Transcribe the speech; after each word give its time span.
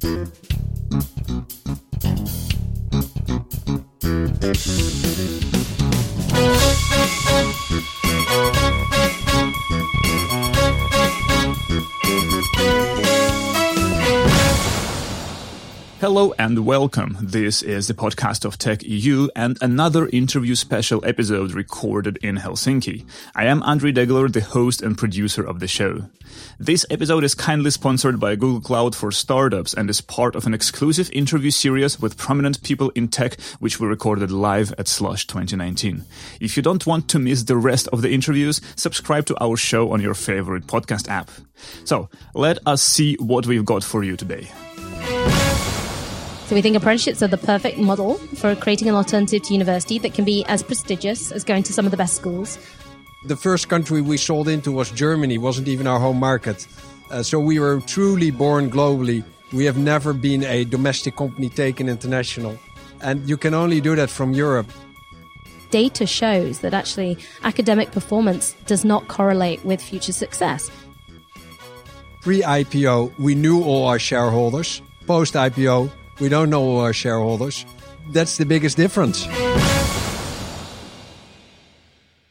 thank 0.00 1.28
you 1.28 1.65
Hello 16.16 16.32
and 16.38 16.64
welcome. 16.64 17.18
This 17.20 17.60
is 17.60 17.88
the 17.88 17.92
podcast 17.92 18.46
of 18.46 18.56
Tech 18.56 18.82
EU 18.82 19.28
and 19.36 19.58
another 19.60 20.08
interview 20.08 20.54
special 20.54 21.04
episode 21.04 21.52
recorded 21.52 22.16
in 22.22 22.36
Helsinki. 22.36 23.04
I 23.34 23.44
am 23.44 23.60
Andrii 23.60 23.94
Degeler, 23.94 24.32
the 24.32 24.40
host 24.40 24.80
and 24.80 24.96
producer 24.96 25.46
of 25.46 25.60
the 25.60 25.68
show. 25.68 26.08
This 26.58 26.86
episode 26.88 27.22
is 27.22 27.34
kindly 27.34 27.70
sponsored 27.70 28.18
by 28.18 28.34
Google 28.34 28.62
Cloud 28.62 28.96
for 28.96 29.12
Startups 29.12 29.74
and 29.74 29.90
is 29.90 30.00
part 30.00 30.34
of 30.34 30.46
an 30.46 30.54
exclusive 30.54 31.10
interview 31.12 31.50
series 31.50 32.00
with 32.00 32.16
prominent 32.16 32.62
people 32.62 32.88
in 32.94 33.08
tech, 33.08 33.38
which 33.58 33.78
we 33.78 33.86
recorded 33.86 34.30
live 34.30 34.72
at 34.78 34.88
Slush 34.88 35.26
2019. 35.26 36.02
If 36.40 36.56
you 36.56 36.62
don't 36.62 36.86
want 36.86 37.10
to 37.10 37.18
miss 37.18 37.42
the 37.42 37.58
rest 37.58 37.88
of 37.88 38.00
the 38.00 38.14
interviews, 38.14 38.62
subscribe 38.74 39.26
to 39.26 39.44
our 39.44 39.58
show 39.58 39.92
on 39.92 40.00
your 40.00 40.14
favorite 40.14 40.66
podcast 40.66 41.10
app. 41.10 41.30
So 41.84 42.08
let 42.32 42.56
us 42.64 42.80
see 42.80 43.16
what 43.16 43.46
we've 43.46 43.66
got 43.66 43.84
for 43.84 44.02
you 44.02 44.16
today. 44.16 44.48
So 46.46 46.54
we 46.54 46.62
think 46.62 46.76
apprenticeships 46.76 47.24
are 47.24 47.26
the 47.26 47.38
perfect 47.38 47.76
model 47.76 48.18
for 48.36 48.54
creating 48.54 48.88
an 48.88 48.94
alternative 48.94 49.42
to 49.42 49.52
university 49.52 49.98
that 49.98 50.14
can 50.14 50.24
be 50.24 50.44
as 50.44 50.62
prestigious 50.62 51.32
as 51.32 51.42
going 51.42 51.64
to 51.64 51.72
some 51.72 51.86
of 51.86 51.90
the 51.90 51.96
best 51.96 52.14
schools. 52.14 52.56
The 53.24 53.34
first 53.34 53.68
country 53.68 54.00
we 54.00 54.16
sold 54.16 54.46
into 54.46 54.70
was 54.70 54.92
Germany, 54.92 55.38
wasn't 55.38 55.66
even 55.66 55.88
our 55.88 55.98
home 55.98 56.20
market. 56.20 56.68
Uh, 57.10 57.24
so 57.24 57.40
we 57.40 57.58
were 57.58 57.80
truly 57.80 58.30
born 58.30 58.70
globally. 58.70 59.24
We 59.52 59.64
have 59.64 59.76
never 59.76 60.12
been 60.12 60.44
a 60.44 60.62
domestic 60.64 61.16
company 61.16 61.48
taken 61.48 61.88
international. 61.88 62.56
And 63.00 63.28
you 63.28 63.36
can 63.36 63.52
only 63.52 63.80
do 63.80 63.96
that 63.96 64.08
from 64.08 64.32
Europe. 64.32 64.70
Data 65.70 66.06
shows 66.06 66.60
that 66.60 66.72
actually 66.72 67.18
academic 67.42 67.90
performance 67.90 68.54
does 68.66 68.84
not 68.84 69.08
correlate 69.08 69.64
with 69.64 69.82
future 69.82 70.12
success. 70.12 70.70
Pre 72.20 72.42
IPO, 72.42 73.18
we 73.18 73.34
knew 73.34 73.64
all 73.64 73.88
our 73.88 73.98
shareholders. 73.98 74.80
Post 75.08 75.34
IPO, 75.34 75.90
we 76.20 76.28
don't 76.28 76.50
know 76.50 76.78
our 76.78 76.92
shareholders. 76.92 77.66
That's 78.12 78.36
the 78.36 78.46
biggest 78.46 78.76
difference. 78.76 79.26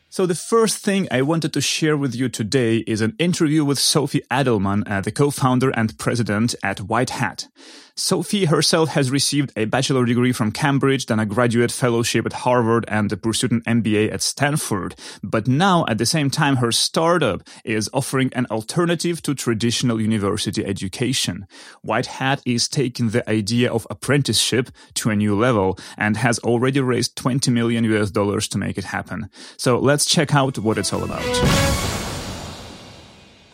So 0.10 0.26
the 0.26 0.34
first 0.34 0.78
thing 0.78 1.10
I 1.12 1.22
wanted 1.24 1.52
to 1.54 1.60
share 1.60 1.98
with 1.98 2.16
you 2.16 2.30
today 2.30 2.78
is 2.88 3.02
an 3.02 3.16
interview 3.20 3.66
with 3.66 3.78
Sophie 3.78 4.22
Adelman, 4.32 4.90
uh, 4.90 5.02
the 5.02 5.12
co-founder 5.12 5.72
and 5.72 5.98
president 5.98 6.56
at 6.64 6.80
White 6.80 7.10
Hat. 7.10 7.50
Sophie 7.98 8.46
herself 8.46 8.90
has 8.90 9.10
received 9.10 9.54
a 9.56 9.64
bachelor 9.64 10.04
degree 10.04 10.34
from 10.34 10.52
Cambridge, 10.52 11.06
then 11.06 11.18
a 11.20 11.26
graduate 11.26 11.72
fellowship 11.72 12.26
at 12.26 12.34
Harvard 12.34 12.84
and 12.90 13.22
pursued 13.22 13.54
an 13.54 13.62
MBA 13.62 14.12
at 14.12 14.22
Stanford. 14.22 14.96
But 15.24 15.48
now, 15.48 15.86
at 15.88 15.98
the 15.98 16.06
same 16.06 16.30
time, 16.30 16.58
her 16.58 16.74
startup 16.74 17.42
is 17.64 17.90
offering 17.94 18.34
an 18.34 18.48
alternative 18.52 19.22
to 19.24 19.34
traditional 19.34 20.02
university 20.02 20.66
education. 20.66 21.48
White 21.84 22.08
Hat 22.08 22.42
is 22.46 22.68
taking 22.68 23.12
the 23.12 23.28
idea 23.30 23.72
of 23.72 23.88
apprenticeship 23.90 24.72
to 24.96 25.10
a 25.10 25.16
new 25.16 25.34
level 25.34 25.80
and 25.98 26.18
has 26.18 26.38
already 26.40 26.82
raised 26.82 27.16
20 27.16 27.50
million 27.52 27.86
US 27.86 28.12
dollars 28.12 28.50
to 28.50 28.58
make 28.58 28.78
it 28.78 28.84
happen. 28.84 29.30
So 29.56 29.80
let's 29.80 30.06
check 30.06 30.36
out 30.36 30.60
what 30.60 30.78
it's 30.78 30.92
all 30.92 31.06
about. 31.06 31.95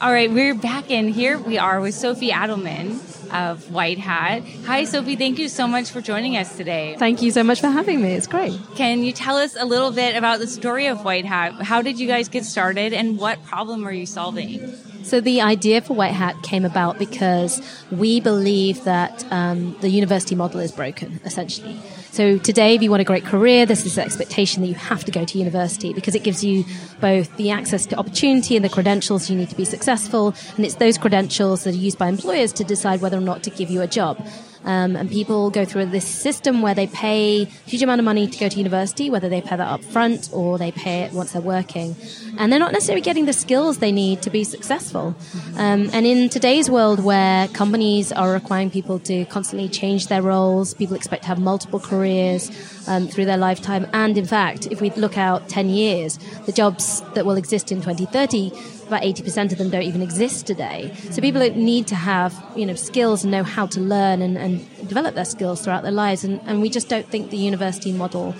All 0.01 0.11
right, 0.11 0.31
we're 0.31 0.55
back 0.55 0.89
in. 0.89 1.09
Here 1.09 1.37
we 1.37 1.59
are 1.59 1.79
with 1.79 1.93
Sophie 1.93 2.31
Adelman 2.31 2.93
of 3.31 3.71
White 3.71 3.99
Hat. 3.99 4.41
Hi, 4.65 4.83
Sophie. 4.85 5.15
Thank 5.15 5.37
you 5.37 5.47
so 5.47 5.67
much 5.67 5.91
for 5.91 6.01
joining 6.01 6.37
us 6.37 6.57
today. 6.57 6.95
Thank 6.97 7.21
you 7.21 7.29
so 7.29 7.43
much 7.43 7.61
for 7.61 7.67
having 7.67 8.01
me. 8.01 8.13
It's 8.13 8.25
great. 8.25 8.59
Can 8.73 9.03
you 9.03 9.11
tell 9.11 9.37
us 9.37 9.55
a 9.55 9.63
little 9.63 9.91
bit 9.91 10.15
about 10.15 10.39
the 10.39 10.47
story 10.47 10.87
of 10.87 11.05
White 11.05 11.25
Hat? 11.25 11.53
How 11.61 11.83
did 11.83 11.99
you 11.99 12.07
guys 12.07 12.29
get 12.29 12.45
started 12.45 12.93
and 12.93 13.19
what 13.19 13.45
problem 13.45 13.85
are 13.85 13.91
you 13.91 14.07
solving? 14.07 14.75
So 15.03 15.21
the 15.21 15.41
idea 15.41 15.81
for 15.81 15.93
White 15.93 16.15
Hat 16.15 16.35
came 16.41 16.65
about 16.65 16.97
because 16.97 17.61
we 17.91 18.19
believe 18.19 18.83
that 18.85 19.23
um, 19.31 19.77
the 19.81 19.89
university 19.89 20.33
model 20.33 20.61
is 20.61 20.71
broken, 20.71 21.19
essentially. 21.25 21.79
So 22.11 22.37
today, 22.37 22.75
if 22.75 22.83
you 22.83 22.89
want 22.89 22.99
a 22.99 23.05
great 23.05 23.23
career, 23.23 23.65
this 23.65 23.97
expectation 23.97 24.61
that 24.61 24.67
you 24.67 24.75
have 24.75 25.05
to 25.05 25.11
go 25.11 25.23
to 25.23 25.37
university 25.37 25.93
because 25.93 26.13
it 26.13 26.23
gives 26.23 26.43
you 26.43 26.65
both 26.99 27.33
the 27.37 27.51
access 27.51 27.85
to 27.85 27.95
opportunity 27.95 28.57
and 28.57 28.65
the 28.65 28.69
credentials 28.69 29.29
you 29.29 29.37
need 29.37 29.49
to 29.49 29.55
be 29.55 29.63
successful. 29.63 30.35
And 30.57 30.65
it's 30.65 30.75
those 30.75 30.97
credentials 30.97 31.63
that 31.63 31.73
are 31.73 31.77
used 31.77 31.97
by 31.97 32.09
employers 32.09 32.51
to 32.53 32.65
decide 32.65 32.99
whether 32.99 33.17
or 33.17 33.21
not 33.21 33.43
to 33.43 33.49
give 33.49 33.69
you 33.69 33.79
a 33.79 33.87
job. 33.87 34.27
Um, 34.63 34.95
and 34.95 35.09
people 35.09 35.49
go 35.49 35.65
through 35.65 35.87
this 35.87 36.05
system 36.05 36.61
where 36.61 36.75
they 36.75 36.87
pay 36.87 37.43
a 37.43 37.45
huge 37.45 37.81
amount 37.81 37.99
of 37.99 38.05
money 38.05 38.27
to 38.27 38.37
go 38.37 38.47
to 38.47 38.57
university, 38.57 39.09
whether 39.09 39.27
they 39.27 39.41
pay 39.41 39.55
that 39.55 39.67
up 39.67 39.83
front 39.83 40.29
or 40.31 40.57
they 40.57 40.71
pay 40.71 41.01
it 41.01 41.13
once 41.13 41.33
they're 41.33 41.41
working. 41.41 41.95
And 42.37 42.51
they're 42.51 42.59
not 42.59 42.71
necessarily 42.71 43.01
getting 43.01 43.25
the 43.25 43.33
skills 43.33 43.79
they 43.79 43.91
need 43.91 44.21
to 44.21 44.29
be 44.29 44.43
successful. 44.43 45.15
Um, 45.57 45.89
and 45.93 46.05
in 46.05 46.29
today's 46.29 46.69
world 46.69 47.03
where 47.03 47.47
companies 47.49 48.11
are 48.11 48.31
requiring 48.31 48.69
people 48.69 48.99
to 48.99 49.25
constantly 49.25 49.67
change 49.67 50.07
their 50.07 50.21
roles, 50.21 50.73
people 50.73 50.95
expect 50.95 51.23
to 51.23 51.27
have 51.29 51.39
multiple 51.39 51.79
careers 51.79 52.51
um, 52.87 53.07
through 53.07 53.25
their 53.25 53.37
lifetime. 53.37 53.87
And 53.93 54.17
in 54.17 54.25
fact, 54.25 54.67
if 54.67 54.81
we 54.81 54.89
look 54.91 55.17
out 55.17 55.49
10 55.49 55.69
years, 55.69 56.17
the 56.45 56.51
jobs 56.51 57.01
that 57.13 57.25
will 57.25 57.35
exist 57.35 57.71
in 57.71 57.81
2030 57.81 58.51
about 58.91 59.03
80% 59.03 59.53
of 59.53 59.57
them 59.57 59.69
don't 59.69 59.83
even 59.83 60.01
exist 60.01 60.45
today. 60.45 60.93
So 61.11 61.21
people 61.21 61.41
need 61.51 61.87
to 61.87 61.95
have, 61.95 62.33
you 62.57 62.65
know, 62.65 62.75
skills 62.75 63.23
and 63.23 63.31
know 63.31 63.43
how 63.43 63.65
to 63.67 63.79
learn 63.79 64.21
and, 64.21 64.37
and 64.37 64.67
develop 64.87 65.15
their 65.15 65.25
skills 65.25 65.61
throughout 65.61 65.83
their 65.83 65.93
lives. 65.93 66.25
And, 66.25 66.41
and 66.45 66.61
we 66.61 66.69
just 66.69 66.89
don't 66.89 67.07
think 67.07 67.29
the 67.29 67.37
university 67.37 67.93
model 67.93 68.35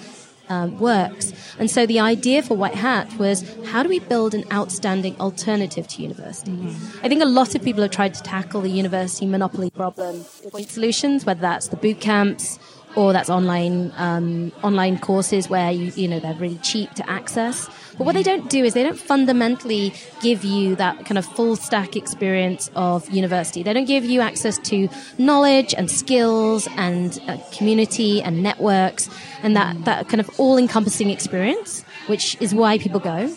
um, 0.50 0.78
works. 0.78 1.32
And 1.58 1.72
so 1.72 1.86
the 1.86 2.02
idea 2.02 2.44
for 2.44 2.56
White 2.58 2.76
Hat 2.76 3.18
was 3.18 3.50
how 3.68 3.82
do 3.82 3.88
we 3.88 4.00
build 4.00 4.34
an 4.34 4.44
outstanding 4.52 5.16
alternative 5.22 5.88
to 5.88 6.02
university? 6.02 6.52
Mm-hmm. 6.52 7.06
I 7.06 7.08
think 7.08 7.22
a 7.22 7.26
lot 7.26 7.56
of 7.56 7.64
people 7.64 7.82
have 7.84 7.92
tried 7.92 8.14
to 8.16 8.22
tackle 8.22 8.60
the 8.60 8.70
university 8.70 9.26
monopoly 9.26 9.70
problem 9.70 10.18
with 10.18 10.52
point 10.52 10.70
solutions, 10.70 11.26
whether 11.26 11.42
that's 11.42 11.70
the 11.70 11.78
boot 11.78 12.02
camps 12.02 12.60
or 12.96 13.14
that's 13.14 13.30
online 13.30 13.94
um, 13.98 14.52
online 14.64 15.00
courses 15.00 15.50
where 15.50 15.72
you 15.72 15.92
you 15.96 16.08
know 16.08 16.20
they're 16.20 16.34
really 16.36 16.58
cheap 16.58 16.94
to 16.96 17.10
access. 17.10 17.70
But 17.98 18.06
what 18.06 18.16
they 18.16 18.24
don't 18.24 18.50
do 18.50 18.64
is 18.64 18.74
they 18.74 18.84
don't 18.84 19.00
fundamentally 19.00 19.94
give 20.22 20.44
you 20.44 20.76
that 20.78 21.06
kind 21.06 21.18
of 21.18 21.26
full 21.26 21.56
stack 21.56 21.96
experience 21.96 22.72
of 22.76 23.10
university. 23.10 23.64
They 23.64 23.74
don't 23.74 23.86
give 23.86 24.06
you 24.06 24.22
access 24.22 24.58
to 24.60 24.90
knowledge 25.18 25.76
and 25.76 25.92
skills 25.92 26.68
and 26.78 27.20
uh, 27.28 27.38
community 27.52 28.22
and 28.22 28.42
networks 28.42 29.10
and 29.44 29.56
that, 29.56 29.86
that 29.86 30.08
kind 30.08 30.20
of 30.20 30.30
all 30.40 30.58
encompassing 30.58 31.10
experience, 31.10 31.84
which 32.08 32.38
is 32.40 32.56
why 32.56 32.78
people 32.78 33.00
go. 33.00 33.32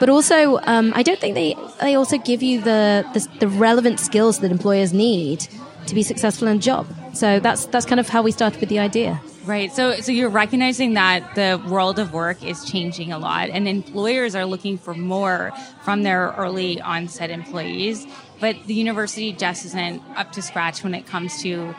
But 0.00 0.08
also, 0.08 0.58
um, 0.64 0.92
I 0.94 1.02
don't 1.02 1.20
think 1.20 1.34
they, 1.34 1.54
they 1.80 1.94
also 1.94 2.18
give 2.18 2.42
you 2.42 2.60
the, 2.60 3.06
the, 3.12 3.28
the 3.38 3.48
relevant 3.48 4.00
skills 4.00 4.40
that 4.40 4.50
employers 4.50 4.92
need 4.92 5.46
to 5.86 5.94
be 5.94 6.02
successful 6.02 6.48
in 6.48 6.56
a 6.56 6.60
job. 6.60 6.86
So 7.12 7.40
that's, 7.40 7.66
that's 7.66 7.86
kind 7.86 8.00
of 8.00 8.08
how 8.08 8.22
we 8.22 8.32
started 8.32 8.60
with 8.60 8.68
the 8.68 8.78
idea. 8.78 9.20
Right. 9.44 9.72
So, 9.72 10.00
so 10.00 10.12
you're 10.12 10.28
recognizing 10.28 10.94
that 10.94 11.34
the 11.34 11.62
world 11.68 11.98
of 11.98 12.12
work 12.12 12.44
is 12.44 12.64
changing 12.64 13.10
a 13.10 13.18
lot, 13.18 13.48
and 13.48 13.66
employers 13.66 14.34
are 14.34 14.44
looking 14.44 14.78
for 14.78 14.94
more 14.94 15.50
from 15.82 16.02
their 16.02 16.34
early 16.36 16.80
onset 16.80 17.30
employees. 17.30 18.06
But 18.38 18.56
the 18.66 18.74
university 18.74 19.32
just 19.32 19.64
isn't 19.66 20.02
up 20.16 20.32
to 20.32 20.42
scratch 20.42 20.84
when 20.84 20.94
it 20.94 21.06
comes 21.06 21.42
to 21.42 21.74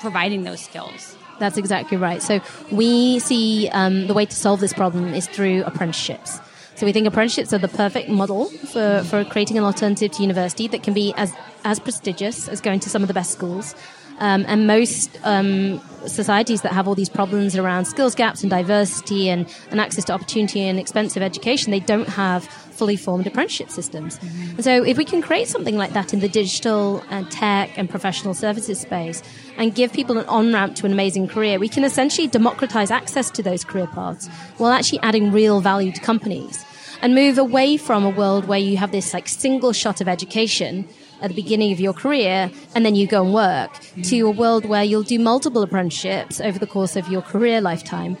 providing 0.00 0.44
those 0.44 0.60
skills. 0.60 1.16
That's 1.38 1.56
exactly 1.56 1.96
right. 1.96 2.22
So 2.22 2.40
we 2.72 3.20
see 3.20 3.68
um, 3.68 4.06
the 4.06 4.14
way 4.14 4.26
to 4.26 4.34
solve 4.34 4.60
this 4.60 4.72
problem 4.72 5.14
is 5.14 5.26
through 5.28 5.64
apprenticeships. 5.64 6.40
So 6.74 6.86
we 6.86 6.92
think 6.92 7.06
apprenticeships 7.06 7.52
are 7.52 7.58
the 7.58 7.68
perfect 7.68 8.08
model 8.08 8.46
for, 8.46 9.02
for 9.04 9.24
creating 9.24 9.58
an 9.58 9.64
alternative 9.64 10.12
to 10.12 10.22
university 10.22 10.68
that 10.68 10.82
can 10.82 10.94
be 10.94 11.12
as, 11.16 11.32
as 11.64 11.80
prestigious 11.80 12.48
as 12.48 12.60
going 12.60 12.80
to 12.80 12.88
some 12.88 13.02
of 13.02 13.08
the 13.08 13.14
best 13.14 13.32
schools. 13.32 13.74
Um, 14.18 14.44
and 14.48 14.66
most 14.66 15.16
um, 15.22 15.80
societies 16.06 16.62
that 16.62 16.72
have 16.72 16.88
all 16.88 16.94
these 16.94 17.08
problems 17.08 17.56
around 17.56 17.84
skills 17.84 18.14
gaps 18.14 18.42
and 18.42 18.50
diversity 18.50 19.28
and, 19.28 19.52
and 19.70 19.80
access 19.80 20.04
to 20.06 20.12
opportunity 20.12 20.60
and 20.60 20.78
expensive 20.78 21.22
education, 21.22 21.70
they 21.70 21.80
don't 21.80 22.08
have 22.08 22.44
fully 22.44 22.96
formed 22.96 23.26
apprenticeship 23.26 23.70
systems. 23.70 24.18
Mm-hmm. 24.18 24.50
And 24.56 24.64
so, 24.64 24.84
if 24.84 24.96
we 24.96 25.04
can 25.04 25.20
create 25.20 25.48
something 25.48 25.76
like 25.76 25.92
that 25.92 26.14
in 26.14 26.20
the 26.20 26.28
digital 26.28 27.02
and 27.10 27.30
tech 27.30 27.76
and 27.76 27.90
professional 27.90 28.34
services 28.34 28.80
space 28.80 29.22
and 29.56 29.74
give 29.74 29.92
people 29.92 30.18
an 30.18 30.26
on 30.26 30.52
ramp 30.52 30.76
to 30.76 30.86
an 30.86 30.92
amazing 30.92 31.28
career, 31.28 31.58
we 31.58 31.68
can 31.68 31.84
essentially 31.84 32.28
democratize 32.28 32.90
access 32.90 33.30
to 33.30 33.42
those 33.42 33.64
career 33.64 33.88
paths 33.88 34.28
while 34.58 34.72
actually 34.72 35.00
adding 35.00 35.32
real 35.32 35.60
value 35.60 35.92
to 35.92 36.00
companies 36.00 36.64
and 37.02 37.14
move 37.14 37.38
away 37.38 37.76
from 37.76 38.04
a 38.04 38.10
world 38.10 38.46
where 38.46 38.58
you 38.58 38.76
have 38.76 38.92
this 38.92 39.14
like 39.14 39.28
single 39.28 39.72
shot 39.72 40.00
of 40.00 40.08
education 40.08 40.88
at 41.20 41.28
the 41.28 41.34
beginning 41.34 41.72
of 41.72 41.80
your 41.80 41.92
career 41.92 42.50
and 42.74 42.84
then 42.84 42.94
you 42.94 43.06
go 43.06 43.24
and 43.24 43.34
work 43.34 43.70
to 44.02 44.20
a 44.22 44.30
world 44.30 44.64
where 44.64 44.84
you'll 44.84 45.02
do 45.02 45.18
multiple 45.18 45.62
apprenticeships 45.62 46.40
over 46.40 46.58
the 46.58 46.66
course 46.66 46.96
of 46.96 47.08
your 47.08 47.22
career 47.22 47.60
lifetime 47.60 48.16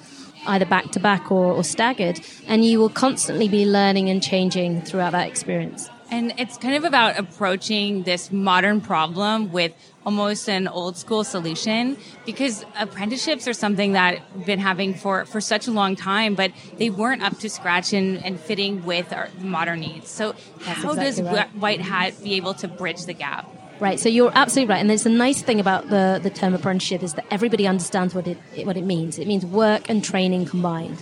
either 0.46 0.64
back 0.64 0.90
to 0.92 1.00
back 1.00 1.30
or, 1.30 1.62
staggered 1.64 2.20
and 2.46 2.64
you 2.64 2.78
will 2.78 2.88
constantly 2.88 3.48
be 3.48 3.66
learning 3.66 4.08
and 4.08 4.22
changing 4.22 4.80
throughout 4.82 5.12
that 5.12 5.28
experience 5.28 5.90
And 6.10 6.32
it's 6.38 6.56
kind 6.56 6.74
of 6.74 6.84
about 6.84 7.18
approaching 7.18 8.04
this 8.04 8.32
modern 8.32 8.80
problem 8.80 9.52
with 9.52 9.72
almost 10.06 10.48
an 10.48 10.66
old 10.66 10.96
school 10.96 11.22
solution 11.22 11.98
because 12.24 12.64
apprenticeships 12.78 13.46
are 13.46 13.52
something 13.52 13.92
that 13.92 14.22
we've 14.34 14.46
been 14.46 14.58
having 14.58 14.94
for, 14.94 15.26
for 15.26 15.40
such 15.40 15.66
a 15.66 15.70
long 15.70 15.96
time, 15.96 16.34
but 16.34 16.50
they 16.78 16.88
weren't 16.88 17.22
up 17.22 17.38
to 17.40 17.50
scratch 17.50 17.92
and, 17.92 18.24
and 18.24 18.40
fitting 18.40 18.86
with 18.86 19.12
our 19.12 19.28
modern 19.40 19.80
needs. 19.80 20.08
So 20.08 20.34
That's 20.64 20.82
how 20.82 20.92
exactly 20.92 21.04
does 21.04 21.20
right. 21.20 21.56
White 21.56 21.80
Hat 21.82 22.14
be 22.22 22.34
able 22.34 22.54
to 22.54 22.68
bridge 22.68 23.04
the 23.04 23.12
gap? 23.12 23.46
Right, 23.80 24.00
so 24.00 24.08
you're 24.08 24.32
absolutely 24.34 24.72
right, 24.72 24.80
and 24.80 24.90
there's 24.90 25.06
a 25.06 25.10
nice 25.10 25.40
thing 25.40 25.60
about 25.60 25.88
the, 25.88 26.18
the 26.20 26.30
term 26.30 26.52
apprenticeship 26.52 27.02
is 27.02 27.14
that 27.14 27.26
everybody 27.30 27.66
understands 27.66 28.12
what 28.12 28.26
it 28.26 28.38
what 28.64 28.76
it 28.76 28.84
means. 28.84 29.20
It 29.20 29.28
means 29.28 29.46
work 29.46 29.88
and 29.88 30.02
training 30.02 30.46
combined. 30.46 31.00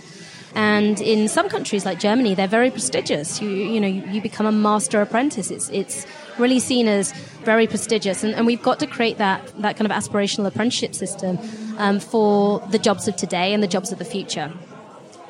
And 0.57 0.99
in 0.99 1.27
some 1.27 1.49
countries 1.49 1.85
like 1.85 1.99
Germany, 1.99 2.33
they're 2.33 2.47
very 2.47 2.71
prestigious. 2.71 3.39
You 3.39 3.47
you 3.47 3.79
know 3.79 3.87
you, 3.87 4.19
become 4.21 4.47
a 4.47 4.51
master 4.51 4.99
apprentice. 5.03 5.51
It's 5.51 5.69
it's 5.69 6.07
really 6.39 6.59
seen 6.59 6.87
as 6.87 7.11
very 7.43 7.67
prestigious, 7.67 8.23
and, 8.23 8.33
and 8.33 8.47
we've 8.47 8.63
got 8.63 8.79
to 8.79 8.87
create 8.87 9.19
that 9.19 9.45
that 9.61 9.77
kind 9.77 9.89
of 9.89 9.95
aspirational 9.95 10.47
apprenticeship 10.47 10.95
system 10.95 11.37
um, 11.77 11.99
for 11.99 12.59
the 12.71 12.79
jobs 12.79 13.07
of 13.07 13.15
today 13.15 13.53
and 13.53 13.61
the 13.61 13.67
jobs 13.67 13.91
of 13.91 13.99
the 13.99 14.05
future 14.05 14.51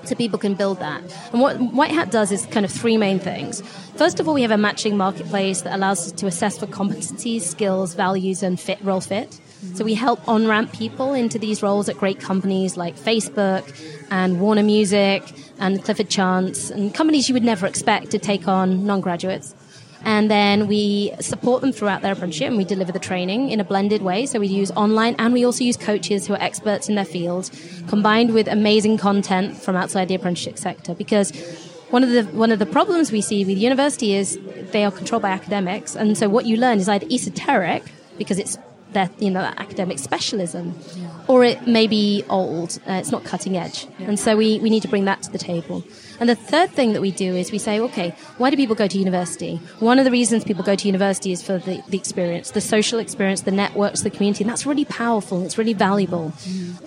so 0.05 0.15
people 0.15 0.39
can 0.39 0.53
build 0.53 0.79
that. 0.79 1.01
And 1.33 1.41
what 1.41 1.59
White 1.59 1.91
Hat 1.91 2.09
does 2.09 2.31
is 2.31 2.45
kind 2.45 2.65
of 2.65 2.71
three 2.71 2.95
main 2.95 3.19
things. 3.19 3.61
First 3.95 4.21
of 4.21 4.27
all, 4.29 4.33
we 4.33 4.43
have 4.43 4.51
a 4.51 4.57
matching 4.57 4.95
marketplace 4.95 5.61
that 5.63 5.75
allows 5.75 6.07
us 6.07 6.11
to 6.13 6.27
assess 6.27 6.57
for 6.57 6.67
competencies, 6.67 7.41
skills, 7.41 7.95
values, 7.95 8.43
and 8.43 8.57
fit 8.57 8.79
role 8.81 9.01
fit. 9.01 9.41
So 9.73 9.83
we 9.83 9.95
help 9.95 10.27
on 10.27 10.47
ramp 10.47 10.71
people 10.71 11.13
into 11.13 11.39
these 11.39 11.63
roles 11.63 11.89
at 11.89 11.97
great 11.97 12.19
companies 12.19 12.77
like 12.77 12.95
Facebook 12.95 13.63
and 14.11 14.39
Warner 14.39 14.63
Music 14.63 15.23
and 15.59 15.83
Clifford 15.83 16.09
Chance 16.09 16.69
and 16.69 16.93
companies 16.93 17.27
you 17.27 17.33
would 17.33 17.43
never 17.43 17.65
expect 17.65 18.11
to 18.11 18.19
take 18.19 18.47
on 18.47 18.85
non 18.85 19.01
graduates. 19.01 19.55
And 20.03 20.29
then 20.29 20.67
we 20.67 21.11
support 21.19 21.61
them 21.61 21.71
throughout 21.71 22.01
their 22.01 22.13
apprenticeship 22.13 22.49
and 22.49 22.57
we 22.57 22.65
deliver 22.65 22.91
the 22.91 22.99
training 22.99 23.49
in 23.49 23.59
a 23.59 23.63
blended 23.63 24.03
way. 24.03 24.27
So 24.27 24.39
we 24.39 24.47
use 24.47 24.71
online 24.71 25.15
and 25.17 25.33
we 25.33 25.43
also 25.43 25.63
use 25.63 25.75
coaches 25.75 26.27
who 26.27 26.33
are 26.33 26.41
experts 26.41 26.87
in 26.87 26.95
their 26.95 27.05
field 27.05 27.49
combined 27.87 28.33
with 28.33 28.47
amazing 28.47 28.99
content 28.99 29.57
from 29.57 29.75
outside 29.75 30.07
the 30.07 30.15
apprenticeship 30.15 30.59
sector 30.59 30.93
because 30.93 31.31
one 31.89 32.03
of 32.03 32.11
the 32.11 32.23
one 32.37 32.51
of 32.51 32.59
the 32.59 32.65
problems 32.65 33.11
we 33.11 33.21
see 33.21 33.43
with 33.43 33.57
university 33.57 34.13
is 34.13 34.37
they 34.71 34.83
are 34.83 34.91
controlled 34.91 35.23
by 35.23 35.29
academics 35.29 35.95
and 35.95 36.17
so 36.17 36.27
what 36.27 36.45
you 36.45 36.57
learn 36.57 36.79
is 36.79 36.89
either 36.89 37.07
esoteric 37.09 37.83
because 38.17 38.37
it's 38.37 38.57
that 38.97 39.11
you 39.21 39.29
know 39.29 39.41
academic 39.65 39.99
specialism 39.99 40.73
or 41.27 41.43
it 41.43 41.67
may 41.67 41.85
be 41.85 42.23
old 42.29 42.79
uh, 42.87 42.93
it's 43.01 43.11
not 43.11 43.23
cutting 43.23 43.55
edge. 43.55 43.87
And 43.99 44.19
so 44.19 44.35
we, 44.35 44.59
we 44.59 44.69
need 44.69 44.81
to 44.81 44.87
bring 44.87 45.05
that 45.05 45.21
to 45.23 45.31
the 45.31 45.37
table. 45.37 45.83
And 46.19 46.27
the 46.27 46.35
third 46.35 46.71
thing 46.71 46.93
that 46.93 47.01
we 47.01 47.11
do 47.11 47.35
is 47.35 47.51
we 47.51 47.59
say 47.59 47.79
okay 47.87 48.09
why 48.39 48.49
do 48.49 48.57
people 48.57 48.75
go 48.75 48.87
to 48.87 48.97
university? 48.97 49.57
One 49.91 49.99
of 49.99 50.05
the 50.05 50.11
reasons 50.19 50.43
people 50.43 50.63
go 50.63 50.75
to 50.75 50.87
university 50.87 51.31
is 51.31 51.43
for 51.43 51.59
the, 51.59 51.83
the 51.89 51.97
experience 51.97 52.51
the 52.51 52.65
social 52.75 52.97
experience 52.97 53.41
the 53.41 53.51
networks 53.63 54.01
the 54.01 54.09
community 54.09 54.43
and 54.43 54.49
that's 54.51 54.65
really 54.65 54.85
powerful 54.85 55.45
it's 55.45 55.57
really 55.57 55.73
valuable. 55.73 56.33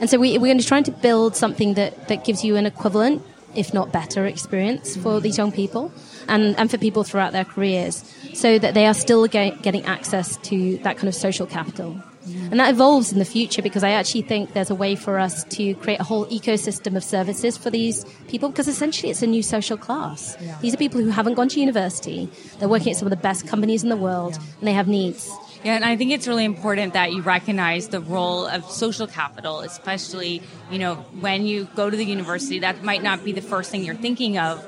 And 0.00 0.10
so 0.10 0.18
we, 0.18 0.36
we're 0.38 0.52
going 0.52 0.64
to 0.66 0.66
try 0.66 0.82
to 0.82 0.90
build 0.90 1.36
something 1.36 1.74
that, 1.74 2.08
that 2.08 2.24
gives 2.24 2.44
you 2.44 2.56
an 2.56 2.66
equivalent 2.66 3.22
if 3.54 3.74
not 3.74 3.92
better 3.92 4.26
experience 4.26 4.96
for 4.96 5.20
these 5.20 5.36
young 5.38 5.52
people 5.52 5.92
and, 6.28 6.56
and 6.58 6.70
for 6.70 6.78
people 6.78 7.04
throughout 7.04 7.32
their 7.32 7.44
careers 7.44 8.04
so 8.34 8.58
that 8.58 8.74
they 8.74 8.86
are 8.86 8.94
still 8.94 9.26
get, 9.26 9.62
getting 9.62 9.84
access 9.84 10.36
to 10.38 10.78
that 10.78 10.96
kind 10.96 11.08
of 11.08 11.14
social 11.14 11.46
capital. 11.46 12.00
And 12.26 12.60
that 12.60 12.70
evolves 12.70 13.12
in 13.12 13.18
the 13.18 13.24
future 13.24 13.62
because 13.62 13.82
I 13.82 13.90
actually 13.90 14.22
think 14.22 14.52
there's 14.52 14.70
a 14.70 14.74
way 14.74 14.94
for 14.94 15.18
us 15.18 15.44
to 15.44 15.74
create 15.76 16.00
a 16.00 16.04
whole 16.04 16.26
ecosystem 16.26 16.96
of 16.96 17.02
services 17.02 17.56
for 17.56 17.70
these 17.70 18.04
people 18.28 18.50
because 18.50 18.68
essentially 18.68 19.10
it's 19.10 19.22
a 19.22 19.26
new 19.26 19.42
social 19.42 19.76
class. 19.76 20.36
These 20.60 20.74
are 20.74 20.76
people 20.76 21.00
who 21.00 21.08
haven't 21.08 21.34
gone 21.34 21.48
to 21.48 21.60
university, 21.60 22.30
they're 22.58 22.68
working 22.68 22.92
at 22.92 22.98
some 22.98 23.06
of 23.06 23.10
the 23.10 23.16
best 23.16 23.46
companies 23.46 23.82
in 23.82 23.88
the 23.88 23.96
world, 23.96 24.38
and 24.58 24.68
they 24.68 24.72
have 24.72 24.86
needs. 24.86 25.30
Yeah, 25.62 25.76
and 25.76 25.84
I 25.84 25.96
think 25.96 26.10
it's 26.10 26.26
really 26.26 26.46
important 26.46 26.94
that 26.94 27.12
you 27.12 27.20
recognize 27.20 27.88
the 27.88 28.00
role 28.00 28.46
of 28.46 28.64
social 28.70 29.06
capital, 29.06 29.60
especially, 29.60 30.42
you 30.70 30.78
know, 30.78 30.94
when 31.20 31.44
you 31.44 31.68
go 31.76 31.90
to 31.90 31.96
the 31.96 32.04
university. 32.04 32.60
That 32.60 32.82
might 32.82 33.02
not 33.02 33.24
be 33.24 33.32
the 33.32 33.42
first 33.42 33.70
thing 33.70 33.84
you're 33.84 33.94
thinking 33.94 34.38
of, 34.38 34.64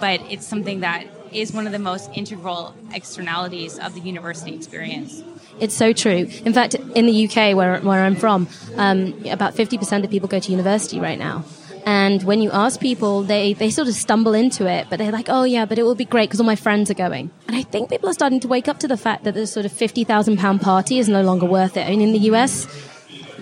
but- 0.00 0.20
it's 0.30 0.46
something 0.46 0.80
that 0.80 1.06
is 1.32 1.52
one 1.52 1.66
of 1.66 1.72
the 1.72 1.78
most 1.78 2.10
integral 2.14 2.74
externalities 2.92 3.78
of 3.78 3.94
the 3.94 4.00
university 4.00 4.54
experience. 4.54 5.22
It's 5.60 5.74
so 5.74 5.92
true. 5.92 6.28
In 6.44 6.52
fact, 6.52 6.74
in 6.74 7.06
the 7.06 7.26
UK, 7.26 7.54
where, 7.54 7.78
where 7.80 8.02
I'm 8.02 8.16
from, 8.16 8.48
um, 8.76 9.14
about 9.30 9.54
50% 9.54 10.04
of 10.04 10.10
people 10.10 10.28
go 10.28 10.40
to 10.40 10.50
university 10.50 10.98
right 10.98 11.18
now. 11.18 11.44
And 11.84 12.22
when 12.22 12.40
you 12.40 12.50
ask 12.50 12.80
people, 12.80 13.22
they, 13.22 13.54
they 13.54 13.70
sort 13.70 13.88
of 13.88 13.94
stumble 13.94 14.34
into 14.34 14.66
it, 14.66 14.86
but 14.88 14.98
they're 14.98 15.10
like, 15.10 15.28
oh 15.28 15.42
yeah, 15.44 15.64
but 15.64 15.78
it 15.78 15.82
will 15.82 15.94
be 15.94 16.04
great 16.04 16.28
because 16.28 16.40
all 16.40 16.46
my 16.46 16.56
friends 16.56 16.90
are 16.90 16.94
going. 16.94 17.30
And 17.48 17.56
I 17.56 17.62
think 17.62 17.90
people 17.90 18.08
are 18.08 18.12
starting 18.12 18.40
to 18.40 18.48
wake 18.48 18.68
up 18.68 18.78
to 18.80 18.88
the 18.88 18.96
fact 18.96 19.24
that 19.24 19.34
the 19.34 19.46
sort 19.46 19.66
of 19.66 19.72
£50,000 19.72 20.60
party 20.62 20.98
is 20.98 21.08
no 21.08 21.22
longer 21.22 21.46
worth 21.46 21.76
it. 21.76 21.86
I 21.86 21.90
mean, 21.90 22.00
in 22.00 22.12
the 22.12 22.30
US, 22.30 22.66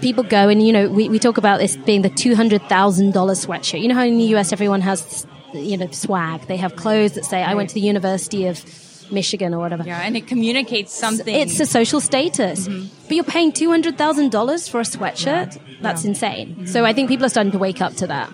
people 0.00 0.25
go 0.25 0.48
and, 0.48 0.66
you 0.66 0.72
know, 0.72 0.88
we, 0.88 1.08
we 1.08 1.19
talk 1.19 1.37
about 1.37 1.58
this 1.58 1.76
being 1.76 2.02
the 2.02 2.10
$200,000 2.10 2.60
sweatshirt. 3.12 3.81
You 3.81 3.88
know 3.88 3.94
how 3.94 4.04
in 4.04 4.16
the 4.16 4.34
US 4.37 4.52
everyone 4.52 4.81
has, 4.81 5.26
you 5.52 5.76
know, 5.76 5.90
swag. 5.90 6.46
They 6.46 6.56
have 6.56 6.76
clothes 6.76 7.12
that 7.12 7.25
say, 7.25 7.42
I 7.42 7.54
went 7.54 7.69
to 7.70 7.75
the 7.75 7.81
University 7.82 8.46
of 8.46 8.58
Michigan 9.12 9.54
or 9.54 9.58
whatever. 9.58 9.84
Yeah, 9.84 10.00
and 10.00 10.16
it 10.16 10.26
communicates 10.26 10.92
something. 10.92 11.34
It's 11.34 11.58
a 11.60 11.66
social 11.66 12.00
status. 12.00 12.68
But 12.68 13.14
you're 13.16 13.24
paying 13.24 13.52
$200,000 13.52 14.70
for 14.70 14.80
a 14.80 14.84
sweatshirt? 14.84 15.58
That's 15.80 16.04
insane. 16.04 16.66
So 16.66 16.84
I 16.84 16.92
think 16.92 17.08
people 17.08 17.26
are 17.26 17.30
starting 17.30 17.52
to 17.52 17.58
wake 17.58 17.80
up 17.80 17.94
to 17.94 18.06
that. 18.06 18.32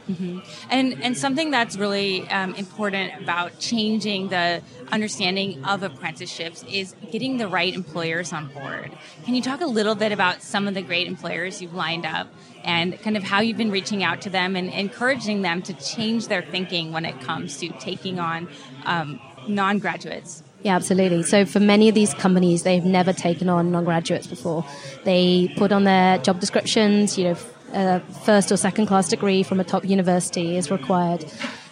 And 0.68 1.02
and 1.02 1.16
something 1.16 1.50
that's 1.50 1.76
really 1.76 2.28
um, 2.28 2.54
important 2.56 3.22
about 3.22 3.58
changing 3.58 4.28
the 4.28 4.62
understanding 4.90 5.64
of 5.64 5.82
apprenticeships 5.82 6.64
is 6.68 6.94
getting 7.10 7.38
the 7.38 7.48
right 7.48 7.72
employers 7.72 8.32
on 8.32 8.48
board. 8.48 8.90
Can 9.24 9.34
you 9.34 9.42
talk 9.42 9.60
a 9.60 9.66
little 9.66 9.94
bit 9.94 10.12
about 10.12 10.42
some 10.42 10.66
of 10.68 10.74
the 10.74 10.82
great 10.82 11.06
employers 11.06 11.62
you've 11.62 11.74
lined 11.74 12.04
up 12.04 12.28
and 12.64 13.00
kind 13.00 13.16
of 13.16 13.22
how 13.22 13.40
you've 13.40 13.56
been 13.56 13.70
reaching 13.70 14.02
out 14.02 14.20
to 14.22 14.30
them 14.30 14.56
and 14.56 14.68
encouraging 14.70 15.42
them 15.42 15.62
to 15.62 15.72
change 15.74 16.26
their 16.28 16.42
thinking 16.42 16.92
when 16.92 17.04
it 17.04 17.20
comes 17.20 17.58
to 17.58 17.68
taking 17.78 18.18
on 18.18 18.48
um, 18.84 19.20
non 19.48 19.78
graduates? 19.78 20.42
Yeah, 20.62 20.74
absolutely. 20.74 21.22
So 21.22 21.44
for 21.44 21.60
many 21.60 21.88
of 21.88 21.94
these 21.94 22.12
companies, 22.14 22.62
they've 22.62 22.84
never 22.84 23.12
taken 23.12 23.48
on 23.48 23.70
non-graduates 23.70 24.26
before. 24.26 24.64
They 25.04 25.52
put 25.56 25.70
on 25.70 25.84
their 25.84 26.18
job 26.18 26.40
descriptions, 26.40 27.16
you 27.16 27.24
know, 27.24 27.36
a 27.72 28.00
first 28.24 28.50
or 28.50 28.56
second 28.56 28.86
class 28.86 29.08
degree 29.08 29.42
from 29.42 29.60
a 29.60 29.64
top 29.64 29.84
university 29.84 30.56
is 30.56 30.70
required. 30.70 31.24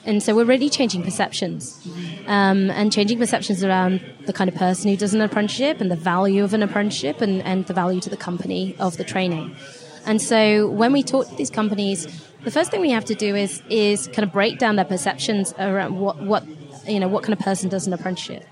And 0.05 0.23
so 0.23 0.35
we're 0.37 0.45
really 0.45 0.69
changing 0.69 1.03
perceptions 1.03 1.81
um, 2.27 2.71
and 2.71 2.93
changing 2.93 3.19
perceptions 3.19 3.65
around 3.65 4.05
the 4.27 4.35
kind 4.35 4.51
of 4.51 4.57
person 4.57 4.91
who 4.91 4.97
does 4.97 5.15
an 5.15 5.23
apprenticeship 5.23 5.81
and 5.81 5.91
the 5.91 5.97
value 5.97 6.45
of 6.45 6.53
an 6.53 6.63
apprenticeship 6.63 7.23
and, 7.23 7.41
and 7.43 7.67
the 7.67 7.73
value 7.73 8.01
to 8.03 8.11
the 8.11 8.17
company 8.17 8.77
of 8.79 8.99
the 8.99 9.05
training. 9.05 9.57
And 10.05 10.21
so 10.21 10.69
when 10.69 10.93
we 10.93 11.03
talk 11.03 11.29
to 11.29 11.35
these 11.37 11.49
companies, 11.49 12.07
the 12.45 12.51
first 12.51 12.71
thing 12.71 12.83
we 12.83 12.91
have 12.91 13.07
to 13.07 13.15
do 13.15 13.35
is 13.35 13.63
is 13.71 14.09
kind 14.09 14.25
of 14.25 14.33
break 14.33 14.59
down 14.59 14.77
their 14.77 14.85
perceptions 14.85 15.55
around 15.59 15.99
what, 15.99 16.21
what 16.21 16.45
you 16.87 17.01
know 17.01 17.09
what 17.09 17.23
kind 17.23 17.33
of 17.33 17.39
person 17.39 17.71
does 17.71 17.87
an 17.87 17.95
apprenticeship. 17.95 18.45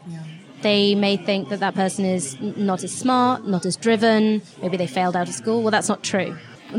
They 0.62 0.94
may 0.94 1.16
think 1.16 1.48
that 1.48 1.60
that 1.60 1.74
person 1.74 2.04
is 2.04 2.40
not 2.40 2.84
as 2.84 2.94
smart, 2.94 3.46
not 3.46 3.66
as 3.66 3.76
driven. 3.76 4.42
Maybe 4.60 4.76
they 4.76 4.86
failed 4.86 5.16
out 5.16 5.28
of 5.28 5.34
school. 5.34 5.62
Well, 5.62 5.70
that's 5.70 5.88
not 5.88 6.02
true. 6.02 6.36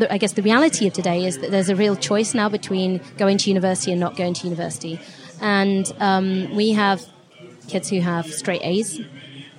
I 0.10 0.18
guess 0.18 0.34
the 0.34 0.42
reality 0.42 0.88
of 0.88 0.94
today 0.94 1.26
is 1.26 1.38
that 1.40 1.52
there's 1.52 1.70
a 1.70 1.76
real 1.76 1.96
choice 1.96 2.34
now 2.34 2.50
between 2.50 3.02
going 3.18 3.38
to 3.40 3.50
university 3.50 3.92
and 3.92 4.00
not 4.00 4.16
going 4.16 4.34
to 4.36 4.48
university. 4.48 5.00
And 5.42 5.92
um, 6.00 6.56
we 6.56 6.72
have 6.72 7.06
kids 7.68 7.90
who 7.90 8.00
have 8.00 8.26
straight 8.26 8.62
A's 8.64 9.00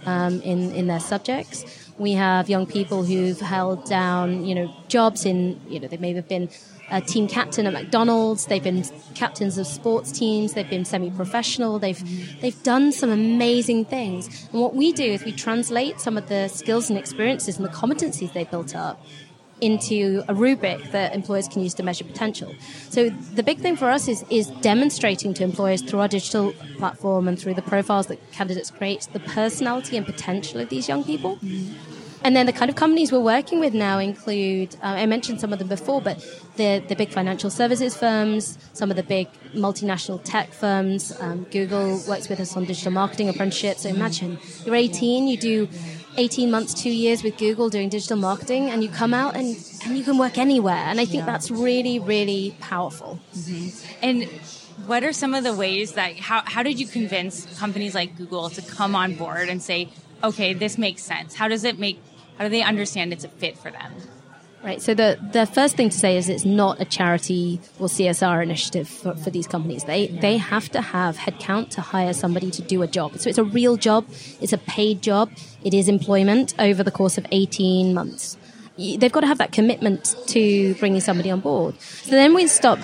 um, 0.06 0.40
in 0.42 0.72
in 0.72 0.86
their 0.86 1.00
subjects. 1.00 1.64
We 1.98 2.12
have 2.12 2.48
young 2.48 2.66
people 2.66 3.04
who've 3.04 3.40
held 3.40 3.84
down, 3.84 4.44
you 4.44 4.54
know, 4.54 4.74
jobs 4.88 5.24
in, 5.24 5.60
you 5.68 5.78
know, 5.78 5.86
they 5.86 5.96
may 5.96 6.12
have 6.14 6.28
been 6.28 6.48
a 6.90 7.00
team 7.00 7.28
captain 7.28 7.66
at 7.66 7.72
McDonald's. 7.72 8.46
They've 8.46 8.62
been 8.62 8.84
captains 9.14 9.58
of 9.58 9.66
sports 9.66 10.12
teams. 10.12 10.54
They've 10.54 10.68
been 10.68 10.84
semi-professional. 10.84 11.78
They've 11.78 12.40
they've 12.40 12.62
done 12.62 12.92
some 12.92 13.10
amazing 13.10 13.86
things. 13.86 14.48
And 14.52 14.60
what 14.60 14.74
we 14.74 14.92
do 14.92 15.04
is 15.04 15.24
we 15.24 15.32
translate 15.32 16.00
some 16.00 16.16
of 16.16 16.28
the 16.28 16.48
skills 16.48 16.90
and 16.90 16.98
experiences 16.98 17.56
and 17.56 17.64
the 17.64 17.70
competencies 17.70 18.32
they 18.32 18.44
built 18.44 18.74
up 18.74 19.04
into 19.60 20.22
a 20.28 20.34
rubric 20.34 20.90
that 20.90 21.14
employers 21.14 21.48
can 21.48 21.62
use 21.62 21.74
to 21.74 21.82
measure 21.82 22.04
potential. 22.04 22.54
So 22.90 23.08
the 23.08 23.42
big 23.42 23.58
thing 23.58 23.76
for 23.76 23.88
us 23.88 24.08
is 24.08 24.24
is 24.30 24.48
demonstrating 24.60 25.34
to 25.34 25.44
employers 25.44 25.82
through 25.82 26.00
our 26.00 26.08
digital 26.08 26.52
platform 26.76 27.28
and 27.28 27.38
through 27.38 27.54
the 27.54 27.62
profiles 27.62 28.08
that 28.08 28.18
candidates 28.32 28.70
create 28.70 29.08
the 29.12 29.20
personality 29.20 29.96
and 29.96 30.04
potential 30.04 30.60
of 30.60 30.68
these 30.68 30.88
young 30.88 31.04
people. 31.04 31.38
And 32.24 32.34
then 32.34 32.46
the 32.46 32.54
kind 32.54 32.70
of 32.70 32.76
companies 32.76 33.12
we're 33.12 33.20
working 33.20 33.60
with 33.60 33.74
now 33.74 33.98
include, 33.98 34.76
uh, 34.82 34.86
I 34.86 35.04
mentioned 35.04 35.42
some 35.42 35.52
of 35.52 35.58
them 35.58 35.68
before, 35.68 36.00
but 36.00 36.18
the, 36.56 36.82
the 36.88 36.96
big 36.96 37.10
financial 37.10 37.50
services 37.50 37.94
firms, 37.94 38.56
some 38.72 38.90
of 38.90 38.96
the 38.96 39.02
big 39.02 39.28
multinational 39.54 40.22
tech 40.24 40.50
firms. 40.50 41.12
Um, 41.20 41.44
Google 41.50 42.00
works 42.08 42.30
with 42.30 42.40
us 42.40 42.56
on 42.56 42.64
digital 42.64 42.92
marketing 42.92 43.28
apprenticeships. 43.28 43.82
So 43.82 43.90
imagine 43.90 44.38
you're 44.64 44.74
18, 44.74 45.28
you 45.28 45.36
do 45.36 45.68
18 46.16 46.50
months, 46.50 46.72
two 46.72 46.90
years 46.90 47.22
with 47.22 47.36
Google 47.36 47.68
doing 47.68 47.90
digital 47.90 48.16
marketing, 48.16 48.70
and 48.70 48.82
you 48.82 48.88
come 48.88 49.12
out 49.12 49.36
and, 49.36 49.54
and 49.84 49.98
you 49.98 50.02
can 50.02 50.16
work 50.16 50.38
anywhere. 50.38 50.76
And 50.76 51.00
I 51.00 51.04
think 51.04 51.26
that's 51.26 51.50
really, 51.50 51.98
really 51.98 52.56
powerful. 52.58 53.20
And 54.00 54.24
what 54.86 55.04
are 55.04 55.12
some 55.12 55.34
of 55.34 55.44
the 55.44 55.54
ways 55.54 55.92
that 55.92 56.16
how, 56.16 56.42
how 56.46 56.62
did 56.62 56.80
you 56.80 56.86
convince 56.86 57.58
companies 57.58 57.94
like 57.94 58.16
Google 58.16 58.48
to 58.48 58.62
come 58.62 58.96
on 58.96 59.14
board 59.14 59.50
and 59.50 59.62
say, 59.62 59.90
okay, 60.22 60.54
this 60.54 60.78
makes 60.78 61.02
sense? 61.02 61.34
How 61.34 61.48
does 61.48 61.64
it 61.64 61.78
make 61.78 62.00
how 62.38 62.44
do 62.44 62.50
they 62.50 62.62
understand 62.62 63.12
it's 63.12 63.24
a 63.24 63.28
fit 63.28 63.56
for 63.58 63.70
them? 63.70 63.92
Right. 64.64 64.80
So 64.80 64.94
the 64.94 65.18
the 65.32 65.44
first 65.44 65.76
thing 65.76 65.90
to 65.90 65.98
say 65.98 66.16
is 66.16 66.30
it's 66.30 66.46
not 66.46 66.80
a 66.80 66.86
charity 66.86 67.60
or 67.78 67.86
CSR 67.86 68.42
initiative 68.42 68.88
for, 68.88 69.14
for 69.14 69.28
these 69.28 69.46
companies. 69.46 69.84
They 69.84 70.06
they 70.06 70.38
have 70.38 70.70
to 70.70 70.80
have 70.80 71.18
headcount 71.18 71.68
to 71.70 71.82
hire 71.82 72.14
somebody 72.14 72.50
to 72.52 72.62
do 72.62 72.80
a 72.80 72.86
job. 72.86 73.18
So 73.18 73.28
it's 73.28 73.36
a 73.36 73.44
real 73.44 73.76
job. 73.76 74.06
It's 74.40 74.54
a 74.54 74.58
paid 74.58 75.02
job. 75.02 75.30
It 75.62 75.74
is 75.74 75.86
employment 75.86 76.54
over 76.58 76.82
the 76.82 76.90
course 76.90 77.18
of 77.18 77.26
eighteen 77.30 77.92
months. 77.92 78.38
They've 78.78 79.12
got 79.12 79.20
to 79.20 79.26
have 79.26 79.38
that 79.38 79.52
commitment 79.52 80.16
to 80.28 80.74
bringing 80.76 81.02
somebody 81.02 81.30
on 81.30 81.40
board. 81.40 81.78
So 81.80 82.12
then 82.12 82.32
we 82.34 82.46
stop 82.46 82.78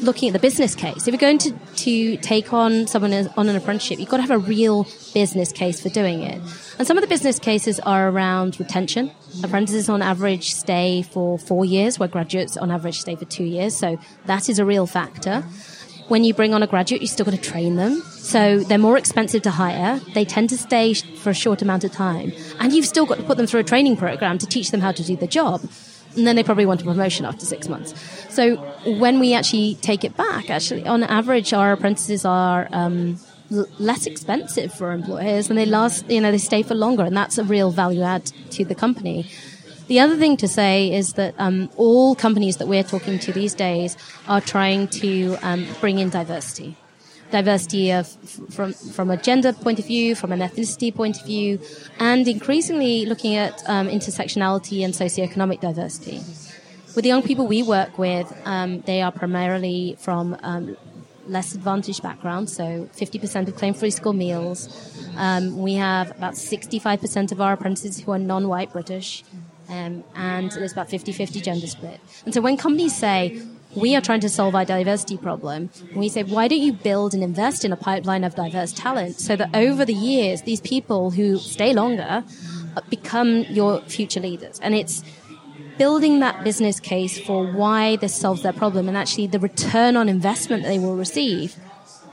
looking 0.00 0.28
at 0.28 0.32
the 0.32 0.38
business 0.38 0.74
case. 0.74 1.06
If 1.06 1.12
you're 1.12 1.18
going 1.18 1.38
to, 1.38 1.52
to 1.52 2.16
take 2.18 2.52
on 2.52 2.86
someone 2.86 3.12
on 3.36 3.48
an 3.48 3.56
apprenticeship, 3.56 3.98
you've 3.98 4.08
got 4.08 4.18
to 4.18 4.22
have 4.22 4.30
a 4.30 4.38
real 4.38 4.86
business 5.12 5.52
case 5.52 5.80
for 5.80 5.88
doing 5.88 6.22
it. 6.22 6.40
And 6.78 6.86
some 6.86 6.98
of 6.98 7.02
the 7.02 7.08
business 7.08 7.38
cases 7.38 7.80
are 7.80 8.08
around 8.10 8.60
retention. 8.60 9.10
Apprentices 9.42 9.88
on 9.88 10.02
average 10.02 10.52
stay 10.52 11.02
for 11.02 11.38
four 11.38 11.64
years, 11.64 11.98
where 11.98 12.08
graduates 12.08 12.56
on 12.56 12.70
average 12.70 13.00
stay 13.00 13.16
for 13.16 13.24
two 13.24 13.44
years. 13.44 13.74
So 13.74 13.98
that 14.26 14.48
is 14.48 14.58
a 14.58 14.64
real 14.64 14.86
factor. 14.86 15.40
When 16.08 16.22
you 16.22 16.34
bring 16.34 16.54
on 16.54 16.62
a 16.62 16.66
graduate, 16.66 17.00
you 17.00 17.08
still 17.08 17.24
got 17.24 17.34
to 17.34 17.40
train 17.40 17.76
them. 17.76 18.02
So 18.02 18.60
they're 18.60 18.78
more 18.78 18.98
expensive 18.98 19.42
to 19.42 19.50
hire. 19.50 20.00
They 20.14 20.24
tend 20.24 20.50
to 20.50 20.58
stay 20.58 20.94
for 20.94 21.30
a 21.30 21.34
short 21.34 21.62
amount 21.62 21.82
of 21.84 21.92
time. 21.92 22.32
And 22.60 22.72
you've 22.72 22.86
still 22.86 23.06
got 23.06 23.16
to 23.16 23.24
put 23.24 23.38
them 23.38 23.46
through 23.46 23.60
a 23.60 23.64
training 23.64 23.96
program 23.96 24.38
to 24.38 24.46
teach 24.46 24.70
them 24.70 24.80
how 24.80 24.92
to 24.92 25.02
do 25.02 25.16
the 25.16 25.26
job 25.26 25.62
and 26.16 26.26
then 26.26 26.36
they 26.36 26.42
probably 26.42 26.66
want 26.66 26.80
a 26.80 26.84
promotion 26.84 27.26
after 27.26 27.44
six 27.44 27.68
months. 27.68 27.94
So 28.34 28.56
when 28.98 29.20
we 29.20 29.34
actually 29.34 29.76
take 29.76 30.04
it 30.04 30.16
back, 30.16 30.50
actually, 30.50 30.86
on 30.86 31.02
average, 31.02 31.52
our 31.52 31.72
apprentices 31.72 32.24
are 32.24 32.68
um, 32.72 33.18
less 33.50 34.06
expensive 34.06 34.72
for 34.72 34.92
employers, 34.92 35.48
and 35.48 35.58
they 35.58 35.66
last, 35.66 36.08
you 36.10 36.20
know, 36.20 36.30
they 36.30 36.38
stay 36.38 36.62
for 36.62 36.74
longer, 36.74 37.04
and 37.04 37.16
that's 37.16 37.38
a 37.38 37.44
real 37.44 37.70
value 37.70 38.02
add 38.02 38.26
to 38.50 38.64
the 38.64 38.74
company. 38.74 39.30
The 39.86 40.00
other 40.00 40.16
thing 40.16 40.36
to 40.38 40.48
say 40.48 40.92
is 40.92 41.12
that 41.12 41.34
um, 41.38 41.70
all 41.76 42.16
companies 42.16 42.56
that 42.56 42.66
we're 42.66 42.82
talking 42.82 43.20
to 43.20 43.32
these 43.32 43.54
days 43.54 43.96
are 44.26 44.40
trying 44.40 44.88
to 44.88 45.36
um, 45.42 45.66
bring 45.80 45.98
in 45.98 46.10
diversity 46.10 46.76
diversity 47.30 47.90
of 47.90 48.06
from 48.50 48.72
from 48.72 49.10
a 49.10 49.16
gender 49.16 49.52
point 49.52 49.78
of 49.78 49.86
view, 49.86 50.14
from 50.14 50.32
an 50.32 50.40
ethnicity 50.40 50.94
point 50.94 51.18
of 51.20 51.26
view, 51.26 51.58
and 51.98 52.26
increasingly 52.28 53.06
looking 53.06 53.34
at 53.34 53.62
um, 53.68 53.88
intersectionality 53.88 54.84
and 54.84 54.94
socioeconomic 54.94 55.60
diversity. 55.60 56.18
With 56.94 57.02
the 57.02 57.08
young 57.08 57.22
people 57.22 57.46
we 57.46 57.62
work 57.62 57.98
with, 57.98 58.32
um, 58.44 58.80
they 58.82 59.02
are 59.02 59.12
primarily 59.12 59.96
from 59.98 60.36
um, 60.42 60.76
less 61.28 61.54
advantaged 61.54 62.02
background, 62.02 62.48
so 62.50 62.88
50% 62.96 63.48
of 63.48 63.56
claim 63.56 63.74
free 63.74 63.90
school 63.90 64.12
meals. 64.12 64.68
Um, 65.16 65.58
we 65.58 65.74
have 65.74 66.10
about 66.10 66.34
65% 66.34 67.32
of 67.32 67.40
our 67.40 67.52
apprentices 67.52 68.00
who 68.00 68.12
are 68.12 68.18
non 68.18 68.48
white 68.48 68.72
British. 68.72 69.24
Um, 69.68 70.04
and 70.14 70.52
there's 70.52 70.72
about 70.72 70.88
50-50 70.88 71.42
gender 71.42 71.66
split. 71.66 72.00
And 72.24 72.32
so 72.32 72.40
when 72.40 72.56
companies 72.56 72.94
say, 72.94 73.42
we 73.74 73.94
are 73.94 74.00
trying 74.00 74.20
to 74.20 74.28
solve 74.28 74.54
our 74.54 74.64
diversity 74.64 75.18
problem. 75.18 75.70
We 75.94 76.08
say, 76.08 76.22
why 76.22 76.48
don't 76.48 76.60
you 76.60 76.72
build 76.72 77.12
and 77.12 77.22
invest 77.22 77.64
in 77.64 77.72
a 77.72 77.76
pipeline 77.76 78.24
of 78.24 78.34
diverse 78.34 78.72
talent 78.72 79.20
so 79.20 79.36
that 79.36 79.54
over 79.54 79.84
the 79.84 79.92
years, 79.92 80.42
these 80.42 80.60
people 80.60 81.10
who 81.10 81.38
stay 81.38 81.74
longer 81.74 82.24
become 82.88 83.44
your 83.50 83.80
future 83.82 84.20
leaders? 84.20 84.58
And 84.60 84.74
it's 84.74 85.02
building 85.78 86.20
that 86.20 86.44
business 86.44 86.80
case 86.80 87.18
for 87.18 87.46
why 87.46 87.96
this 87.96 88.14
solves 88.14 88.42
their 88.42 88.52
problem 88.52 88.88
and 88.88 88.96
actually 88.96 89.26
the 89.26 89.38
return 89.38 89.96
on 89.96 90.08
investment 90.08 90.62
they 90.62 90.78
will 90.78 90.96
receive 90.96 91.56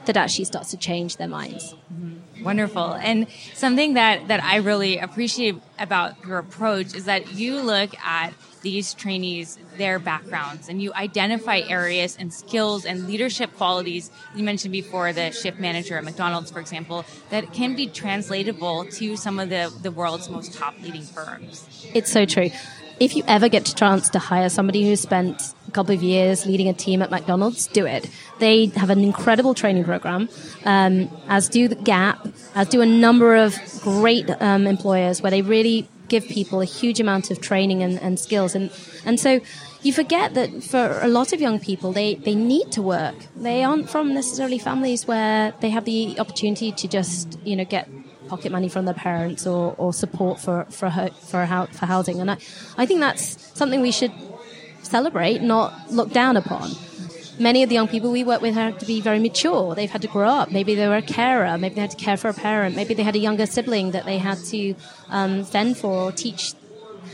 that 0.05 0.17
actually 0.17 0.45
starts 0.45 0.71
to 0.71 0.77
change 0.77 1.17
their 1.17 1.27
minds. 1.27 1.73
Mm-hmm. 1.93 2.43
Wonderful. 2.43 2.93
And 2.95 3.27
something 3.53 3.93
that, 3.93 4.27
that 4.27 4.43
I 4.43 4.57
really 4.57 4.97
appreciate 4.97 5.55
about 5.79 6.25
your 6.25 6.39
approach 6.39 6.93
is 6.93 7.05
that 7.05 7.33
you 7.33 7.61
look 7.61 7.95
at 8.03 8.33
these 8.63 8.93
trainees 8.93 9.59
their 9.77 9.99
backgrounds 9.99 10.69
and 10.69 10.81
you 10.81 10.93
identify 10.93 11.59
areas 11.67 12.15
and 12.17 12.33
skills 12.33 12.85
and 12.85 13.07
leadership 13.07 13.53
qualities 13.57 14.09
you 14.35 14.43
mentioned 14.43 14.71
before 14.71 15.11
the 15.11 15.31
shift 15.31 15.59
manager 15.59 15.97
at 15.97 16.03
mcdonald's 16.05 16.49
for 16.49 16.61
example 16.61 17.03
that 17.29 17.51
can 17.51 17.75
be 17.75 17.87
translatable 17.87 18.85
to 18.85 19.17
some 19.17 19.37
of 19.37 19.49
the, 19.49 19.71
the 19.81 19.91
world's 19.91 20.29
most 20.29 20.53
top 20.53 20.73
leading 20.81 21.01
firms 21.03 21.67
it's 21.93 22.09
so 22.09 22.25
true 22.25 22.49
if 23.03 23.15
you 23.15 23.23
ever 23.27 23.49
get 23.49 23.69
a 23.69 23.75
chance 23.75 24.09
to 24.09 24.19
hire 24.19 24.49
somebody 24.49 24.87
who 24.87 24.95
spent 24.95 25.53
a 25.67 25.71
couple 25.71 25.93
of 25.93 26.01
years 26.01 26.45
leading 26.45 26.69
a 26.69 26.73
team 26.73 27.01
at 27.01 27.11
McDonald's, 27.11 27.67
do 27.67 27.85
it. 27.85 28.09
They 28.39 28.67
have 28.67 28.89
an 28.89 29.03
incredible 29.03 29.53
training 29.53 29.83
program, 29.83 30.29
um, 30.65 31.09
as 31.27 31.49
do 31.49 31.67
the 31.67 31.75
Gap, 31.75 32.25
as 32.55 32.69
do 32.69 32.81
a 32.81 32.85
number 32.85 33.35
of 33.35 33.57
great 33.81 34.29
um, 34.41 34.67
employers 34.67 35.21
where 35.21 35.31
they 35.31 35.41
really 35.41 35.87
give 36.07 36.25
people 36.27 36.61
a 36.61 36.65
huge 36.65 36.99
amount 36.99 37.31
of 37.31 37.41
training 37.41 37.83
and, 37.83 37.99
and 38.01 38.19
skills. 38.19 38.55
And, 38.55 38.71
and 39.05 39.19
so 39.19 39.41
you 39.81 39.91
forget 39.91 40.33
that 40.35 40.63
for 40.63 40.99
a 41.01 41.07
lot 41.07 41.33
of 41.33 41.41
young 41.41 41.59
people, 41.59 41.91
they, 41.91 42.15
they 42.15 42.35
need 42.35 42.71
to 42.71 42.81
work. 42.81 43.15
They 43.35 43.63
aren't 43.63 43.89
from 43.89 44.13
necessarily 44.13 44.59
families 44.59 45.07
where 45.07 45.53
they 45.59 45.71
have 45.71 45.85
the 45.85 46.19
opportunity 46.19 46.71
to 46.71 46.87
just, 46.87 47.37
you 47.43 47.55
know, 47.55 47.65
get 47.65 47.89
pocket 48.33 48.51
money 48.51 48.69
from 48.75 48.85
their 48.85 48.99
parents 49.09 49.45
or, 49.45 49.75
or 49.77 49.93
support 50.03 50.39
for, 50.39 50.65
for, 50.77 50.89
for, 51.29 51.41
for 51.79 51.85
housing. 51.93 52.17
And 52.21 52.29
I, 52.31 52.37
I 52.81 52.85
think 52.87 52.99
that's 52.99 53.25
something 53.59 53.79
we 53.81 53.95
should 53.99 54.13
celebrate, 54.81 55.41
not 55.41 55.69
look 55.99 56.09
down 56.21 56.35
upon 56.43 56.67
many 57.39 57.63
of 57.63 57.69
the 57.69 57.75
young 57.75 57.87
people 57.87 58.11
we 58.11 58.23
work 58.23 58.41
with 58.41 58.53
have 58.53 58.77
to 58.77 58.85
be 58.85 59.01
very 59.01 59.19
mature. 59.19 59.75
They've 59.75 59.89
had 59.89 60.01
to 60.03 60.07
grow 60.07 60.29
up. 60.29 60.51
Maybe 60.51 60.75
they 60.75 60.87
were 60.87 60.97
a 60.97 61.01
carer. 61.01 61.57
Maybe 61.57 61.75
they 61.75 61.81
had 61.81 61.91
to 61.91 61.97
care 61.97 62.17
for 62.17 62.29
a 62.29 62.33
parent. 62.33 62.75
Maybe 62.75 62.93
they 62.93 63.03
had 63.03 63.15
a 63.15 63.19
younger 63.19 63.45
sibling 63.45 63.91
that 63.91 64.05
they 64.05 64.17
had 64.17 64.37
to 64.53 64.75
um, 65.09 65.43
fend 65.43 65.77
for 65.77 65.93
or 65.93 66.11
teach. 66.11 66.53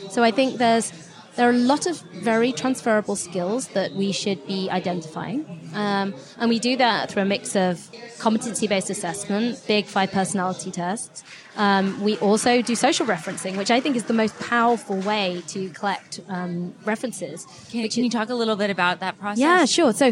So 0.10 0.24
I 0.24 0.32
think 0.32 0.58
there's 0.58 0.92
there 1.40 1.48
are 1.48 1.54
a 1.54 1.58
lot 1.74 1.88
of 1.88 2.02
very 2.02 2.52
transferable 2.52 3.16
skills 3.16 3.70
that 3.70 3.94
we 3.94 4.12
should 4.12 4.46
be 4.46 4.70
identifying. 4.70 5.46
Um, 5.74 6.14
and 6.38 6.50
we 6.50 6.60
do 6.60 6.76
that 6.76 7.10
through 7.10 7.22
a 7.22 7.26
mix 7.26 7.56
of 7.56 7.90
competency 8.20 8.68
based 8.68 8.90
assessment, 8.90 9.64
big 9.66 9.86
five 9.86 10.12
personality 10.12 10.70
tests. 10.70 11.24
Um, 11.56 12.02
we 12.02 12.18
also 12.18 12.62
do 12.62 12.76
social 12.76 13.06
referencing, 13.06 13.56
which 13.56 13.72
I 13.72 13.80
think 13.80 13.96
is 13.96 14.04
the 14.04 14.14
most 14.14 14.38
powerful 14.38 14.98
way 14.98 15.42
to 15.48 15.70
collect 15.70 16.20
um, 16.28 16.74
references. 16.84 17.48
Can, 17.72 17.88
can 17.88 18.04
you 18.04 18.10
talk 18.10 18.28
a 18.28 18.36
little 18.36 18.58
bit 18.58 18.70
about 18.70 19.00
that 19.00 19.18
process? 19.18 19.40
Yeah, 19.40 19.64
sure. 19.64 19.94
So, 19.94 20.12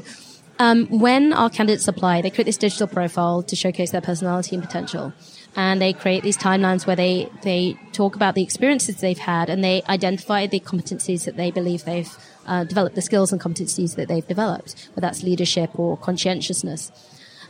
um, 0.59 0.87
when 0.87 1.33
our 1.33 1.49
candidates 1.49 1.87
apply, 1.87 2.21
they 2.21 2.29
create 2.29 2.45
this 2.45 2.57
digital 2.57 2.87
profile 2.87 3.43
to 3.43 3.55
showcase 3.55 3.91
their 3.91 4.01
personality 4.01 4.55
and 4.55 4.63
potential 4.63 5.13
and 5.57 5.81
they 5.81 5.91
create 5.91 6.21
these 6.21 6.37
timelines 6.37 6.85
where 6.85 6.95
they, 6.95 7.27
they 7.41 7.75
talk 7.91 8.15
about 8.15 8.35
the 8.35 8.43
experiences 8.43 8.97
they've 8.97 9.17
had 9.17 9.49
and 9.49 9.63
they 9.63 9.81
identify 9.89 10.45
the 10.45 10.59
competencies 10.59 11.25
that 11.25 11.35
they 11.35 11.49
believe 11.49 11.83
they've 11.83 12.15
uh, 12.45 12.63
developed, 12.63 12.95
the 12.95 13.01
skills 13.01 13.31
and 13.31 13.41
competencies 13.41 13.95
that 13.95 14.07
they've 14.07 14.27
developed, 14.27 14.87
whether 14.93 15.07
that's 15.07 15.23
leadership 15.23 15.71
or 15.77 15.97
conscientiousness. 15.97 16.91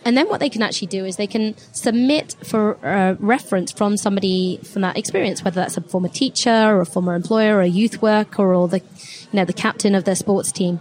And 0.06 0.16
then 0.16 0.30
what 0.30 0.40
they 0.40 0.48
can 0.48 0.62
actually 0.62 0.88
do 0.88 1.04
is 1.04 1.18
they 1.18 1.28
can 1.28 1.58
submit 1.74 2.38
for 2.46 2.78
a 2.82 3.16
reference 3.20 3.74
from 3.74 3.98
somebody 3.98 4.62
from 4.64 4.84
that 4.84 4.98
experience, 4.98 5.44
whether 5.44 5.60
that's 5.60 5.76
a 5.76 5.82
former 5.82 6.08
teacher 6.08 6.50
or 6.50 6.80
a 6.80 6.86
former 6.86 7.14
employer 7.14 7.58
or 7.58 7.62
a 7.62 7.68
youth 7.68 8.02
worker 8.02 8.56
or 8.56 8.70
the, 8.70 8.80
you 8.80 9.34
know, 9.34 9.44
the 9.44 9.52
captain 9.52 9.96
of 9.96 10.06
their 10.06 10.16
sports 10.16 10.54
team. 10.54 10.80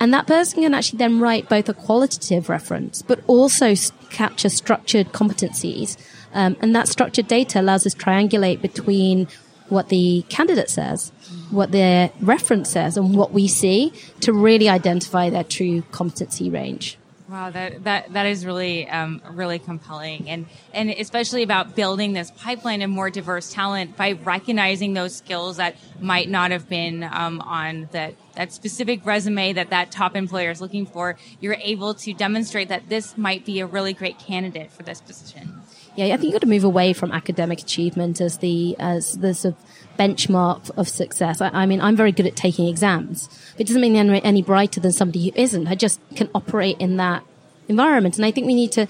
And 0.00 0.14
that 0.14 0.26
person 0.26 0.62
can 0.62 0.72
actually 0.72 0.96
then 0.96 1.20
write 1.20 1.48
both 1.48 1.68
a 1.68 1.74
qualitative 1.74 2.48
reference, 2.48 3.02
but 3.02 3.20
also 3.26 3.74
capture 4.10 4.48
structured 4.48 5.12
competencies 5.12 5.98
um, 6.32 6.56
and 6.60 6.74
that 6.74 6.88
structured 6.88 7.26
data 7.26 7.60
allows 7.60 7.86
us 7.86 7.94
to 7.94 8.00
triangulate 8.00 8.60
between 8.60 9.28
what 9.68 9.88
the 9.88 10.24
candidate 10.28 10.68
says, 10.68 11.12
what 11.50 11.70
their 11.70 12.10
reference 12.20 12.70
says, 12.70 12.96
and 12.96 13.16
what 13.16 13.32
we 13.32 13.46
see 13.46 13.92
to 14.20 14.32
really 14.32 14.68
identify 14.68 15.30
their 15.30 15.44
true 15.44 15.82
competency 15.92 16.50
range. 16.50 16.98
Wow, 17.28 17.50
that 17.50 17.84
that 17.84 18.12
that 18.12 18.26
is 18.26 18.44
really 18.44 18.88
um, 18.88 19.22
really 19.30 19.60
compelling, 19.60 20.28
and 20.28 20.46
and 20.74 20.90
especially 20.90 21.44
about 21.44 21.76
building 21.76 22.12
this 22.12 22.32
pipeline 22.32 22.82
of 22.82 22.90
more 22.90 23.08
diverse 23.08 23.52
talent 23.52 23.96
by 23.96 24.12
recognizing 24.12 24.94
those 24.94 25.14
skills 25.14 25.58
that 25.58 25.76
might 26.00 26.28
not 26.28 26.50
have 26.50 26.68
been 26.68 27.04
um, 27.04 27.40
on 27.40 27.88
that 27.92 28.14
that 28.40 28.52
specific 28.52 29.04
resume 29.04 29.52
that 29.52 29.70
that 29.70 29.90
top 29.90 30.16
employer 30.16 30.50
is 30.50 30.60
looking 30.60 30.86
for. 30.86 31.16
You're 31.40 31.58
able 31.60 31.94
to 31.94 32.12
demonstrate 32.12 32.68
that 32.68 32.88
this 32.88 33.16
might 33.16 33.44
be 33.44 33.60
a 33.60 33.66
really 33.66 33.92
great 33.92 34.18
candidate 34.18 34.70
for 34.72 34.82
this 34.82 35.00
position 35.00 35.60
yeah, 35.96 36.14
I 36.14 36.16
think 36.16 36.24
you've 36.24 36.32
got 36.32 36.42
to 36.42 36.46
move 36.46 36.64
away 36.64 36.92
from 36.92 37.12
academic 37.12 37.60
achievement 37.60 38.20
as 38.20 38.38
the 38.38 38.76
as 38.78 39.18
the 39.18 39.34
sort 39.34 39.54
of 39.54 39.96
benchmark 39.98 40.70
of 40.76 40.88
success. 40.88 41.40
I, 41.40 41.48
I, 41.48 41.66
mean, 41.66 41.80
I'm 41.80 41.96
very 41.96 42.12
good 42.12 42.26
at 42.26 42.36
taking 42.36 42.68
exams, 42.68 43.28
but 43.52 43.62
it 43.62 43.66
doesn't 43.66 43.82
mean 43.82 43.96
I'm 43.96 44.20
any 44.24 44.42
brighter 44.42 44.80
than 44.80 44.92
somebody 44.92 45.28
who 45.28 45.32
isn't. 45.34 45.66
I 45.66 45.74
just 45.74 46.00
can 46.14 46.30
operate 46.34 46.76
in 46.78 46.96
that 46.96 47.24
environment, 47.68 48.16
and 48.16 48.24
I 48.24 48.30
think 48.30 48.46
we 48.46 48.54
need 48.54 48.72
to 48.72 48.86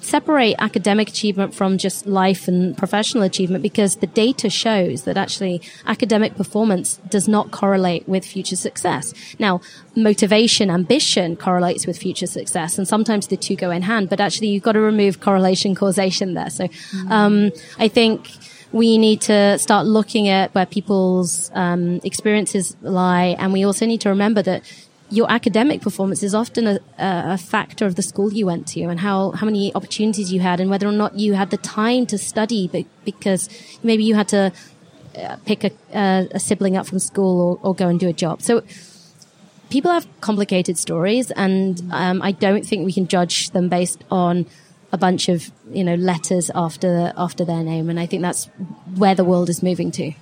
separate 0.00 0.54
academic 0.58 1.08
achievement 1.08 1.54
from 1.54 1.78
just 1.78 2.06
life 2.06 2.48
and 2.48 2.76
professional 2.76 3.22
achievement 3.24 3.62
because 3.62 3.96
the 3.96 4.06
data 4.06 4.48
shows 4.50 5.02
that 5.02 5.16
actually 5.16 5.60
academic 5.86 6.36
performance 6.36 7.00
does 7.08 7.28
not 7.28 7.50
correlate 7.50 8.08
with 8.08 8.24
future 8.24 8.56
success. 8.56 9.14
Now, 9.38 9.60
motivation, 9.96 10.70
ambition 10.70 11.36
correlates 11.36 11.86
with 11.86 11.98
future 11.98 12.26
success, 12.26 12.78
and 12.78 12.86
sometimes 12.86 13.26
the 13.26 13.36
two 13.36 13.56
go 13.56 13.70
in 13.70 13.82
hand, 13.82 14.08
but 14.08 14.20
actually 14.20 14.48
you've 14.48 14.62
got 14.62 14.72
to 14.72 14.80
remove 14.80 15.20
correlation 15.20 15.74
causation 15.74 16.34
there. 16.34 16.50
So, 16.50 16.68
um, 17.08 17.50
I 17.78 17.88
think 17.88 18.30
we 18.72 18.98
need 18.98 19.22
to 19.22 19.58
start 19.58 19.86
looking 19.86 20.28
at 20.28 20.54
where 20.54 20.66
people's 20.66 21.50
um, 21.54 22.00
experiences 22.04 22.76
lie, 22.82 23.36
and 23.38 23.52
we 23.52 23.64
also 23.64 23.86
need 23.86 24.00
to 24.02 24.10
remember 24.10 24.42
that 24.42 24.62
your 25.10 25.30
academic 25.30 25.80
performance 25.80 26.22
is 26.22 26.34
often 26.34 26.66
a, 26.66 26.80
a, 26.98 27.38
factor 27.38 27.86
of 27.86 27.94
the 27.94 28.02
school 28.02 28.32
you 28.32 28.46
went 28.46 28.66
to 28.66 28.82
and 28.82 29.00
how, 29.00 29.30
how 29.30 29.46
many 29.46 29.74
opportunities 29.74 30.32
you 30.32 30.40
had 30.40 30.60
and 30.60 30.68
whether 30.70 30.86
or 30.86 30.92
not 30.92 31.14
you 31.18 31.34
had 31.34 31.50
the 31.50 31.56
time 31.56 32.04
to 32.06 32.18
study 32.18 32.86
because 33.04 33.48
maybe 33.82 34.04
you 34.04 34.14
had 34.14 34.28
to 34.28 34.52
uh, 35.16 35.36
pick 35.46 35.64
a, 35.64 35.72
a 35.94 36.38
sibling 36.38 36.76
up 36.76 36.86
from 36.86 36.98
school 36.98 37.58
or, 37.62 37.68
or, 37.68 37.74
go 37.74 37.88
and 37.88 37.98
do 37.98 38.08
a 38.08 38.12
job. 38.12 38.42
So 38.42 38.62
people 39.70 39.90
have 39.90 40.06
complicated 40.20 40.76
stories 40.76 41.30
and 41.30 41.82
um, 41.90 42.20
I 42.20 42.32
don't 42.32 42.66
think 42.66 42.84
we 42.84 42.92
can 42.92 43.08
judge 43.08 43.50
them 43.50 43.68
based 43.68 44.04
on 44.10 44.46
a 44.92 44.98
bunch 44.98 45.28
of, 45.28 45.50
you 45.70 45.84
know, 45.84 45.94
letters 45.94 46.50
after, 46.54 47.12
after 47.16 47.44
their 47.44 47.62
name. 47.62 47.88
And 47.88 47.98
I 47.98 48.06
think 48.06 48.22
that's 48.22 48.46
where 48.94 49.14
the 49.14 49.24
world 49.24 49.48
is 49.48 49.62
moving 49.62 49.90
to. 49.92 50.12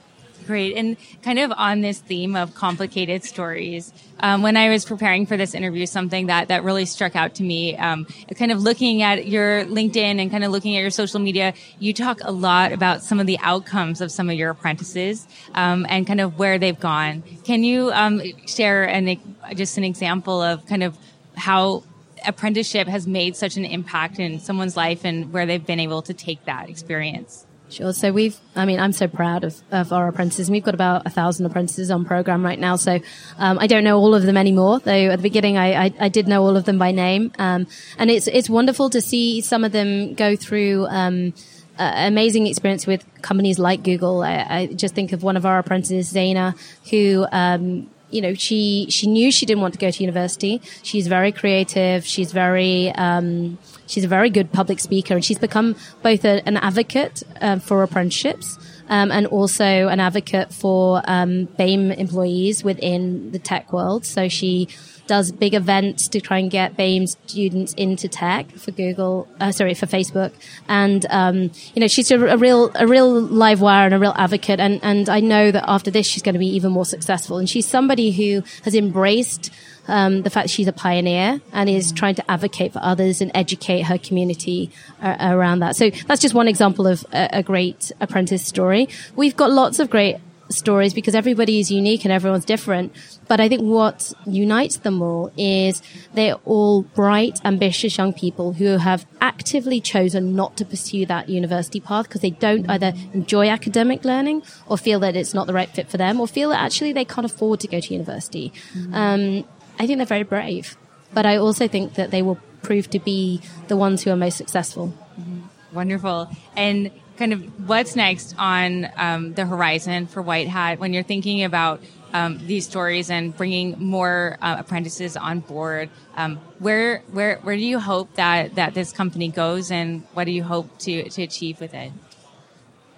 Great. 0.47 0.77
And 0.77 0.97
kind 1.23 1.41
of 1.41 1.53
on 1.57 1.81
this 1.81 1.99
theme 1.99 2.37
of 2.37 2.55
complicated 2.55 3.25
stories, 3.25 3.93
um, 4.21 4.43
when 4.43 4.57
I 4.57 4.69
was 4.69 4.85
preparing 4.85 5.27
for 5.27 5.37
this 5.37 5.55
interview, 5.55 5.87
something 5.87 6.27
that, 6.27 6.49
that 6.49 6.63
really 6.63 6.85
struck 6.85 7.17
out 7.17 7.35
to 7.37 7.43
me, 7.43 7.77
um, 7.77 8.07
kind 8.37 8.53
of 8.53 8.63
looking 8.63 9.03
at 9.03 9.27
your 9.27 9.65
LinkedIn 9.65 10.21
and 10.21 10.31
kind 10.31 10.45
of 10.45 10.53
looking 10.53 10.77
at 10.77 10.81
your 10.81 10.91
social 10.91 11.19
media, 11.19 11.53
you 11.81 11.93
talk 11.93 12.21
a 12.23 12.31
lot 12.31 12.71
about 12.73 13.03
some 13.03 13.19
of 13.19 13.27
the 13.27 13.39
outcomes 13.41 14.01
of 14.01 14.13
some 14.13 14.31
of 14.31 14.37
your 14.37 14.51
apprentices 14.51 15.27
um, 15.55 15.85
and 15.89 16.07
kind 16.07 16.21
of 16.21 16.39
where 16.39 16.59
they've 16.59 16.79
gone. 16.79 17.25
Can 17.45 17.65
you 17.65 17.91
um, 17.93 18.23
share 18.47 18.85
an, 18.85 19.19
just 19.57 19.79
an 19.79 19.85
example 19.85 20.41
of 20.41 20.65
kind 20.67 20.85
of 20.85 20.97
how 21.37 21.83
apprenticeship 22.25 22.87
has 22.87 23.07
made 23.07 23.35
such 23.37 23.57
an 23.57 23.65
impact 23.65 24.21
in 24.21 24.39
someone's 24.39 24.77
life 24.77 25.05
and 25.05 25.33
where 25.33 25.45
they've 25.45 25.67
been 25.67 25.81
able 25.81 26.03
to 26.03 26.15
take 26.15 26.45
that 26.45 26.71
experience? 26.71 27.47
Sure. 27.69 27.93
So 27.93 28.13
we've, 28.13 28.37
I 28.55 28.65
mean, 28.65 28.79
I'm 28.79 28.93
so 28.93 29.09
proud 29.09 29.43
of, 29.43 29.61
of 29.73 29.93
our 29.93 30.07
apprentices. 30.09 30.51
We've 30.51 30.63
got 30.63 30.75
about 30.75 31.05
a 31.05 31.11
thousand 31.11 31.47
apprentices 31.47 31.91
on 31.91 32.05
program 32.05 32.45
right 32.45 32.59
now. 32.59 32.77
So, 32.77 33.01
um, 33.39 33.59
I 33.59 33.67
don't 33.67 33.83
know 33.83 33.99
all 33.99 34.15
of 34.15 34.23
them 34.23 34.37
anymore, 34.37 34.79
though 34.81 34.93
at 34.93 35.17
the 35.17 35.23
beginning 35.23 35.59
I, 35.59 35.87
I, 35.87 35.95
I 36.01 36.09
did 36.09 36.29
know 36.29 36.45
all 36.45 36.57
of 36.57 36.65
them 36.65 36.79
by 36.79 36.93
name. 36.93 37.33
Um, 37.39 37.67
and 37.99 38.11
it's, 38.11 38.29
it's 38.29 38.49
wonderful 38.49 38.89
to 38.91 39.01
see 39.01 39.41
some 39.41 39.65
of 39.65 39.73
them 39.73 40.15
go 40.15 40.37
through, 40.37 40.87
um, 40.87 41.35
uh, 41.79 41.93
amazing 41.97 42.47
experience 42.47 42.87
with 42.87 43.05
companies 43.21 43.59
like 43.59 43.83
Google. 43.83 44.23
I, 44.23 44.47
I, 44.49 44.67
just 44.67 44.95
think 44.95 45.13
of 45.13 45.23
one 45.23 45.37
of 45.37 45.45
our 45.45 45.59
apprentices, 45.59 46.13
Zaina, 46.13 46.57
who, 46.91 47.27
um, 47.33 47.91
you 48.11 48.21
know, 48.23 48.35
she 48.35 48.87
she 48.89 49.09
knew 49.09 49.31
she 49.31 49.47
didn't 49.47 49.61
want 49.61 49.75
to 49.75 49.81
go 49.81 49.91
to 49.91 50.03
university. 50.03 50.63
She's 50.83 51.07
very 51.07 51.33
creative. 51.33 52.07
She's 52.07 52.33
very 52.33 52.91
um, 52.93 53.59
she's 53.87 54.05
a 54.05 54.09
very 54.09 54.31
good 54.31 54.53
public 54.53 54.81
speaker, 54.81 55.15
and 55.15 55.25
she's 55.25 55.39
become 55.39 55.77
both 56.03 56.25
a, 56.25 56.47
an 56.47 56.57
advocate 56.57 57.23
uh, 57.41 57.59
for 57.59 57.83
apprenticeships 57.83 58.59
um, 58.89 59.11
and 59.11 59.27
also 59.27 59.65
an 59.65 60.01
advocate 60.01 60.53
for 60.53 61.03
um, 61.07 61.47
BAME 61.59 61.97
employees 61.97 62.63
within 62.65 63.33
the 63.33 63.39
tech 63.39 63.73
world. 63.73 64.05
So 64.05 64.29
she 64.29 64.69
does 65.07 65.31
big 65.31 65.55
events 65.55 66.09
to 66.09 66.21
try 66.21 66.39
and 66.39 66.51
get 66.51 66.77
BAME 66.77 67.07
students 67.07 67.73
into 67.75 68.09
tech 68.09 68.51
for 68.53 68.73
Google, 68.73 69.29
uh, 69.41 69.53
sorry, 69.53 69.75
for 69.75 69.87
Facebook. 69.87 70.33
And, 70.69 71.07
um, 71.11 71.51
you 71.75 71.81
know, 71.81 71.87
she's 71.87 72.11
a, 72.11 72.19
a, 72.19 72.37
real, 72.37 72.73
a 72.75 72.87
real 72.87 73.21
live 73.21 73.61
wire 73.61 73.87
and 73.87 73.95
a 73.95 73.99
real 73.99 74.15
advocate. 74.17 74.59
And, 74.61 74.81
and 74.83 75.09
I 75.09 75.21
know 75.21 75.51
that 75.51 75.65
after 75.69 75.91
this, 75.91 76.07
she's 76.07 76.23
going 76.23 76.35
to 76.35 76.41
be 76.41 76.55
even 76.57 76.73
more 76.73 76.85
successful. 76.85 77.39
And 77.39 77.49
she's 77.49 77.67
somebody 77.67 78.11
who 78.11 78.43
has 78.65 78.75
embraced 78.75 79.53
um, 79.89 80.23
the 80.23 80.31
fact 80.31 80.51
she's 80.51 80.69
a 80.69 80.73
pioneer 80.73 81.41
and 81.53 81.69
is 81.69 81.93
trying 81.93 82.15
to 82.17 82.31
advocate 82.31 82.73
for 82.73 82.81
others 82.83 83.21
and 83.21 83.31
educate 83.35 83.83
her 83.83 83.99
community 83.99 84.71
uh, 85.01 85.17
around 85.21 85.61
that. 85.61 85.77
So 85.77 85.91
that's 85.91 86.21
just 86.21 86.35
one 86.35 86.49
example 86.49 86.87
of 86.87 87.05
a, 87.13 87.29
a, 87.39 87.43
great 87.43 87.93
apprentice 88.01 88.45
story. 88.45 88.89
We've 89.15 89.37
got 89.37 89.51
lots 89.51 89.79
of 89.79 89.91
great 89.91 90.17
stories 90.49 90.95
because 90.95 91.15
everybody 91.15 91.61
is 91.61 91.71
unique 91.71 92.05
and 92.05 92.13
everyone's 92.13 92.45
different. 92.45 92.93
But 93.29 93.41
I 93.41 93.49
think 93.49 93.63
what 93.63 94.13
unites 94.27 94.77
them 94.79 95.03
all 95.03 95.33
is 95.37 95.83
they're 96.15 96.37
all 96.45 96.83
bright, 96.83 97.41
ambitious 97.45 97.99
young 97.99 98.13
people 98.13 98.55
who 98.55 98.79
have 98.79 99.07
actively 99.21 99.81
chosen 99.81 100.37
not 100.37 100.57
to 100.59 100.65
pursue 100.65 101.07
that 101.07 101.29
university 101.29 101.81
path 101.81 102.07
because 102.07 102.21
they 102.21 102.31
don't 102.31 102.69
either 102.71 102.93
enjoy 103.13 103.49
academic 103.49 104.05
learning 104.05 104.43
or 104.69 104.79
feel 104.79 105.01
that 105.01 105.17
it's 105.17 105.35
not 105.35 105.47
the 105.47 105.53
right 105.53 105.69
fit 105.71 105.91
for 105.91 105.97
them 105.97 106.21
or 106.21 106.29
feel 106.29 106.51
that 106.51 106.61
actually 106.61 106.93
they 106.93 107.05
can't 107.05 107.25
afford 107.25 107.61
to 107.61 107.69
go 107.69 107.81
to 107.81 107.93
university. 107.93 108.53
Mm-hmm. 108.75 108.95
Um, 108.95 109.45
I 109.79 109.87
think 109.87 109.99
they're 109.99 110.07
very 110.07 110.23
brave, 110.23 110.77
but 111.13 111.27
I 111.27 111.37
also 111.37 111.69
think 111.69 111.95
that 111.95 112.11
they 112.11 112.23
will 112.23 112.39
prove 112.63 112.91
to 112.91 112.99
be 112.99 113.41
the 113.69 113.77
ones 113.77 114.03
who 114.03 114.11
are 114.11 114.17
most 114.17 114.37
successful. 114.37 114.95
Mm-hmm. 115.21 115.75
Wonderful. 115.75 116.31
And 116.57 116.91
kind 117.17 117.33
of 117.33 117.69
what's 117.69 117.97
next 117.97 118.35
on 118.39 118.89
um, 118.97 119.35
the 119.35 119.47
horizon 119.47 120.07
for 120.07 120.23
White 120.23 120.49
Hat 120.49 120.79
when 120.79 120.93
you're 120.93 121.03
thinking 121.03 121.45
about 121.45 121.83
um, 122.13 122.41
these 122.47 122.67
stories 122.67 123.11
and 123.11 123.37
bringing 123.37 123.79
more 123.79 124.39
uh, 124.41 124.57
apprentices 124.59 125.17
on 125.17 125.41
board. 125.41 125.91
Um, 126.17 126.37
where 126.59 127.03
where 127.13 127.37
where 127.39 127.57
do 127.57 127.63
you 127.63 127.79
hope 127.79 128.15
that 128.15 128.55
that 128.55 128.75
this 128.75 128.93
company 128.93 129.29
goes, 129.29 129.71
and 129.71 130.03
what 130.15 130.25
do 130.25 130.33
you 130.33 130.43
hope 130.43 130.79
to 130.81 131.09
to 131.11 131.23
achieve 131.23 131.61
with 131.61 131.75
it? 131.75 131.93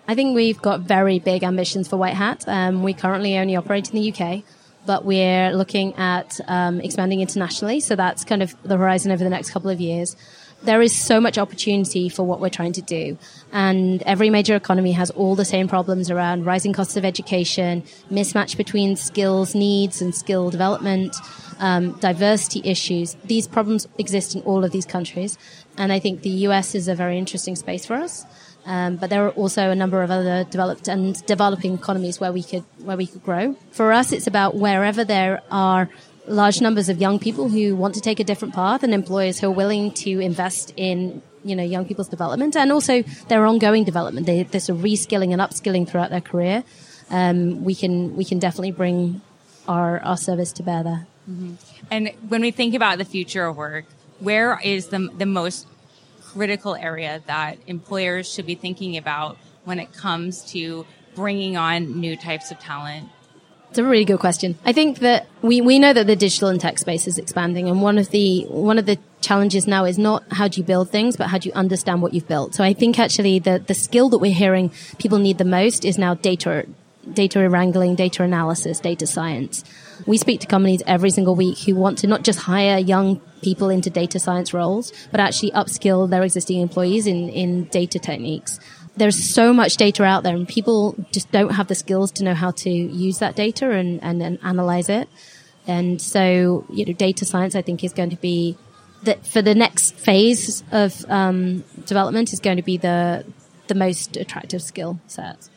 I 0.07 0.15
think 0.15 0.35
we've 0.35 0.61
got 0.61 0.81
very 0.81 1.19
big 1.19 1.43
ambitions 1.43 1.89
for 1.89 1.97
White 1.97 2.15
Hat. 2.15 2.45
Um, 2.47 2.83
we 2.83 2.95
currently 2.95 3.37
only 3.37 3.57
operate 3.57 3.93
in 3.93 4.01
the 4.01 4.13
UK, 4.13 4.43
but 4.89 5.05
we're 5.05 5.53
looking 5.53 5.95
at 5.97 6.41
um, 6.49 6.81
expanding 6.81 7.21
internationally. 7.21 7.79
So 7.79 7.95
that's 7.95 8.25
kind 8.25 8.43
of 8.43 8.57
the 8.63 8.79
horizon 8.79 9.13
over 9.13 9.23
the 9.23 9.29
next 9.29 9.51
couple 9.51 9.69
of 9.69 9.83
years 9.83 10.17
there 10.63 10.83
is 10.83 10.95
so 10.95 11.21
much 11.21 11.39
opportunity 11.39 12.09
for 12.09 12.25
what 12.25 12.41
we're 12.41 12.49
trying 12.49 12.73
to 12.73 12.83
do. 12.83 13.17
And 13.53 14.03
every 14.03 14.31
major 14.31 14.57
economy 14.57 14.93
has 14.93 15.11
all 15.11 15.37
the 15.37 15.45
same 15.45 15.69
problems 15.69 16.11
around 16.11 16.47
rising 16.47 16.73
costs 16.73 16.97
of 16.97 17.05
education, 17.05 17.85
mismatch 18.11 18.57
between 18.57 18.97
skills 18.97 19.55
needs 19.55 20.03
and 20.03 20.15
skill 20.15 20.51
development, 20.51 21.15
um, 21.61 21.93
diversity 22.01 22.61
issues. 22.69 23.17
These 23.25 23.47
problems 23.47 23.87
exist 23.99 24.35
in 24.35 24.43
all 24.43 24.65
of 24.65 24.73
these 24.73 24.87
countries. 24.87 25.39
And 25.77 25.93
I 25.93 26.01
think 26.01 26.23
the 26.23 26.31
US 26.49 26.75
is 26.75 26.89
a 26.89 26.95
very 26.95 27.19
interesting 27.19 27.55
space 27.55 27.87
for 27.87 27.95
us. 27.95 28.27
Um, 28.67 28.97
but 28.97 29.09
there 29.09 29.25
are 29.27 29.31
also 29.31 29.71
a 29.71 29.75
number 29.75 30.03
of 30.03 30.11
other 30.11 30.45
developed 30.45 30.89
and 30.89 31.25
developing 31.27 31.75
economies 31.75 32.21
where 32.21 32.33
we 32.33 32.43
could 32.43 32.65
where 32.85 32.97
we 32.97 33.07
could 33.07 33.23
grow. 33.23 33.57
For 33.71 33.93
us, 33.93 34.13
it's 34.13 34.27
about 34.27 34.57
wherever 34.57 35.05
there 35.05 35.43
are 35.51 35.89
large 36.27 36.61
numbers 36.61 36.89
of 36.89 37.01
young 37.01 37.19
people 37.19 37.49
who 37.49 37.75
want 37.75 37.95
to 37.95 38.01
take 38.01 38.21
a 38.21 38.25
different 38.25 38.55
path 38.55 38.83
and 38.83 38.93
employers 38.93 39.41
who 39.41 39.47
are 39.47 39.53
willing 39.53 39.93
to 39.93 40.21
invest 40.21 40.75
in 40.77 41.23
you 41.45 41.57
know 41.57 41.63
young 41.63 41.87
people's 41.87 42.09
development 42.09 42.57
and 42.57 42.71
also 42.71 43.03
their 43.29 43.47
ongoing 43.47 43.85
development. 43.85 44.27
They, 44.27 44.43
there's 44.43 44.69
a 44.69 44.73
reskilling 44.73 45.33
and 45.33 45.41
upskilling 45.41 45.89
throughout 45.89 46.11
their 46.11 46.21
career. 46.21 46.65
Um, 47.11 47.65
we 47.65 47.75
can 47.75 48.17
we 48.17 48.25
can 48.25 48.39
definitely 48.39 48.73
bring 48.73 49.21
our 49.67 50.01
our 50.01 50.17
service 50.17 50.53
to 50.53 50.63
bear 50.63 50.83
there. 50.83 51.07
Mm-hmm. 51.31 51.55
And 51.91 52.11
when 52.29 52.41
we 52.41 52.51
think 52.51 52.75
about 52.75 52.99
the 52.99 53.05
future 53.05 53.47
of 53.47 53.57
work, 53.57 53.87
where 54.19 54.61
is 54.61 54.89
the 54.89 55.09
the 55.17 55.27
most 55.27 55.67
critical 56.33 56.75
area 56.75 57.23
that 57.27 57.59
employers 57.67 58.33
should 58.33 58.47
be 58.47 58.55
thinking 58.55 58.97
about 58.97 59.37
when 59.65 59.79
it 59.79 59.93
comes 59.93 60.45
to 60.53 60.87
bringing 61.15 61.57
on 61.57 62.01
new 62.01 62.17
types 62.17 62.51
of 62.51 62.59
talent 62.59 63.09
it's 63.71 63.79
a 63.79 63.85
really 63.85 64.07
good 64.07 64.19
question. 64.19 64.59
I 64.65 64.73
think 64.73 65.01
that 65.01 65.27
we, 65.43 65.61
we 65.61 65.79
know 65.79 65.93
that 65.93 66.07
the 66.07 66.17
digital 66.17 66.49
and 66.49 66.59
tech 66.59 66.79
space 66.79 67.07
is 67.07 67.19
expanding 67.19 67.69
and 67.69 67.83
one 67.83 67.99
of 67.99 68.09
the 68.11 68.45
one 68.45 68.79
of 68.79 68.87
the 68.87 68.99
challenges 69.21 69.67
now 69.67 69.85
is 69.85 69.99
not 69.99 70.25
how 70.33 70.49
do 70.49 70.61
you 70.61 70.65
build 70.65 70.91
things, 70.91 71.17
but 71.17 71.27
how 71.27 71.39
do 71.39 71.49
you 71.49 71.55
understand 71.55 72.01
what 72.01 72.15
you've 72.15 72.29
built. 72.29 72.55
So 72.55 72.65
I 72.65 72.73
think 72.73 72.99
actually 72.99 73.39
the, 73.39 73.59
the 73.59 73.75
skill 73.75 74.09
that 74.09 74.19
we're 74.19 74.33
hearing 74.33 74.73
people 74.99 75.19
need 75.19 75.37
the 75.37 75.45
most 75.45 75.85
is 75.85 75.99
now 75.99 76.15
data 76.15 76.67
data 77.13 77.47
wrangling, 77.49 77.95
data 77.95 78.23
analysis, 78.23 78.81
data 78.81 79.07
science. 79.07 79.65
We 80.07 80.19
speak 80.19 80.41
to 80.41 80.47
companies 80.47 80.83
every 80.87 81.11
single 81.11 81.35
week 81.35 81.59
who 81.61 81.75
want 81.75 81.99
to 81.99 82.07
not 82.07 82.23
just 82.23 82.41
hire 82.41 82.79
young 82.79 83.21
people 83.43 83.71
into 83.71 83.91
data 83.91 84.19
science 84.19 84.53
roles, 84.53 84.93
but 85.11 85.21
actually 85.21 85.53
upskill 85.53 86.09
their 86.09 86.23
existing 86.23 86.61
employees 86.61 87.07
in, 87.07 87.29
in 87.29 87.65
data 87.65 87.99
techniques 87.99 88.59
there's 88.99 89.17
so 89.17 89.53
much 89.53 89.77
data 89.77 90.03
out 90.03 90.25
there 90.25 90.35
and 90.35 90.47
people 90.49 90.97
just 91.13 91.31
don't 91.31 91.51
have 91.51 91.69
the 91.69 91.75
skills 91.75 92.11
to 92.13 92.25
know 92.25 92.35
how 92.35 92.51
to 92.51 92.69
use 92.69 93.19
that 93.19 93.37
data 93.37 93.71
and, 93.71 94.03
and, 94.03 94.21
and 94.21 94.39
analyze 94.43 94.89
it. 94.89 95.09
And 95.67 96.01
so, 96.01 96.67
you 96.71 96.85
know, 96.85 96.93
data 96.93 97.25
science, 97.25 97.55
I 97.55 97.63
think, 97.63 97.85
is 97.85 97.93
going 97.93 98.11
to 98.11 98.17
be 98.17 98.57
that 99.05 99.27
for 99.27 99.43
the 99.43 99.55
next 99.55 99.95
phase 99.95 100.65
of 100.73 101.05
um, 101.09 101.63
development 101.87 102.33
is 102.33 102.41
going 102.41 102.57
to 102.57 102.63
be 102.63 102.77
the 102.77 103.25
the 103.69 103.75
most 103.75 104.17
attractive 104.17 104.63
skill 104.63 104.99
set. 105.07 105.49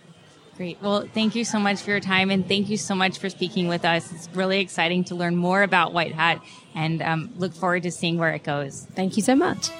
Great. 0.61 0.77
Well, 0.79 1.07
thank 1.11 1.33
you 1.33 1.43
so 1.43 1.57
much 1.57 1.81
for 1.81 1.89
your 1.89 1.99
time 1.99 2.29
and 2.29 2.47
thank 2.47 2.69
you 2.69 2.77
so 2.77 2.93
much 2.93 3.17
for 3.17 3.31
speaking 3.31 3.67
with 3.67 3.83
us. 3.83 4.11
It's 4.11 4.29
really 4.35 4.59
exciting 4.59 5.03
to 5.05 5.15
learn 5.15 5.35
more 5.35 5.63
about 5.63 5.91
White 5.91 6.13
Hat 6.13 6.39
and 6.75 7.01
um, 7.01 7.33
look 7.35 7.55
forward 7.55 7.81
to 7.81 7.89
seeing 7.89 8.19
where 8.19 8.35
it 8.35 8.43
goes. 8.43 8.85
Thank 8.93 9.17
you 9.17 9.23
so 9.23 9.35
much. 9.35 9.71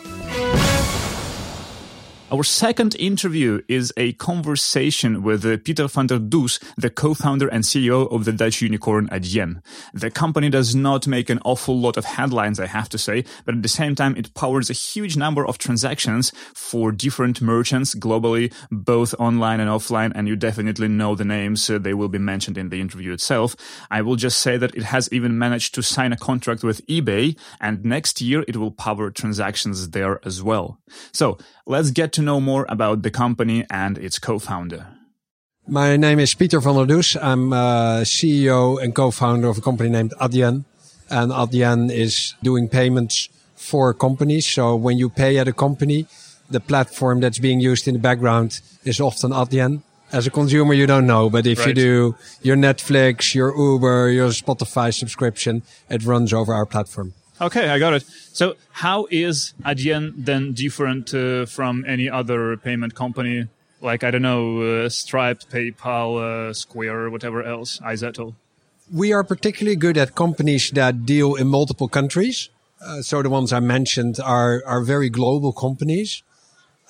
Our 2.31 2.43
second 2.43 2.95
interview 2.95 3.61
is 3.67 3.91
a 3.97 4.13
conversation 4.13 5.21
with 5.21 5.43
Pieter 5.65 5.89
van 5.89 6.07
der 6.07 6.17
Does, 6.17 6.61
the 6.77 6.89
co-founder 6.89 7.49
and 7.49 7.65
CEO 7.65 8.09
of 8.09 8.23
the 8.23 8.31
Dutch 8.31 8.61
unicorn 8.61 9.09
Adyen. 9.09 9.61
The 9.93 10.09
company 10.09 10.49
does 10.49 10.73
not 10.73 11.07
make 11.07 11.29
an 11.29 11.41
awful 11.43 11.77
lot 11.77 11.97
of 11.97 12.05
headlines, 12.05 12.57
I 12.57 12.67
have 12.67 12.87
to 12.89 12.97
say, 12.97 13.25
but 13.43 13.55
at 13.55 13.63
the 13.63 13.67
same 13.67 13.95
time, 13.95 14.15
it 14.15 14.33
powers 14.33 14.69
a 14.69 14.73
huge 14.73 15.17
number 15.17 15.45
of 15.45 15.57
transactions 15.57 16.31
for 16.53 16.93
different 16.93 17.41
merchants 17.41 17.95
globally, 17.95 18.53
both 18.71 19.13
online 19.19 19.59
and 19.59 19.69
offline, 19.69 20.13
and 20.15 20.29
you 20.29 20.37
definitely 20.37 20.87
know 20.87 21.15
the 21.15 21.25
names. 21.25 21.69
Uh, 21.69 21.79
they 21.79 21.93
will 21.93 22.07
be 22.07 22.17
mentioned 22.17 22.57
in 22.57 22.69
the 22.69 22.79
interview 22.79 23.11
itself. 23.11 23.57
I 23.91 24.03
will 24.03 24.15
just 24.15 24.39
say 24.41 24.55
that 24.55 24.73
it 24.73 24.83
has 24.83 25.09
even 25.11 25.37
managed 25.37 25.75
to 25.75 25.83
sign 25.83 26.13
a 26.13 26.17
contract 26.17 26.63
with 26.63 26.87
eBay, 26.87 27.37
and 27.59 27.83
next 27.83 28.21
year 28.21 28.45
it 28.47 28.55
will 28.55 28.71
power 28.71 29.11
transactions 29.11 29.89
there 29.89 30.25
as 30.25 30.41
well. 30.41 30.79
So 31.11 31.37
let's 31.71 31.89
get 31.89 32.11
to 32.11 32.21
know 32.21 32.41
more 32.41 32.65
about 32.67 33.01
the 33.01 33.09
company 33.09 33.65
and 33.69 33.97
its 33.97 34.19
co-founder. 34.19 34.87
My 35.65 35.95
name 35.95 36.19
is 36.19 36.35
Pieter 36.35 36.59
van 36.59 36.75
der 36.75 36.85
Does. 36.85 37.15
I'm 37.15 37.53
uh, 37.53 38.01
CEO 38.03 38.81
and 38.83 38.93
co-founder 38.93 39.47
of 39.47 39.57
a 39.57 39.61
company 39.61 39.89
named 39.89 40.13
Adyen. 40.19 40.65
And 41.09 41.31
Adyen 41.31 41.89
is 41.89 42.35
doing 42.43 42.67
payments 42.67 43.29
for 43.55 43.93
companies. 43.93 44.45
So 44.45 44.75
when 44.75 44.97
you 44.97 45.09
pay 45.09 45.37
at 45.37 45.47
a 45.47 45.53
company, 45.53 46.07
the 46.49 46.59
platform 46.59 47.21
that's 47.21 47.39
being 47.39 47.61
used 47.61 47.87
in 47.87 47.93
the 47.93 48.01
background 48.01 48.59
is 48.83 48.99
often 48.99 49.31
Adyen. 49.31 49.81
As 50.11 50.27
a 50.27 50.29
consumer, 50.29 50.73
you 50.73 50.87
don't 50.87 51.07
know, 51.07 51.29
but 51.29 51.47
if 51.47 51.59
right. 51.59 51.69
you 51.69 51.73
do 51.73 52.15
your 52.41 52.57
Netflix, 52.57 53.33
your 53.33 53.55
Uber, 53.55 54.09
your 54.09 54.31
Spotify 54.31 54.93
subscription, 54.93 55.61
it 55.89 56.03
runs 56.03 56.33
over 56.33 56.53
our 56.53 56.65
platform. 56.65 57.13
Okay, 57.41 57.69
I 57.69 57.79
got 57.79 57.93
it. 57.93 58.03
So, 58.33 58.55
how 58.69 59.07
is 59.09 59.55
Adyen 59.65 60.13
then 60.15 60.53
different 60.53 61.11
uh, 61.11 61.47
from 61.47 61.83
any 61.87 62.07
other 62.07 62.55
payment 62.55 62.93
company? 62.93 63.47
Like, 63.81 64.03
I 64.03 64.11
don't 64.11 64.21
know, 64.21 64.61
uh, 64.61 64.89
Stripe, 64.89 65.41
PayPal, 65.49 66.49
uh, 66.49 66.53
Square, 66.53 67.09
whatever 67.09 67.41
else, 67.41 67.79
iZettle? 67.79 68.35
We 68.93 69.11
are 69.11 69.23
particularly 69.23 69.75
good 69.75 69.97
at 69.97 70.13
companies 70.13 70.69
that 70.71 71.03
deal 71.03 71.33
in 71.33 71.47
multiple 71.47 71.87
countries. 71.87 72.49
Uh, 72.79 73.01
so, 73.01 73.23
the 73.23 73.29
ones 73.31 73.51
I 73.51 73.59
mentioned 73.59 74.19
are, 74.19 74.61
are 74.67 74.83
very 74.83 75.09
global 75.09 75.51
companies. 75.51 76.21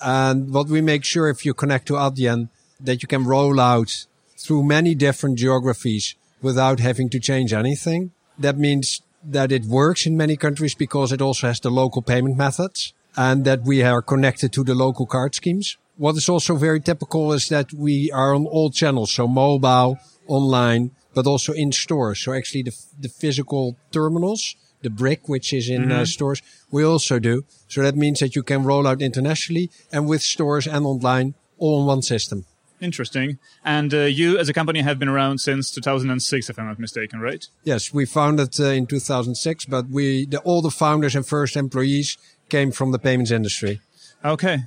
And 0.02 0.52
what 0.52 0.68
we 0.68 0.82
make 0.82 1.04
sure 1.04 1.30
if 1.30 1.46
you 1.46 1.54
connect 1.54 1.86
to 1.86 1.94
Adyen, 1.94 2.50
that 2.78 3.00
you 3.00 3.08
can 3.08 3.24
roll 3.24 3.58
out 3.58 4.04
through 4.36 4.64
many 4.64 4.94
different 4.94 5.38
geographies 5.38 6.14
without 6.42 6.78
having 6.78 7.08
to 7.08 7.20
change 7.20 7.54
anything. 7.54 8.10
That 8.38 8.58
means 8.58 9.00
that 9.24 9.52
it 9.52 9.64
works 9.64 10.06
in 10.06 10.16
many 10.16 10.36
countries 10.36 10.74
because 10.74 11.12
it 11.12 11.22
also 11.22 11.46
has 11.46 11.60
the 11.60 11.70
local 11.70 12.02
payment 12.02 12.36
methods 12.36 12.92
and 13.16 13.44
that 13.44 13.62
we 13.62 13.82
are 13.82 14.02
connected 14.02 14.52
to 14.52 14.64
the 14.64 14.74
local 14.74 15.06
card 15.06 15.34
schemes. 15.34 15.76
What 15.96 16.16
is 16.16 16.28
also 16.28 16.56
very 16.56 16.80
typical 16.80 17.32
is 17.32 17.48
that 17.48 17.72
we 17.72 18.10
are 18.12 18.34
on 18.34 18.46
all 18.46 18.70
channels, 18.70 19.12
so 19.12 19.28
mobile, 19.28 19.98
online, 20.26 20.92
but 21.14 21.26
also 21.26 21.52
in 21.52 21.72
stores. 21.72 22.20
So 22.20 22.32
actually 22.32 22.62
the, 22.62 22.76
the 22.98 23.08
physical 23.08 23.76
terminals, 23.92 24.56
the 24.82 24.90
brick, 24.90 25.28
which 25.28 25.52
is 25.52 25.68
in 25.68 25.82
uh, 25.82 25.86
mm-hmm. 25.86 26.02
uh, 26.02 26.06
stores, 26.06 26.42
we 26.70 26.84
also 26.84 27.18
do. 27.18 27.44
So 27.68 27.82
that 27.82 27.96
means 27.96 28.20
that 28.20 28.34
you 28.34 28.42
can 28.42 28.64
roll 28.64 28.86
out 28.86 29.02
internationally 29.02 29.70
and 29.92 30.08
with 30.08 30.22
stores 30.22 30.66
and 30.66 30.84
online 30.86 31.34
all 31.58 31.80
in 31.82 31.86
one 31.86 32.02
system. 32.02 32.46
Interesting. 32.82 33.38
And 33.64 33.94
uh, 33.94 34.00
you, 34.00 34.38
as 34.38 34.48
a 34.48 34.52
company, 34.52 34.80
have 34.82 34.98
been 34.98 35.08
around 35.08 35.38
since 35.38 35.70
2006, 35.70 36.50
if 36.50 36.58
I'm 36.58 36.66
not 36.66 36.80
mistaken, 36.80 37.20
right? 37.20 37.46
Yes, 37.62 37.94
we 37.94 38.04
founded 38.04 38.58
uh, 38.58 38.64
in 38.64 38.86
2006, 38.86 39.66
but 39.66 39.88
we, 39.88 40.26
the, 40.26 40.40
all 40.40 40.60
the 40.62 40.70
founders 40.70 41.14
and 41.14 41.24
first 41.24 41.56
employees 41.56 42.18
came 42.48 42.72
from 42.72 42.90
the 42.90 42.98
payments 42.98 43.30
industry. 43.30 43.80
Okay. 44.24 44.64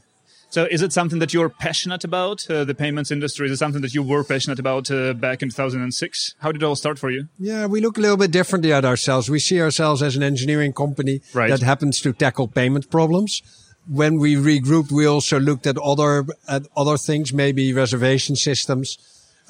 So, 0.49 0.65
is 0.71 0.81
it 0.81 0.93
something 0.93 1.19
that 1.19 1.33
you're 1.33 1.49
passionate 1.49 2.05
about, 2.05 2.49
uh, 2.49 2.63
the 2.63 2.73
payments 2.73 3.11
industry? 3.11 3.47
Is 3.47 3.51
it 3.51 3.57
something 3.57 3.81
that 3.81 3.93
you 3.93 4.01
were 4.01 4.23
passionate 4.23 4.59
about 4.59 4.89
uh, 4.89 5.11
back 5.11 5.41
in 5.41 5.49
2006? 5.49 6.35
How 6.39 6.53
did 6.53 6.61
it 6.61 6.65
all 6.65 6.77
start 6.77 6.97
for 6.97 7.11
you? 7.11 7.27
Yeah, 7.37 7.65
we 7.65 7.81
look 7.81 7.97
a 7.97 8.01
little 8.01 8.15
bit 8.15 8.31
differently 8.31 8.71
at 8.71 8.85
ourselves. 8.85 9.29
We 9.29 9.39
see 9.39 9.59
ourselves 9.59 10.01
as 10.01 10.15
an 10.15 10.23
engineering 10.23 10.71
company 10.71 11.19
right. 11.33 11.49
that 11.49 11.61
happens 11.61 11.99
to 12.01 12.13
tackle 12.13 12.47
payment 12.47 12.89
problems 12.89 13.41
when 13.87 14.19
we 14.19 14.35
regrouped, 14.35 14.91
we 14.91 15.05
also 15.05 15.39
looked 15.39 15.67
at 15.67 15.77
other 15.77 16.25
at 16.47 16.63
other 16.75 16.97
things, 16.97 17.33
maybe 17.33 17.73
reservation 17.73 18.35
systems. 18.35 18.97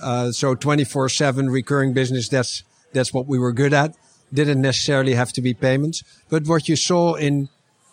Uh, 0.01 0.31
so 0.31 0.55
24/7 0.55 1.49
recurring 1.49 1.93
business. 1.93 2.27
That's 2.29 2.63
that's 2.93 3.13
what 3.13 3.27
we 3.27 3.39
were 3.39 3.53
good 3.53 3.73
at. 3.73 3.95
Didn't 4.33 4.61
necessarily 4.61 5.13
have 5.13 5.31
to 5.33 5.41
be 5.41 5.53
payments, 5.53 6.03
but 6.29 6.45
what 6.45 6.67
you 6.67 6.75
saw 6.75 7.13
in 7.13 7.49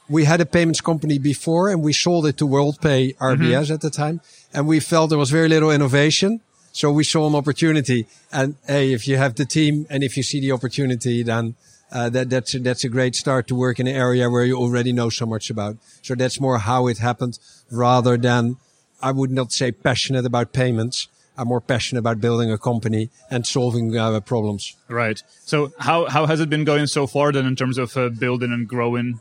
we 0.09 0.25
had 0.25 0.41
a 0.41 0.47
payments 0.47 0.81
company 0.81 1.19
before, 1.19 1.71
and 1.71 1.83
we 1.83 1.93
sold 1.93 2.27
it 2.27 2.37
to 2.39 2.47
WorldPay 2.47 3.17
RBS 3.17 3.39
mm-hmm. 3.39 3.73
at 3.73 3.81
the 3.81 3.91
time, 3.91 4.21
and 4.53 4.67
we 4.67 4.81
felt 4.81 5.11
there 5.11 5.19
was 5.19 5.31
very 5.31 5.49
little 5.49 5.71
innovation. 5.71 6.41
So 6.73 6.91
we 6.91 7.05
saw 7.05 7.29
an 7.29 7.35
opportunity, 7.35 8.07
and 8.33 8.57
hey, 8.67 8.93
if 8.93 9.07
you 9.07 9.17
have 9.17 9.35
the 9.35 9.45
team 9.45 9.87
and 9.91 10.03
if 10.03 10.17
you 10.17 10.23
see 10.23 10.41
the 10.41 10.53
opportunity, 10.53 11.23
then 11.23 11.55
uh, 11.93 12.09
that 12.09 12.31
that's 12.31 12.55
a, 12.55 12.59
that's 12.59 12.85
a 12.85 12.89
great 12.89 13.15
start 13.15 13.47
to 13.49 13.55
work 13.55 13.79
in 13.79 13.87
an 13.87 13.95
area 13.95 14.29
where 14.31 14.45
you 14.45 14.57
already 14.57 14.93
know 14.93 15.11
so 15.11 15.27
much 15.27 15.51
about. 15.51 15.77
So 16.01 16.15
that's 16.15 16.41
more 16.41 16.59
how 16.59 16.87
it 16.89 16.99
happened, 16.99 17.39
rather 17.71 18.17
than 18.17 18.57
I 19.03 19.13
would 19.13 19.31
not 19.31 19.53
say 19.53 19.73
passionate 19.73 20.25
about 20.25 20.53
payments. 20.53 21.09
I'm 21.37 21.49
more 21.49 21.61
passionate 21.61 22.01
about 22.01 22.21
building 22.21 22.51
a 22.51 22.59
company 22.59 23.11
and 23.31 23.47
solving 23.47 23.97
uh, 23.97 24.21
problems. 24.21 24.77
Right. 24.89 25.23
So 25.45 25.73
how 25.79 26.09
how 26.09 26.27
has 26.27 26.41
it 26.41 26.49
been 26.51 26.65
going 26.65 26.87
so 26.87 27.07
far 27.07 27.33
then 27.33 27.47
in 27.47 27.57
terms 27.57 27.79
of 27.79 27.97
uh, 27.97 28.09
building 28.09 28.53
and 28.53 28.67
growing? 28.67 29.21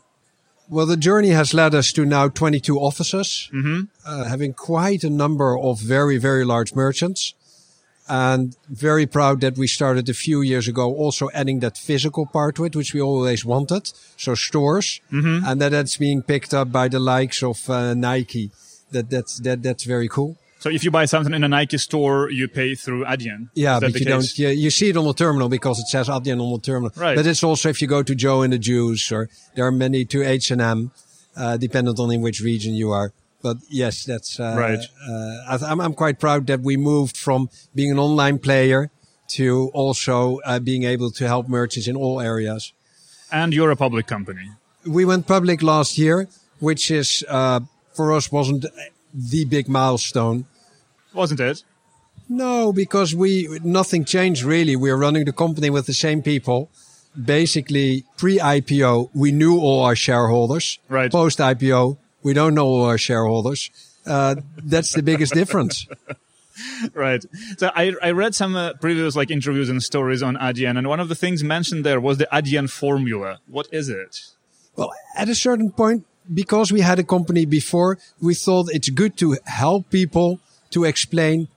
Well, 0.68 0.86
the 0.86 0.96
journey 0.96 1.30
has 1.30 1.52
led 1.52 1.74
us 1.74 1.92
to 1.92 2.06
now 2.06 2.28
22 2.28 2.78
offices, 2.78 3.50
mm-hmm. 3.52 3.82
Uh, 4.06 4.24
having 4.24 4.54
quite 4.54 5.04
a 5.04 5.10
number 5.10 5.58
of 5.58 5.80
very 5.80 6.16
very 6.16 6.44
large 6.44 6.74
merchants 6.74 7.34
and 8.08 8.56
very 8.68 9.06
proud 9.06 9.40
that 9.40 9.56
we 9.56 9.66
started 9.66 10.08
a 10.08 10.14
few 10.14 10.42
years 10.42 10.68
ago 10.68 10.92
also 10.94 11.30
adding 11.32 11.60
that 11.60 11.78
physical 11.78 12.26
part 12.26 12.56
to 12.56 12.64
it, 12.64 12.74
which 12.74 12.92
we 12.94 13.00
always 13.00 13.44
wanted. 13.44 13.92
So 14.16 14.34
stores, 14.34 15.00
mm-hmm. 15.10 15.44
and 15.46 15.60
that 15.60 15.70
that's 15.70 15.96
being 15.96 16.22
picked 16.22 16.52
up 16.52 16.72
by 16.72 16.88
the 16.88 16.98
likes 16.98 17.42
of 17.42 17.68
uh, 17.70 17.94
Nike. 17.94 18.50
That 18.90 19.08
that's 19.08 19.38
that 19.40 19.62
that's 19.62 19.84
very 19.84 20.08
cool. 20.08 20.36
So 20.58 20.70
if 20.70 20.84
you 20.84 20.92
buy 20.92 21.06
something 21.06 21.34
in 21.34 21.42
a 21.42 21.48
Nike 21.48 21.76
store, 21.78 22.30
you 22.30 22.46
pay 22.46 22.76
through 22.76 23.04
Adyen. 23.04 23.48
Yeah, 23.54 23.80
but 23.80 23.94
you 23.94 24.04
case? 24.04 24.06
don't. 24.06 24.38
Yeah, 24.38 24.50
you 24.50 24.70
see 24.70 24.90
it 24.90 24.96
on 24.96 25.04
the 25.04 25.14
terminal 25.14 25.48
because 25.48 25.80
it 25.80 25.88
says 25.88 26.08
Adyen 26.08 26.40
on 26.40 26.52
the 26.52 26.60
terminal. 26.60 26.92
Right. 26.96 27.16
But 27.16 27.26
it's 27.26 27.42
also 27.42 27.68
if 27.68 27.82
you 27.82 27.88
go 27.88 28.02
to 28.04 28.14
Joe 28.14 28.42
and 28.42 28.52
the 28.52 28.58
Juice, 28.58 29.10
or 29.10 29.28
there 29.54 29.66
are 29.66 29.72
many 29.72 30.04
to 30.04 30.22
H 30.22 30.52
and 30.52 30.60
M, 30.60 30.92
uh, 31.36 31.56
dependent 31.56 31.98
on 31.98 32.12
in 32.12 32.20
which 32.20 32.40
region 32.40 32.74
you 32.74 32.90
are. 32.90 33.12
But 33.42 33.58
yes, 33.68 34.04
that's 34.04 34.38
uh, 34.38 34.54
right. 34.56 34.78
Uh, 35.08 35.58
I'm, 35.66 35.80
I'm 35.80 35.94
quite 35.94 36.20
proud 36.20 36.46
that 36.46 36.60
we 36.60 36.76
moved 36.76 37.16
from 37.16 37.50
being 37.74 37.90
an 37.90 37.98
online 37.98 38.38
player 38.38 38.90
to 39.28 39.70
also 39.74 40.38
uh, 40.44 40.58
being 40.58 40.84
able 40.84 41.10
to 41.10 41.26
help 41.26 41.48
merchants 41.48 41.88
in 41.88 41.96
all 41.96 42.20
areas. 42.20 42.72
And 43.30 43.52
you're 43.54 43.70
a 43.70 43.76
public 43.76 44.06
company. 44.06 44.50
We 44.86 45.04
went 45.04 45.26
public 45.26 45.62
last 45.62 45.98
year, 45.98 46.28
which 46.60 46.90
is 46.90 47.24
uh, 47.28 47.60
for 47.94 48.12
us 48.12 48.30
wasn't 48.30 48.66
the 49.14 49.44
big 49.44 49.68
milestone. 49.68 50.44
Wasn't 51.14 51.40
it? 51.40 51.64
No, 52.28 52.72
because 52.72 53.14
we 53.14 53.58
nothing 53.62 54.04
changed 54.04 54.42
really. 54.42 54.76
We 54.76 54.90
are 54.90 54.96
running 54.96 55.24
the 55.24 55.32
company 55.32 55.70
with 55.70 55.86
the 55.86 55.94
same 55.94 56.22
people. 56.22 56.70
Basically, 57.14 58.04
pre-IPO, 58.16 59.10
we 59.12 59.32
knew 59.32 59.60
all 59.60 59.82
our 59.82 59.94
shareholders. 59.94 60.78
Right. 60.88 61.12
Post-IPO, 61.12 61.98
we 62.22 62.32
don't 62.32 62.54
know 62.54 62.84
our 62.84 62.98
shareholders. 62.98 63.70
Uh, 64.06 64.36
that's 64.56 64.92
the 64.92 65.02
biggest 65.02 65.34
difference. 65.34 65.86
right. 66.94 67.24
So 67.58 67.70
I, 67.74 67.94
I 68.02 68.10
read 68.10 68.34
some 68.34 68.56
uh, 68.56 68.74
previous 68.74 69.16
like 69.16 69.30
interviews 69.30 69.68
and 69.68 69.82
stories 69.82 70.22
on 70.22 70.36
Adyen, 70.36 70.78
and 70.78 70.88
one 70.88 71.00
of 71.00 71.08
the 71.08 71.14
things 71.14 71.42
mentioned 71.44 71.84
there 71.84 72.00
was 72.00 72.18
the 72.18 72.28
Adyen 72.32 72.68
formula. 72.68 73.38
What 73.46 73.68
is 73.72 73.88
it? 73.88 74.20
Well, 74.76 74.92
at 75.16 75.28
a 75.28 75.34
certain 75.34 75.70
point, 75.70 76.06
because 76.32 76.72
we 76.72 76.80
had 76.80 76.98
a 76.98 77.04
company 77.04 77.44
before, 77.44 77.98
we 78.20 78.34
thought 78.34 78.68
it's 78.70 78.88
good 78.88 79.16
to 79.18 79.36
help 79.44 79.90
people 79.90 80.40
to 80.70 80.84
explain 80.84 81.48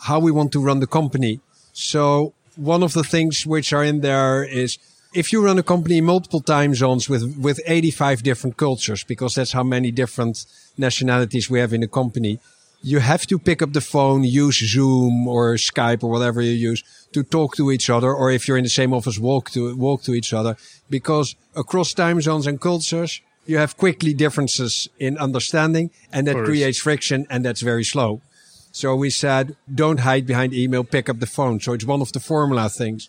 how 0.00 0.18
we 0.18 0.30
want 0.30 0.52
to 0.52 0.62
run 0.62 0.80
the 0.80 0.86
company. 0.86 1.40
So 1.72 2.34
one 2.56 2.82
of 2.82 2.92
the 2.92 3.04
things 3.04 3.46
which 3.46 3.72
are 3.72 3.84
in 3.84 4.00
there 4.00 4.42
is 4.44 4.78
if 5.14 5.32
you 5.32 5.42
run 5.42 5.58
a 5.58 5.62
company 5.62 5.98
in 5.98 6.04
multiple 6.04 6.40
time 6.40 6.74
zones 6.74 7.08
with, 7.08 7.36
with 7.38 7.60
85 7.66 8.22
different 8.22 8.56
cultures, 8.56 9.04
because 9.04 9.34
that's 9.34 9.52
how 9.52 9.62
many 9.62 9.90
different 9.90 10.44
nationalities 10.76 11.48
we 11.48 11.60
have 11.60 11.72
in 11.72 11.82
a 11.82 11.88
company, 11.88 12.40
you 12.82 13.00
have 13.00 13.26
to 13.26 13.38
pick 13.38 13.60
up 13.60 13.72
the 13.72 13.80
phone, 13.80 14.22
use 14.22 14.58
Zoom 14.72 15.26
or 15.26 15.54
Skype 15.54 16.04
or 16.04 16.10
whatever 16.10 16.40
you 16.40 16.52
use 16.52 16.84
to 17.12 17.22
talk 17.24 17.56
to 17.56 17.72
each 17.72 17.90
other. 17.90 18.12
Or 18.12 18.30
if 18.30 18.46
you're 18.46 18.56
in 18.56 18.64
the 18.64 18.70
same 18.70 18.92
office, 18.92 19.18
walk 19.18 19.50
to, 19.50 19.74
walk 19.76 20.02
to 20.02 20.14
each 20.14 20.32
other 20.32 20.56
because 20.88 21.34
across 21.56 21.92
time 21.92 22.20
zones 22.20 22.46
and 22.46 22.60
cultures, 22.60 23.20
you 23.46 23.56
have 23.58 23.76
quickly 23.78 24.12
differences 24.12 24.88
in 24.98 25.16
understanding 25.16 25.90
and 26.12 26.26
that 26.26 26.36
creates 26.36 26.78
friction 26.78 27.26
and 27.30 27.44
that's 27.44 27.62
very 27.62 27.82
slow. 27.82 28.20
So 28.70 28.94
we 28.94 29.10
said, 29.10 29.56
don't 29.74 30.00
hide 30.00 30.26
behind 30.26 30.52
email, 30.52 30.84
pick 30.84 31.08
up 31.08 31.18
the 31.18 31.26
phone. 31.26 31.58
So 31.58 31.72
it's 31.72 31.86
one 31.86 32.02
of 32.02 32.12
the 32.12 32.20
formula 32.20 32.68
things 32.68 33.08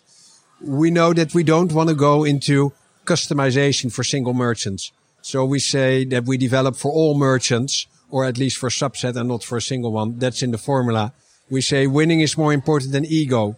we 0.62 0.90
know 0.90 1.12
that 1.12 1.34
we 1.34 1.42
don't 1.42 1.72
want 1.72 1.88
to 1.88 1.94
go 1.94 2.24
into 2.24 2.72
customization 3.04 3.92
for 3.92 4.04
single 4.04 4.34
merchants. 4.34 4.92
So 5.22 5.44
we 5.44 5.58
say 5.58 6.04
that 6.06 6.24
we 6.24 6.36
develop 6.36 6.76
for 6.76 6.90
all 6.90 7.18
merchants 7.18 7.86
or 8.10 8.24
at 8.24 8.38
least 8.38 8.56
for 8.56 8.66
a 8.66 8.70
subset 8.70 9.16
and 9.16 9.28
not 9.28 9.44
for 9.44 9.56
a 9.56 9.62
single 9.62 9.92
one. 9.92 10.18
That's 10.18 10.42
in 10.42 10.50
the 10.50 10.58
formula. 10.58 11.12
We 11.48 11.60
say 11.60 11.86
winning 11.86 12.20
is 12.20 12.36
more 12.36 12.52
important 12.52 12.92
than 12.92 13.04
ego. 13.04 13.56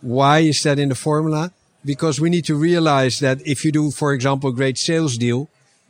Why 0.00 0.40
is 0.40 0.62
that 0.62 0.78
in 0.78 0.90
the 0.90 0.94
formula? 0.94 1.52
Because 1.84 2.20
we 2.20 2.30
need 2.30 2.44
to 2.46 2.54
realize 2.54 3.20
that 3.20 3.46
if 3.46 3.64
you 3.64 3.72
do, 3.72 3.90
for 3.90 4.12
example, 4.12 4.50
a 4.50 4.52
great 4.52 4.78
sales 4.78 5.16
deal, 5.16 5.48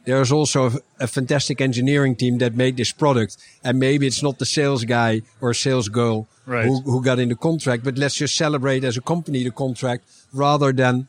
there's 0.09 0.33
also 0.33 0.71
a, 0.99 1.07
fantastic 1.07 1.61
engineering 1.61 2.16
team 2.16 2.38
that 2.38 2.55
made 2.55 2.79
this 2.79 2.92
product. 2.92 3.37
And 3.62 3.79
maybe 3.79 4.07
it's 4.07 4.23
not 4.23 4.38
the 4.38 4.47
sales 4.47 4.85
guy 4.85 5.21
or 5.38 5.53
sales 5.53 5.90
girl 5.90 6.27
right. 6.47 6.64
who, 6.64 6.81
who 6.81 7.05
got 7.05 7.18
in 7.18 7.29
the 7.29 7.35
contract, 7.35 7.85
but 7.85 7.99
let's 7.99 8.14
just 8.14 8.35
celebrate 8.35 8.85
as 8.85 8.97
a 8.97 9.03
company 9.03 9.44
the 9.44 9.51
contract 9.51 10.05
rather 10.33 10.73
than 10.73 11.09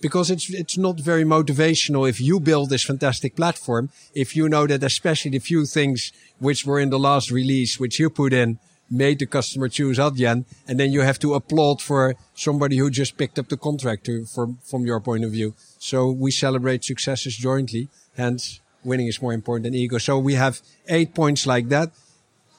because 0.00 0.30
it's 0.30 0.48
it's 0.48 0.78
not 0.78 0.98
very 0.98 1.24
motivational 1.24 2.08
if 2.08 2.20
you 2.20 2.40
build 2.40 2.70
this 2.70 2.84
fantastic 2.84 3.34
platform 3.34 3.90
if 4.14 4.36
you 4.36 4.48
know 4.48 4.64
that 4.64 4.84
especially 4.84 5.32
the 5.32 5.40
few 5.40 5.66
things 5.66 6.12
which 6.38 6.64
were 6.64 6.78
in 6.78 6.90
the 6.90 6.98
last 6.98 7.32
release 7.32 7.80
which 7.80 7.98
you 7.98 8.08
put 8.08 8.32
in 8.32 8.60
made 8.88 9.18
the 9.18 9.26
customer 9.26 9.68
choose 9.68 9.98
Adyen 9.98 10.44
and 10.68 10.78
then 10.78 10.92
you 10.92 11.00
have 11.00 11.18
to 11.18 11.34
applaud 11.34 11.82
for 11.82 12.14
somebody 12.34 12.76
who 12.76 12.90
just 12.90 13.16
picked 13.16 13.40
up 13.40 13.48
the 13.48 13.56
contract 13.56 14.04
to, 14.04 14.24
for, 14.24 14.54
from 14.62 14.86
your 14.86 15.00
point 15.00 15.24
of 15.24 15.32
view 15.32 15.52
so 15.78 16.12
we 16.12 16.30
celebrate 16.30 16.84
successes 16.84 17.36
jointly 17.36 17.88
hence 18.18 18.60
winning 18.84 19.06
is 19.06 19.22
more 19.22 19.32
important 19.32 19.64
than 19.64 19.74
ego 19.74 19.98
so 19.98 20.18
we 20.18 20.34
have 20.34 20.60
eight 20.88 21.14
points 21.14 21.46
like 21.46 21.68
that 21.68 21.90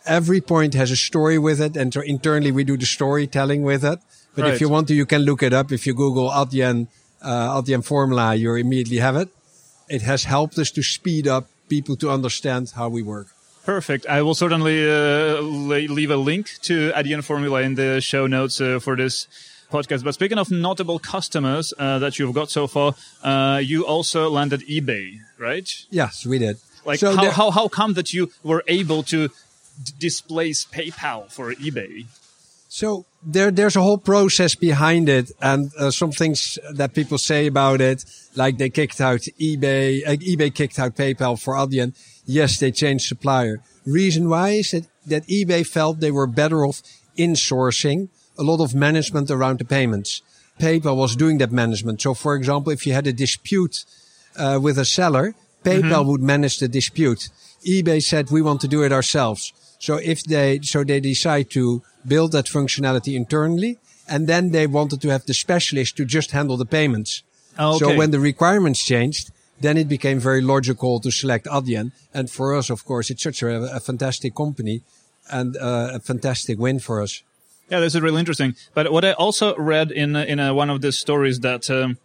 every 0.05 0.41
point 0.41 0.73
has 0.73 0.89
a 0.89 0.95
story 0.95 1.37
with 1.37 1.61
it 1.61 1.77
and 1.77 1.93
so 1.93 2.01
internally 2.01 2.51
we 2.51 2.63
do 2.63 2.77
the 2.77 2.85
storytelling 2.85 3.61
with 3.63 3.83
it 3.85 3.99
but 4.35 4.43
right. 4.43 4.53
if 4.53 4.61
you 4.61 4.69
want 4.69 4.87
to 4.87 4.95
you 4.95 5.05
can 5.05 5.21
look 5.21 5.43
it 5.43 5.53
up 5.53 5.71
if 5.71 5.85
you 5.85 5.93
google 5.93 6.29
Adyen 6.29 6.87
uh, 7.21 7.61
Adyen 7.61 7.83
formula, 7.83 8.35
you 8.35 8.53
immediately 8.55 8.97
have 8.97 9.15
it. 9.15 9.29
It 9.89 10.01
has 10.03 10.23
helped 10.23 10.57
us 10.57 10.71
to 10.71 10.83
speed 10.83 11.27
up 11.27 11.47
people 11.67 11.95
to 11.97 12.09
understand 12.09 12.71
how 12.75 12.89
we 12.89 13.03
work. 13.03 13.27
Perfect. 13.65 14.05
I 14.07 14.21
will 14.21 14.35
certainly 14.35 14.89
uh, 14.89 15.41
leave 15.41 16.11
a 16.11 16.17
link 16.17 16.49
to 16.63 16.91
Adyen 16.91 17.23
formula 17.23 17.61
in 17.61 17.75
the 17.75 18.01
show 18.01 18.25
notes 18.27 18.61
uh, 18.61 18.79
for 18.79 18.95
this 18.95 19.27
podcast. 19.69 20.03
But 20.03 20.13
speaking 20.13 20.37
of 20.37 20.51
notable 20.51 20.99
customers 20.99 21.73
uh, 21.77 21.99
that 21.99 22.19
you've 22.19 22.33
got 22.33 22.49
so 22.49 22.67
far, 22.67 22.95
uh, 23.23 23.59
you 23.63 23.85
also 23.85 24.29
landed 24.29 24.61
eBay, 24.61 25.19
right? 25.37 25.69
Yes, 25.89 26.25
we 26.25 26.39
did. 26.39 26.57
Like 26.85 26.99
so 26.99 27.15
how, 27.15 27.31
how, 27.31 27.51
how 27.51 27.67
come 27.67 27.93
that 27.93 28.13
you 28.13 28.31
were 28.43 28.63
able 28.67 29.03
to 29.03 29.29
displace 29.99 30.65
PayPal 30.65 31.31
for 31.31 31.53
eBay? 31.53 32.05
So 32.71 33.05
there, 33.23 33.49
there's 33.49 33.75
a 33.75 33.81
whole 33.81 33.97
process 33.97 34.53
behind 34.53 35.09
it, 35.09 35.31
and 35.41 35.71
uh, 35.75 35.89
some 35.89 36.11
things 36.11 36.59
that 36.71 36.93
people 36.93 37.17
say 37.17 37.47
about 37.47 37.81
it, 37.81 38.05
like 38.35 38.59
they 38.59 38.69
kicked 38.69 39.01
out 39.01 39.21
eBay, 39.39 40.07
uh, 40.07 40.11
eBay 40.11 40.53
kicked 40.53 40.77
out 40.77 40.95
PayPal 40.95 41.41
for 41.41 41.55
Adyen. 41.55 41.95
Yes, 42.25 42.59
they 42.59 42.71
changed 42.71 43.07
supplier. 43.07 43.61
Reason 43.85 44.29
why 44.29 44.49
is 44.49 44.71
that, 44.71 44.85
that 45.07 45.25
eBay 45.27 45.65
felt 45.65 45.99
they 45.99 46.11
were 46.11 46.27
better 46.27 46.63
off 46.63 46.83
insourcing 47.17 48.09
a 48.39 48.43
lot 48.43 48.61
of 48.61 48.73
management 48.73 49.29
around 49.29 49.59
the 49.59 49.65
payments. 49.65 50.21
PayPal 50.59 50.95
was 50.95 51.15
doing 51.15 51.37
that 51.39 51.51
management. 51.51 52.01
So, 52.01 52.13
for 52.13 52.35
example, 52.35 52.71
if 52.71 52.85
you 52.85 52.93
had 52.93 53.07
a 53.07 53.13
dispute 53.13 53.85
uh, 54.35 54.59
with 54.61 54.77
a 54.77 54.85
seller, 54.85 55.35
PayPal 55.63 55.81
mm-hmm. 55.81 56.09
would 56.09 56.21
manage 56.21 56.59
the 56.59 56.67
dispute. 56.67 57.29
eBay 57.65 58.01
said 58.01 58.31
we 58.31 58.41
want 58.41 58.61
to 58.61 58.67
do 58.67 58.83
it 58.83 58.91
ourselves. 58.91 59.53
So 59.79 59.95
if 59.95 60.23
they, 60.23 60.59
so 60.61 60.83
they 60.83 60.99
decide 60.99 61.49
to 61.51 61.81
build 62.05 62.31
that 62.31 62.45
functionality 62.45 63.15
internally. 63.15 63.77
And 64.07 64.27
then 64.27 64.51
they 64.51 64.67
wanted 64.67 65.01
to 65.01 65.09
have 65.09 65.25
the 65.25 65.33
specialist 65.33 65.95
to 65.97 66.05
just 66.05 66.31
handle 66.31 66.57
the 66.57 66.65
payments. 66.65 67.23
Oh, 67.57 67.75
okay. 67.75 67.85
So 67.85 67.95
when 67.95 68.11
the 68.11 68.19
requirements 68.19 68.83
changed, 68.83 69.31
then 69.61 69.77
it 69.77 69.87
became 69.87 70.19
very 70.19 70.41
logical 70.41 70.99
to 71.01 71.11
select 71.11 71.45
Adyen. 71.45 71.91
And 72.13 72.29
for 72.29 72.55
us, 72.55 72.69
of 72.69 72.85
course, 72.85 73.09
it's 73.09 73.21
such 73.21 73.43
a, 73.43 73.75
a 73.75 73.79
fantastic 73.79 74.33
company 74.33 74.81
and 75.29 75.55
uh, 75.57 75.91
a 75.93 75.99
fantastic 75.99 76.57
win 76.57 76.79
for 76.79 77.01
us. 77.01 77.21
Yeah, 77.69 77.79
this 77.79 77.95
is 77.95 78.01
really 78.01 78.19
interesting. 78.19 78.55
But 78.73 78.91
what 78.91 79.05
I 79.05 79.13
also 79.13 79.55
read 79.55 79.91
in 79.91 80.15
in 80.15 80.39
uh, 80.39 80.53
one 80.53 80.69
of 80.69 80.81
the 80.81 80.91
stories 80.91 81.39
that 81.41 81.69
um, 81.69 81.97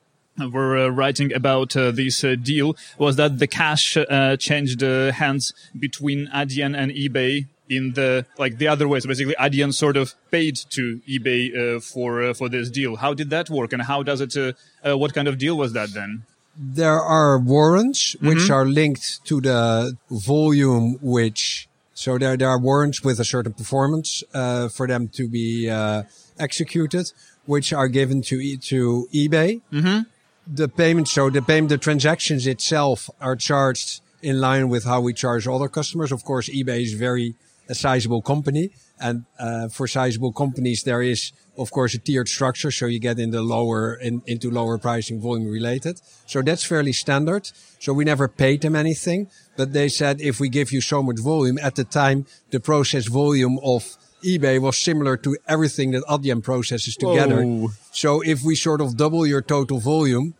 were 0.52 0.76
uh, 0.76 0.88
writing 0.88 1.32
about 1.32 1.76
uh, 1.76 1.90
this 1.90 2.22
uh, 2.24 2.34
deal 2.40 2.76
was 2.98 3.16
that 3.16 3.38
the 3.38 3.46
cash 3.46 3.96
uh, 3.96 4.36
changed 4.36 4.80
hands 4.80 5.52
between 5.78 6.28
Adyen 6.28 6.76
and 6.76 6.92
eBay 6.92 7.46
in 7.68 7.92
the 7.94 8.26
like 8.38 8.58
the 8.58 8.68
other 8.68 8.86
way. 8.88 9.00
So 9.00 9.08
basically, 9.08 9.34
Adyen 9.34 9.72
sort 9.72 9.96
of 9.96 10.14
paid 10.30 10.56
to 10.70 11.00
eBay 11.08 11.76
uh, 11.76 11.80
for 11.80 12.22
uh, 12.22 12.34
for 12.34 12.48
this 12.48 12.70
deal. 12.70 12.96
How 12.96 13.14
did 13.14 13.30
that 13.30 13.50
work, 13.50 13.72
and 13.72 13.82
how 13.82 14.02
does 14.02 14.20
it? 14.20 14.36
Uh, 14.36 14.52
uh 14.86 14.98
what 14.98 15.14
kind 15.14 15.28
of 15.28 15.38
deal 15.38 15.56
was 15.56 15.72
that 15.72 15.92
then? 15.94 16.24
There 16.56 17.00
are 17.00 17.38
warrants 17.38 18.14
which 18.20 18.38
mm-hmm. 18.38 18.52
are 18.52 18.66
linked 18.66 19.24
to 19.26 19.40
the 19.40 19.96
volume 20.10 20.98
which. 21.00 21.68
So 22.04 22.18
there, 22.18 22.36
there 22.36 22.50
are 22.50 22.58
warrants 22.58 23.02
with 23.02 23.18
a 23.18 23.24
certain 23.24 23.54
performance 23.54 24.22
uh, 24.34 24.68
for 24.68 24.86
them 24.86 25.08
to 25.16 25.26
be 25.26 25.70
uh, 25.70 26.02
executed, 26.38 27.10
which 27.46 27.72
are 27.72 27.88
given 27.88 28.20
to 28.28 28.36
e 28.42 28.58
to 28.58 29.08
eBay. 29.10 29.62
Mm-hmm. 29.72 30.00
The 30.46 30.68
payment, 30.68 31.08
so 31.08 31.30
the 31.30 31.40
payment, 31.40 31.70
the 31.70 31.78
transactions 31.78 32.46
itself 32.46 33.08
are 33.22 33.36
charged 33.36 34.02
in 34.20 34.38
line 34.38 34.68
with 34.68 34.84
how 34.84 35.00
we 35.00 35.14
charge 35.14 35.48
other 35.48 35.70
customers. 35.78 36.12
Of 36.12 36.24
course, 36.24 36.50
eBay 36.50 36.82
is 36.82 36.92
very 36.92 37.36
a 37.70 37.74
sizable 37.74 38.20
company. 38.20 38.68
And 39.00 39.24
uh, 39.38 39.68
for 39.68 39.86
sizable 39.88 40.32
companies, 40.32 40.84
there 40.84 41.02
is, 41.02 41.32
of 41.58 41.70
course, 41.70 41.94
a 41.94 41.98
tiered 41.98 42.28
structure. 42.28 42.70
So 42.70 42.86
you 42.86 43.00
get 43.00 43.18
in 43.18 43.30
the 43.30 43.42
lower, 43.42 43.94
in, 43.94 44.22
into 44.26 44.50
lower 44.50 44.78
pricing 44.78 45.20
volume 45.20 45.48
related. 45.48 46.00
So 46.26 46.42
that's 46.42 46.64
fairly 46.64 46.92
standard. 46.92 47.50
So 47.80 47.92
we 47.92 48.04
never 48.04 48.28
paid 48.28 48.62
them 48.62 48.76
anything, 48.76 49.28
but 49.56 49.72
they 49.72 49.88
said 49.88 50.20
if 50.20 50.40
we 50.40 50.48
give 50.48 50.72
you 50.72 50.80
so 50.80 51.02
much 51.02 51.18
volume 51.18 51.58
at 51.58 51.74
the 51.74 51.84
time, 51.84 52.26
the 52.50 52.60
process 52.60 53.06
volume 53.06 53.58
of 53.62 53.96
eBay 54.24 54.58
was 54.60 54.78
similar 54.78 55.16
to 55.18 55.36
everything 55.46 55.90
that 55.90 56.02
Adyen 56.04 56.42
processes 56.42 56.96
together. 56.96 57.42
Whoa. 57.44 57.68
So 57.92 58.22
if 58.22 58.42
we 58.42 58.54
sort 58.54 58.80
of 58.80 58.96
double 58.96 59.26
your 59.26 59.42
total 59.42 59.80
volume, 59.80 60.34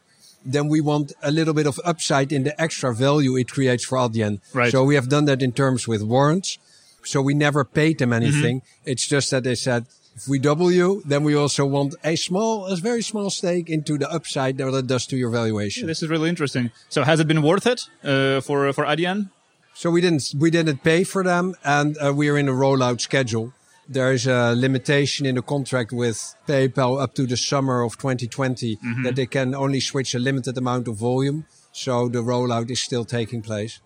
then 0.45 0.69
we 0.69 0.81
want 0.81 1.13
a 1.23 1.31
little 1.31 1.55
bit 1.55 1.67
of 1.67 1.81
upside 1.85 2.33
in 2.33 2.45
the 2.45 2.59
extra 2.61 2.95
value 2.95 3.37
it 3.37 3.51
creates 3.51 3.85
for 3.85 3.99
Adyen. 3.99 4.41
Right. 4.55 4.71
So 4.71 4.85
we 4.85 4.95
have 4.95 5.09
done 5.09 5.25
that 5.27 5.43
in 5.43 5.53
terms 5.53 5.89
with 5.89 6.03
warrants. 6.03 6.59
So 7.05 7.21
we 7.23 7.35
never 7.35 7.65
paid 7.65 7.99
them 7.99 8.13
anything. 8.13 8.61
Mm-hmm. 8.61 8.91
It's 8.91 9.07
just 9.07 9.31
that 9.31 9.45
they 9.45 9.55
said, 9.55 9.87
if 10.17 10.29
we 10.29 10.39
double 10.39 10.71
you, 10.71 11.03
then 11.05 11.25
we 11.25 11.35
also 11.35 11.67
want 11.67 11.95
a 12.05 12.17
small, 12.17 12.67
a 12.67 12.77
very 12.77 13.03
small 13.03 13.31
stake 13.31 13.69
into 13.69 13.99
the 13.99 14.11
upside 14.11 14.59
that 14.59 14.73
it 14.73 14.87
does 14.87 15.07
to 15.09 15.17
your 15.17 15.31
valuation. 15.31 15.83
Yeah, 15.83 15.89
this 15.89 16.03
is 16.03 16.09
really 16.09 16.29
interesting. 16.29 16.71
So 16.89 17.03
has 17.03 17.19
it 17.19 17.27
been 17.27 17.43
worth 17.43 17.67
it 17.67 17.83
uh, 18.05 18.41
for 18.41 18.73
for 18.73 18.85
Adyen? 18.85 19.31
So 19.75 19.91
we 19.91 20.01
didn't 20.01 20.33
we 20.39 20.51
didn't 20.51 20.85
pay 20.85 21.03
for 21.03 21.25
them, 21.25 21.55
and 21.65 21.97
uh, 21.99 22.15
we 22.15 22.29
are 22.29 22.39
in 22.39 22.49
a 22.49 22.53
rollout 22.53 23.01
schedule. 23.01 23.53
There 23.89 24.13
is 24.13 24.27
a 24.27 24.55
limitation 24.55 25.27
in 25.27 25.35
the 25.35 25.43
contract 25.43 25.93
with 25.93 26.37
PayPal 26.47 27.03
up 27.03 27.15
to 27.15 27.27
the 27.27 27.37
summer 27.37 27.83
of 27.83 27.99
2020 27.99 28.77
mm-hmm. 28.77 29.03
that 29.03 29.17
they 29.17 29.27
can 29.27 29.55
only 29.55 29.81
switch 29.81 30.15
a 30.15 30.19
limited 30.19 30.57
amount 30.57 30.89
of 30.89 30.97
volume. 30.97 31.45
So 31.73 32.09
the 32.09 32.21
rollout 32.23 32.71
is 32.71 32.81
still 32.81 33.05
taking 33.05 33.43
place. 33.43 33.81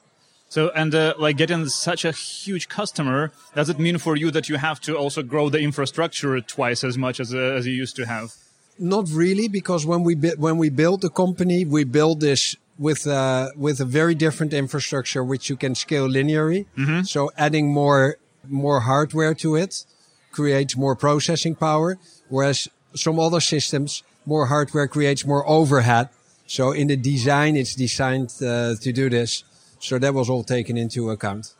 So, 0.49 0.71
and 0.75 0.95
uh, 0.95 1.15
like 1.19 1.37
getting 1.37 1.67
such 1.67 2.05
a 2.05 2.13
huge 2.13 2.69
customer, 2.69 3.33
does 3.55 3.69
it 3.69 3.79
mean 3.79 3.99
for 3.99 4.17
you 4.17 4.31
that 4.31 4.49
you 4.49 4.57
have 4.57 4.81
to 4.81 4.97
also 4.97 5.23
grow 5.23 5.51
the 5.51 5.61
infrastructure 5.61 6.41
twice 6.41 6.83
as 6.85 6.97
much 6.97 7.21
as, 7.21 7.35
uh, 7.35 7.39
as 7.39 7.67
you 7.67 7.75
used 7.75 7.97
to 7.97 8.07
have? 8.07 8.33
Not 8.79 9.09
really, 9.11 9.49
because 9.49 9.85
when 9.85 10.05
we 10.05 10.15
when 10.15 10.57
we 10.57 10.71
built 10.71 11.01
the 11.01 11.11
company, 11.11 11.65
we 11.65 11.83
built 11.85 12.21
this 12.21 12.57
with 12.79 13.07
uh, 13.07 13.51
with 13.57 13.81
a 13.81 13.85
very 13.85 14.15
different 14.15 14.55
infrastructure, 14.55 15.25
which 15.25 15.51
you 15.51 15.57
can 15.57 15.75
scale 15.75 16.09
linearly. 16.09 16.67
Mm-hmm. 16.77 17.03
So, 17.03 17.31
adding 17.37 17.73
more 17.73 18.19
more 18.47 18.81
hardware 18.81 19.35
to 19.35 19.57
it 19.57 19.85
creates 20.31 20.77
more 20.77 20.95
processing 20.95 21.57
power, 21.57 21.99
whereas 22.29 22.69
some 22.95 23.19
other 23.19 23.41
systems, 23.41 24.05
more 24.25 24.47
hardware 24.47 24.87
creates 24.87 25.27
more 25.27 25.47
overhead. 25.49 26.09
So, 26.47 26.71
in 26.71 26.87
the 26.87 26.97
design, 26.97 27.57
it's 27.57 27.75
designed 27.75 28.33
uh, 28.41 28.77
to 28.77 28.93
do 28.93 29.11
this. 29.11 29.43
So 29.81 29.99
that 29.99 30.15
was 30.15 30.29
all 30.29 30.45
taken 30.45 30.77
into 30.77 31.11
account. 31.11 31.55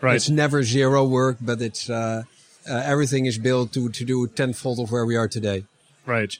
Right. 0.00 0.16
It's 0.16 0.28
never 0.28 0.62
zero 0.62 1.04
work, 1.04 1.36
but 1.40 1.62
it's 1.62 1.88
uh, 1.88 2.24
uh, 2.68 2.74
everything 2.84 3.26
is 3.26 3.38
built 3.38 3.72
to 3.74 3.88
to 3.88 4.04
do 4.04 4.26
tenfold 4.26 4.78
of 4.80 4.90
where 4.90 5.06
we 5.06 5.16
are 5.16 5.28
today. 5.28 5.64
Right. 6.06 6.36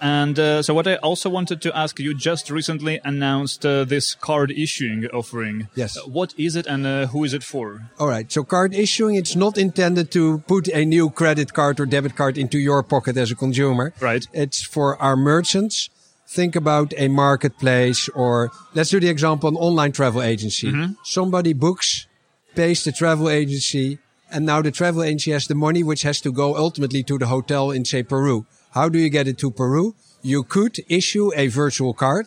And 0.00 0.38
uh, 0.38 0.62
so, 0.62 0.74
what 0.74 0.86
I 0.86 0.96
also 0.96 1.30
wanted 1.30 1.62
to 1.62 1.76
ask 1.76 1.98
you 1.98 2.14
just 2.14 2.50
recently 2.50 3.00
announced 3.02 3.64
uh, 3.64 3.84
this 3.84 4.14
card 4.14 4.50
issuing 4.50 5.06
offering. 5.06 5.68
Yes. 5.74 5.96
Uh, 5.96 6.02
what 6.02 6.34
is 6.36 6.54
it 6.54 6.66
and 6.66 6.86
uh, 6.86 7.06
who 7.06 7.24
is 7.24 7.32
it 7.32 7.42
for? 7.42 7.90
All 7.98 8.08
right. 8.08 8.30
So, 8.30 8.44
card 8.44 8.74
issuing, 8.74 9.14
it's 9.14 9.34
not 9.34 9.56
intended 9.56 10.10
to 10.12 10.38
put 10.46 10.68
a 10.68 10.84
new 10.84 11.08
credit 11.08 11.54
card 11.54 11.80
or 11.80 11.86
debit 11.86 12.14
card 12.14 12.36
into 12.36 12.58
your 12.58 12.82
pocket 12.82 13.16
as 13.16 13.30
a 13.30 13.34
consumer. 13.34 13.94
Right. 14.00 14.26
It's 14.34 14.62
for 14.62 15.00
our 15.00 15.16
merchants 15.16 15.88
think 16.28 16.56
about 16.56 16.92
a 16.96 17.08
marketplace 17.08 18.08
or 18.10 18.50
let's 18.74 18.90
do 18.90 19.00
the 19.00 19.08
example 19.08 19.48
an 19.48 19.56
online 19.56 19.92
travel 19.92 20.22
agency. 20.22 20.72
Mm-hmm. 20.72 20.92
Somebody 21.04 21.52
books, 21.52 22.06
pays 22.54 22.84
the 22.84 22.92
travel 22.92 23.28
agency, 23.28 23.98
and 24.30 24.44
now 24.44 24.62
the 24.62 24.70
travel 24.70 25.02
agency 25.02 25.30
has 25.30 25.46
the 25.46 25.54
money 25.54 25.82
which 25.82 26.02
has 26.02 26.20
to 26.22 26.32
go 26.32 26.56
ultimately 26.56 27.02
to 27.04 27.18
the 27.18 27.26
hotel 27.26 27.70
in 27.70 27.84
say 27.84 28.02
Peru. 28.02 28.46
How 28.72 28.88
do 28.88 28.98
you 28.98 29.08
get 29.08 29.28
it 29.28 29.38
to 29.38 29.50
Peru? 29.50 29.94
You 30.22 30.42
could 30.42 30.78
issue 30.88 31.30
a 31.36 31.46
virtual 31.48 31.94
card, 31.94 32.26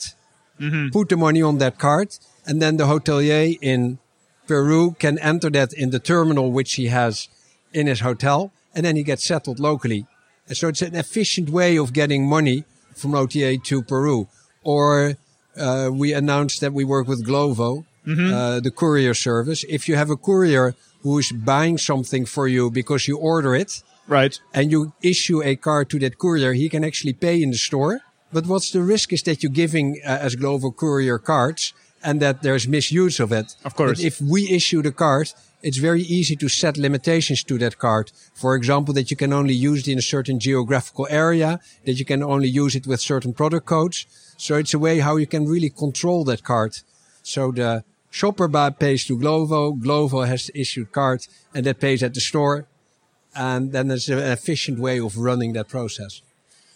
mm-hmm. 0.60 0.90
put 0.90 1.10
the 1.10 1.18
money 1.18 1.42
on 1.42 1.58
that 1.58 1.78
card, 1.78 2.16
and 2.46 2.62
then 2.62 2.78
the 2.78 2.86
hotelier 2.86 3.58
in 3.62 4.00
Peru 4.48 4.96
can 4.98 5.20
enter 5.20 5.50
that 5.50 5.74
in 5.74 5.90
the 5.90 6.00
terminal 6.00 6.52
which 6.52 6.74
he 6.76 6.88
has 6.88 7.28
in 7.74 7.88
his 7.88 8.00
hotel, 8.00 8.52
and 8.74 8.86
then 8.86 8.96
he 8.96 9.04
gets 9.04 9.26
settled 9.26 9.60
locally. 9.60 10.08
And 10.48 10.58
so 10.58 10.70
it's 10.70 10.82
an 10.82 10.96
efficient 10.96 11.50
way 11.50 11.78
of 11.78 11.94
getting 11.94 12.28
money 12.28 12.66
from 13.00 13.16
OTA 13.16 13.58
to 13.64 13.82
Peru. 13.82 14.28
Or 14.64 15.16
uh, 15.58 15.90
we 15.92 16.14
announced 16.14 16.62
that 16.62 16.74
we 16.74 16.84
work 16.84 17.08
with 17.08 17.26
Glovo, 17.26 17.86
uh, 18.08 18.60
the 18.60 18.72
courier 18.72 19.14
service. 19.14 19.64
If 19.70 19.88
you 19.88 19.96
have 19.96 20.10
a 20.10 20.16
courier 20.18 20.76
who 21.04 21.18
is 21.20 21.32
buying 21.32 21.78
something 21.78 22.26
for 22.26 22.48
you 22.48 22.70
because 22.72 23.08
you 23.08 23.18
order 23.18 23.56
it, 23.56 23.84
Right. 24.08 24.40
and 24.54 24.72
you 24.72 24.94
issue 25.04 25.42
a 25.44 25.56
card 25.56 25.90
to 25.92 26.00
that 26.00 26.18
courier, 26.18 26.54
he 26.54 26.68
can 26.70 26.84
actually 26.84 27.14
pay 27.14 27.42
in 27.42 27.52
the 27.52 27.58
store. 27.58 28.02
But 28.34 28.46
what's 28.48 28.72
the 28.72 28.82
risk 28.82 29.14
is 29.14 29.22
that 29.24 29.42
you're 29.44 29.52
giving 29.52 30.00
uh, 30.06 30.18
as 30.26 30.36
Glovo 30.36 30.76
courier 30.76 31.20
cards 31.20 31.74
and 32.04 32.20
that 32.22 32.42
there's 32.42 32.68
misuse 32.68 33.20
of 33.20 33.32
it. 33.32 33.56
Of 33.64 33.76
course. 33.76 34.00
But 34.00 34.06
if 34.06 34.20
we 34.22 34.50
issue 34.50 34.82
the 34.82 34.92
card, 34.92 35.32
it's 35.62 35.78
very 35.78 36.02
easy 36.02 36.36
to 36.38 36.48
set 36.48 36.78
limitations 36.78 37.43
to 37.43 37.58
that 37.58 37.78
card. 37.78 38.12
For 38.34 38.56
example, 38.56 38.93
that 38.93 39.12
you 39.12 39.17
can 39.17 39.34
only 39.34 39.54
use 39.54 39.88
it 39.88 39.91
in 39.91 39.98
a 39.98 40.02
certain 40.02 40.39
geographical 40.39 41.08
area, 41.10 41.60
that 41.86 41.93
you 41.93 42.06
can 42.06 42.24
only 42.24 42.48
use 42.48 42.76
it 42.76 42.88
with 42.88 43.02
certain 43.02 43.34
product 43.34 43.65
codes. 43.65 44.06
So 44.38 44.56
it's 44.56 44.74
a 44.74 44.80
way 44.80 45.00
how 45.00 45.17
you 45.17 45.28
can 45.28 45.45
really 45.45 45.69
control 45.69 46.24
that 46.26 46.43
card. 46.43 46.78
So 47.24 47.52
the 47.52 47.84
shopper 48.10 48.48
pays 48.72 49.06
to 49.06 49.17
Glovo, 49.17 49.80
Glovo 49.80 50.26
has 50.26 50.48
the 50.48 50.60
issued 50.60 50.91
card, 50.91 51.28
and 51.54 51.65
that 51.65 51.80
pays 51.80 52.02
at 52.04 52.13
the 52.13 52.22
store 52.22 52.67
and 53.36 53.72
then 53.72 53.88
there's 53.88 54.10
an 54.10 54.19
efficient 54.19 54.80
way 54.80 55.00
of 55.00 55.17
running 55.17 55.54
that 55.54 55.67
process. 55.67 56.22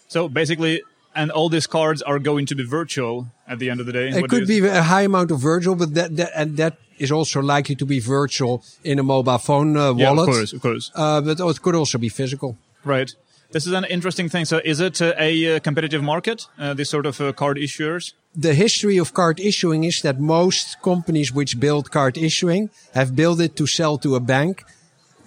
So 0.08 0.28
basically, 0.28 0.82
and 1.14 1.30
all 1.30 1.48
these 1.48 1.66
cards 1.66 2.02
are 2.02 2.18
going 2.18 2.46
to 2.46 2.54
be 2.54 2.64
virtual 2.64 3.28
at 3.46 3.58
the 3.58 3.70
end 3.70 3.80
of 3.80 3.86
the 3.86 3.92
day. 3.92 4.08
It 4.08 4.22
What 4.22 4.30
could 4.30 4.46
be 4.46 4.64
a 4.66 4.82
high 4.82 5.02
amount 5.02 5.30
of 5.30 5.40
virtual, 5.40 5.74
but 5.74 5.94
that, 5.94 6.16
that 6.16 6.32
and 6.34 6.56
that 6.56 6.78
is 6.98 7.10
also 7.10 7.40
likely 7.40 7.74
to 7.76 7.86
be 7.86 8.00
virtual 8.00 8.62
in 8.82 8.98
a 8.98 9.02
mobile 9.02 9.38
phone 9.38 9.76
uh, 9.76 9.92
wallet. 9.92 9.98
Yeah, 9.98 10.10
of 10.10 10.26
course, 10.26 10.52
of 10.52 10.60
course. 10.62 10.90
Uh, 10.94 11.20
but 11.20 11.40
it 11.40 11.62
could 11.62 11.74
also 11.74 11.98
be 11.98 12.08
physical. 12.08 12.56
Right. 12.84 13.14
This 13.50 13.66
is 13.66 13.72
an 13.72 13.84
interesting 13.84 14.28
thing. 14.28 14.44
So, 14.46 14.60
is 14.64 14.80
it 14.80 15.00
uh, 15.00 15.14
a 15.16 15.56
uh, 15.56 15.60
competitive 15.60 16.02
market? 16.02 16.46
Uh, 16.58 16.74
this 16.74 16.90
sort 16.90 17.06
of 17.06 17.20
uh, 17.20 17.32
card 17.32 17.56
issuers. 17.56 18.12
The 18.34 18.52
history 18.52 18.98
of 18.98 19.14
card 19.14 19.38
issuing 19.38 19.84
is 19.84 20.02
that 20.02 20.18
most 20.18 20.82
companies 20.82 21.32
which 21.32 21.60
build 21.60 21.92
card 21.92 22.18
issuing 22.18 22.70
have 22.94 23.14
built 23.14 23.40
it 23.40 23.54
to 23.56 23.66
sell 23.66 23.96
to 23.98 24.16
a 24.16 24.20
bank, 24.20 24.64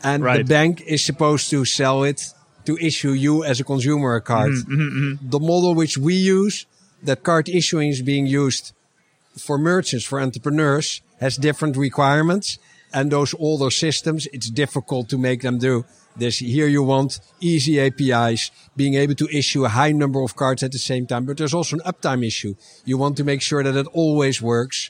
and 0.03 0.23
the 0.23 0.43
bank 0.43 0.81
is 0.85 1.05
supposed 1.05 1.49
to 1.51 1.63
sell 1.63 2.03
it 2.03 2.33
to 2.65 2.77
issue 2.81 3.11
you 3.11 3.45
as 3.45 3.61
a 3.61 3.63
consumer 3.63 4.15
a 4.15 4.21
card. 4.21 4.51
Mm-hmm, 4.51 5.29
The 5.29 5.39
model 5.39 5.73
which 5.73 5.97
we 5.97 6.15
use, 6.15 6.65
that 7.01 7.23
card 7.23 7.47
issuing 7.47 7.89
is 7.89 8.01
being 8.01 8.27
used 8.27 8.73
for 9.37 9.57
merchants, 9.57 10.05
for 10.05 10.19
entrepreneurs, 10.19 11.01
has 11.19 11.37
different 11.37 11.77
requirements. 11.77 12.59
And 12.93 13.11
those 13.11 13.35
older 13.37 13.69
systems, 13.69 14.27
it's 14.31 14.49
difficult 14.49 15.09
to 15.09 15.17
make 15.17 15.41
them 15.41 15.57
do 15.57 15.85
this. 16.15 16.39
Here 16.39 16.67
you 16.67 16.83
want 16.83 17.19
easy 17.39 17.79
APIs, 17.79 18.51
being 18.75 18.95
able 18.95 19.15
to 19.15 19.27
issue 19.29 19.65
a 19.65 19.69
high 19.69 19.91
number 19.91 20.21
of 20.21 20.35
cards 20.35 20.63
at 20.63 20.71
the 20.71 20.79
same 20.79 21.05
time. 21.05 21.25
But 21.25 21.37
there's 21.37 21.53
also 21.53 21.77
an 21.77 21.81
uptime 21.81 22.25
issue. 22.25 22.55
You 22.85 22.97
want 22.97 23.17
to 23.17 23.23
make 23.23 23.41
sure 23.41 23.63
that 23.63 23.75
it 23.75 23.87
always 23.93 24.41
works. 24.41 24.89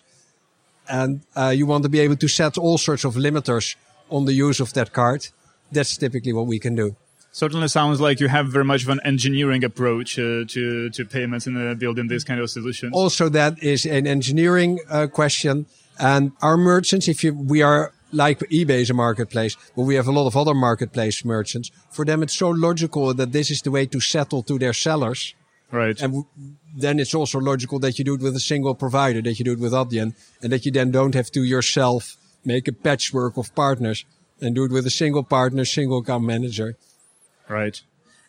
And 0.87 1.21
uh, 1.35 1.53
you 1.55 1.65
want 1.65 1.83
to 1.83 1.89
be 1.89 1.99
able 1.99 2.15
to 2.17 2.27
set 2.27 2.57
all 2.57 2.77
sorts 2.77 3.03
of 3.03 3.15
limiters 3.15 3.75
on 4.09 4.25
the 4.25 4.33
use 4.33 4.59
of 4.59 4.73
that 4.73 4.93
card. 4.93 5.27
That's 5.71 5.97
typically 5.97 6.33
what 6.33 6.47
we 6.47 6.59
can 6.59 6.75
do. 6.75 6.95
Certainly 7.37 7.67
sounds 7.67 8.01
like 8.01 8.19
you 8.19 8.29
have 8.29 8.47
very 8.47 8.65
much 8.65 8.81
of 8.81 8.89
an 8.89 8.99
engineering 9.05 9.63
approach 9.63 10.17
uh, 10.17 10.43
to 10.53 10.89
to 10.89 11.05
payments 11.05 11.45
and 11.45 11.55
uh, 11.55 11.75
building 11.75 12.07
these 12.07 12.23
kind 12.23 12.39
of 12.43 12.49
solutions. 12.49 12.91
also 12.95 13.29
that 13.29 13.53
is 13.61 13.85
an 13.85 14.07
engineering 14.07 14.79
uh, 14.89 15.05
question 15.19 15.55
and 15.99 16.31
our 16.41 16.57
merchants 16.57 17.07
if 17.07 17.23
you 17.23 17.31
we 17.53 17.61
are 17.61 17.93
like 18.23 18.39
ebay 18.59 18.79
is 18.85 18.89
a 18.89 18.97
marketplace 19.05 19.53
but 19.75 19.83
we 19.89 19.93
have 19.99 20.07
a 20.07 20.15
lot 20.19 20.25
of 20.25 20.35
other 20.41 20.55
marketplace 20.55 21.17
merchants 21.35 21.67
for 21.95 22.03
them 22.09 22.23
it's 22.23 22.37
so 22.43 22.49
logical 22.49 23.13
that 23.13 23.31
this 23.37 23.47
is 23.51 23.61
the 23.61 23.69
way 23.77 23.85
to 23.85 23.99
settle 23.99 24.41
to 24.49 24.57
their 24.63 24.73
sellers 24.73 25.35
right. 25.71 26.01
and 26.01 26.09
w- 26.13 26.27
then 26.83 26.95
it's 26.99 27.13
also 27.13 27.37
logical 27.51 27.77
that 27.77 27.93
you 27.99 28.03
do 28.09 28.15
it 28.15 28.21
with 28.27 28.35
a 28.35 28.45
single 28.53 28.73
provider 28.73 29.21
that 29.21 29.37
you 29.37 29.45
do 29.45 29.53
it 29.57 29.59
with 29.65 29.73
Adyen 29.81 30.09
and 30.41 30.49
that 30.51 30.65
you 30.65 30.71
then 30.71 30.89
don't 30.89 31.13
have 31.13 31.29
to 31.37 31.41
yourself 31.43 32.17
make 32.43 32.65
a 32.67 32.75
patchwork 32.87 33.37
of 33.37 33.53
partners 33.53 34.05
and 34.41 34.55
do 34.55 34.63
it 34.67 34.71
with 34.71 34.85
a 34.87 34.95
single 35.01 35.25
partner 35.37 35.63
single 35.65 35.99
account 35.99 36.23
manager 36.23 36.69
Right. 37.47 37.81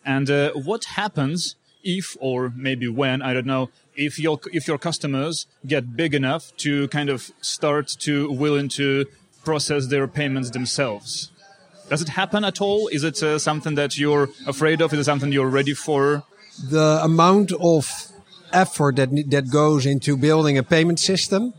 And 0.05 0.29
uh, 0.29 0.51
what 0.53 0.85
happens 0.85 1.55
if, 1.83 2.15
or 2.19 2.51
maybe 2.55 2.87
when, 2.87 3.21
I 3.21 3.33
don't 3.33 3.45
know, 3.45 3.69
if 3.95 4.17
your 4.17 4.39
if 4.53 4.67
your 4.67 4.77
customers 4.77 5.45
get 5.67 5.95
big 5.95 6.13
enough 6.13 6.55
to 6.57 6.87
kind 6.87 7.09
of 7.09 7.31
start 7.41 7.87
to 7.99 8.31
willing 8.31 8.69
to 8.69 9.05
process 9.43 9.87
their 9.87 10.07
payments 10.07 10.49
themselves? 10.51 11.31
Does 11.89 12.01
it 12.01 12.09
happen 12.09 12.45
at 12.45 12.61
all? 12.61 12.87
Is 12.89 13.03
it 13.03 13.21
uh, 13.21 13.39
something 13.39 13.75
that 13.75 13.97
you're 13.97 14.29
afraid 14.45 14.79
of? 14.79 14.93
Is 14.93 14.99
it 14.99 15.03
something 15.05 15.31
you're 15.31 15.49
ready 15.49 15.73
for? 15.73 16.23
the 16.67 16.99
amount 17.03 17.51
of 17.53 18.11
effort 18.51 18.95
that 18.97 19.09
that 19.29 19.49
goes 19.49 19.85
into 19.85 20.17
building 20.17 20.57
a 20.57 20.63
payment 20.63 20.99
system 20.99 21.53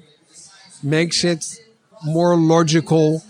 makes 0.83 1.25
it 1.25 1.45
more 2.05 2.37
logical 2.37 3.23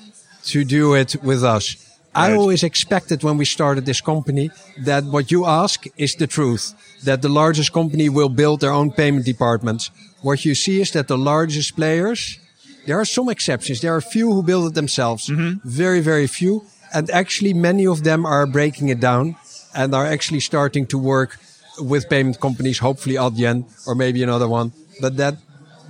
to 0.44 0.64
do 0.64 0.94
it 0.94 1.16
with 1.22 1.44
us. 1.44 1.76
I 2.14 2.30
Right. 2.30 2.36
always 2.38 2.62
expected 2.62 3.22
when 3.22 3.38
we 3.38 3.44
started 3.44 3.86
this 3.86 4.00
company 4.00 4.50
that 4.84 5.04
what 5.04 5.30
you 5.30 5.46
ask 5.46 5.84
is 5.96 6.14
the 6.16 6.26
truth. 6.26 6.74
That 7.04 7.22
the 7.22 7.28
largest 7.28 7.72
company 7.72 8.08
will 8.08 8.28
build 8.28 8.60
their 8.60 8.72
own 8.72 8.90
payment 8.90 9.24
departments. 9.24 9.90
What 10.22 10.44
you 10.44 10.54
see 10.54 10.80
is 10.80 10.90
that 10.90 11.06
the 11.06 11.16
largest 11.16 11.76
players, 11.76 12.38
there 12.86 12.98
are 12.98 13.04
some 13.04 13.28
exceptions. 13.28 13.80
There 13.80 13.94
are 13.94 13.98
a 13.98 14.12
few 14.16 14.32
who 14.32 14.42
build 14.42 14.66
it 14.66 14.74
themselves. 14.74 15.28
Mm-hmm. 15.28 15.68
Very, 15.68 16.00
very 16.00 16.26
few. 16.26 16.64
And 16.92 17.08
actually 17.10 17.54
many 17.54 17.86
of 17.86 18.02
them 18.02 18.26
are 18.26 18.46
breaking 18.46 18.88
it 18.88 18.98
down 18.98 19.36
and 19.72 19.94
are 19.94 20.06
actually 20.06 20.40
starting 20.40 20.86
to 20.88 20.98
work 20.98 21.38
with 21.78 22.08
payment 22.08 22.40
companies, 22.40 22.78
hopefully 22.78 23.14
Adyen 23.14 23.64
or 23.86 23.94
maybe 23.94 24.22
another 24.22 24.48
one. 24.48 24.72
But 25.00 25.16
that, 25.16 25.36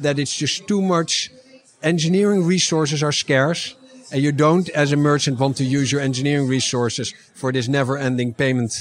that 0.00 0.18
it's 0.18 0.36
just 0.36 0.68
too 0.68 0.82
much. 0.82 1.30
Engineering 1.82 2.44
resources 2.44 3.02
are 3.02 3.12
scarce 3.12 3.74
and 4.12 4.22
you 4.22 4.32
don't 4.32 4.68
as 4.70 4.92
a 4.92 4.96
merchant 4.96 5.38
want 5.38 5.56
to 5.58 5.64
use 5.64 5.92
your 5.92 6.00
engineering 6.00 6.48
resources 6.48 7.14
for 7.34 7.52
this 7.52 7.68
never 7.68 7.96
ending 7.96 8.34
payment 8.34 8.72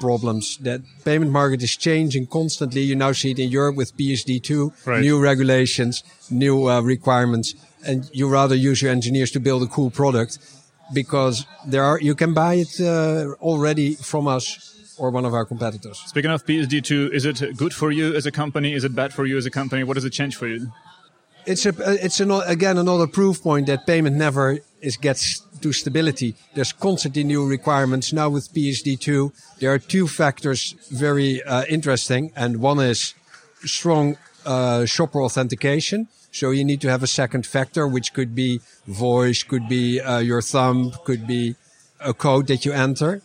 problems. 0.00 0.58
That 0.58 0.80
payment 1.04 1.30
market 1.30 1.62
is 1.62 1.76
changing 1.76 2.26
constantly. 2.26 2.82
You 2.82 2.96
now 2.96 3.12
see 3.12 3.30
it 3.30 3.38
in 3.38 3.50
Europe 3.50 3.76
with 3.76 3.96
PSD2, 3.96 4.72
Right. 4.86 5.00
new 5.00 5.20
regulations, 5.20 6.02
new 6.30 6.68
uh, 6.68 6.80
requirements, 6.80 7.54
and 7.86 8.08
you 8.12 8.28
rather 8.28 8.54
use 8.54 8.82
your 8.82 8.90
engineers 8.90 9.30
to 9.32 9.40
build 9.40 9.62
a 9.62 9.66
cool 9.66 9.90
product 9.90 10.38
because 10.92 11.46
there 11.66 11.84
are 11.84 11.98
you 12.00 12.14
can 12.14 12.34
buy 12.34 12.54
it 12.54 12.80
uh, 12.80 13.34
already 13.40 13.94
from 13.94 14.26
us 14.26 14.44
or 14.98 15.10
one 15.10 15.24
of 15.24 15.34
our 15.34 15.44
competitors. 15.44 15.98
Speaking 16.06 16.30
of 16.30 16.44
PSD2, 16.44 17.12
is 17.12 17.24
it 17.24 17.56
good 17.56 17.72
for 17.72 17.90
you 17.90 18.14
as 18.14 18.26
a 18.26 18.30
company? 18.32 18.74
Is 18.74 18.84
it 18.84 18.94
bad 18.94 19.12
for 19.12 19.24
you 19.26 19.36
as 19.38 19.46
a 19.46 19.50
company? 19.50 19.84
What 19.84 19.94
does 19.94 20.04
it 20.04 20.10
change 20.12 20.36
for 20.36 20.46
you? 20.46 20.70
It's 21.44 21.66
a 21.66 21.74
it's 22.04 22.20
an, 22.20 22.30
again 22.30 22.78
another 22.78 23.06
proof 23.06 23.42
point 23.42 23.66
that 23.66 23.86
payment 23.86 24.16
never 24.16 24.58
is 24.80 24.96
gets 24.96 25.40
to 25.60 25.72
stability. 25.72 26.34
There's 26.54 26.72
constantly 26.72 27.24
new 27.24 27.46
requirements. 27.46 28.12
Now 28.12 28.28
with 28.28 28.52
PSD2, 28.52 29.32
there 29.58 29.72
are 29.72 29.78
two 29.78 30.06
factors 30.08 30.74
very 30.90 31.42
uh, 31.42 31.64
interesting, 31.68 32.32
and 32.36 32.60
one 32.60 32.80
is 32.80 33.14
strong 33.64 34.16
uh, 34.44 34.84
shopper 34.86 35.22
authentication. 35.22 36.08
So 36.32 36.50
you 36.50 36.64
need 36.64 36.80
to 36.80 36.88
have 36.88 37.02
a 37.02 37.06
second 37.06 37.46
factor, 37.46 37.86
which 37.86 38.14
could 38.14 38.34
be 38.34 38.60
voice, 38.86 39.42
could 39.42 39.68
be 39.68 40.00
uh, 40.00 40.18
your 40.18 40.42
thumb, 40.42 40.92
could 41.04 41.26
be 41.26 41.56
a 42.00 42.14
code 42.14 42.46
that 42.46 42.64
you 42.64 42.72
enter. 42.72 43.20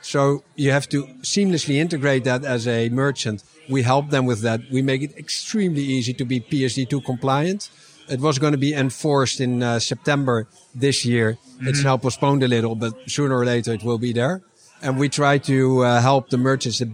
So 0.00 0.42
you 0.56 0.70
have 0.70 0.88
to 0.90 1.04
seamlessly 1.22 1.76
integrate 1.76 2.24
that 2.24 2.44
as 2.44 2.66
a 2.66 2.88
merchant. 2.88 3.42
We 3.68 3.82
help 3.82 4.10
them 4.10 4.24
with 4.26 4.40
that. 4.42 4.60
We 4.70 4.82
make 4.82 5.02
it 5.02 5.16
extremely 5.16 5.82
easy 5.82 6.14
to 6.14 6.24
be 6.24 6.40
PSD2 6.40 7.04
compliant. 7.04 7.70
It 8.08 8.20
was 8.20 8.38
going 8.38 8.52
to 8.52 8.58
be 8.58 8.72
enforced 8.72 9.40
in 9.40 9.62
uh, 9.62 9.78
September 9.78 10.48
this 10.74 11.04
year. 11.04 11.36
It's 11.60 11.84
now 11.84 11.96
postponed 11.98 12.42
a 12.42 12.48
little, 12.48 12.74
but 12.74 12.94
sooner 13.10 13.36
or 13.36 13.44
later 13.44 13.74
it 13.74 13.82
will 13.82 13.98
be 13.98 14.12
there. 14.12 14.40
And 14.80 14.98
we 14.98 15.08
try 15.08 15.38
to 15.38 15.84
uh, 15.84 16.00
help 16.00 16.30
the 16.30 16.38
merchants 16.38 16.78
to, 16.78 16.88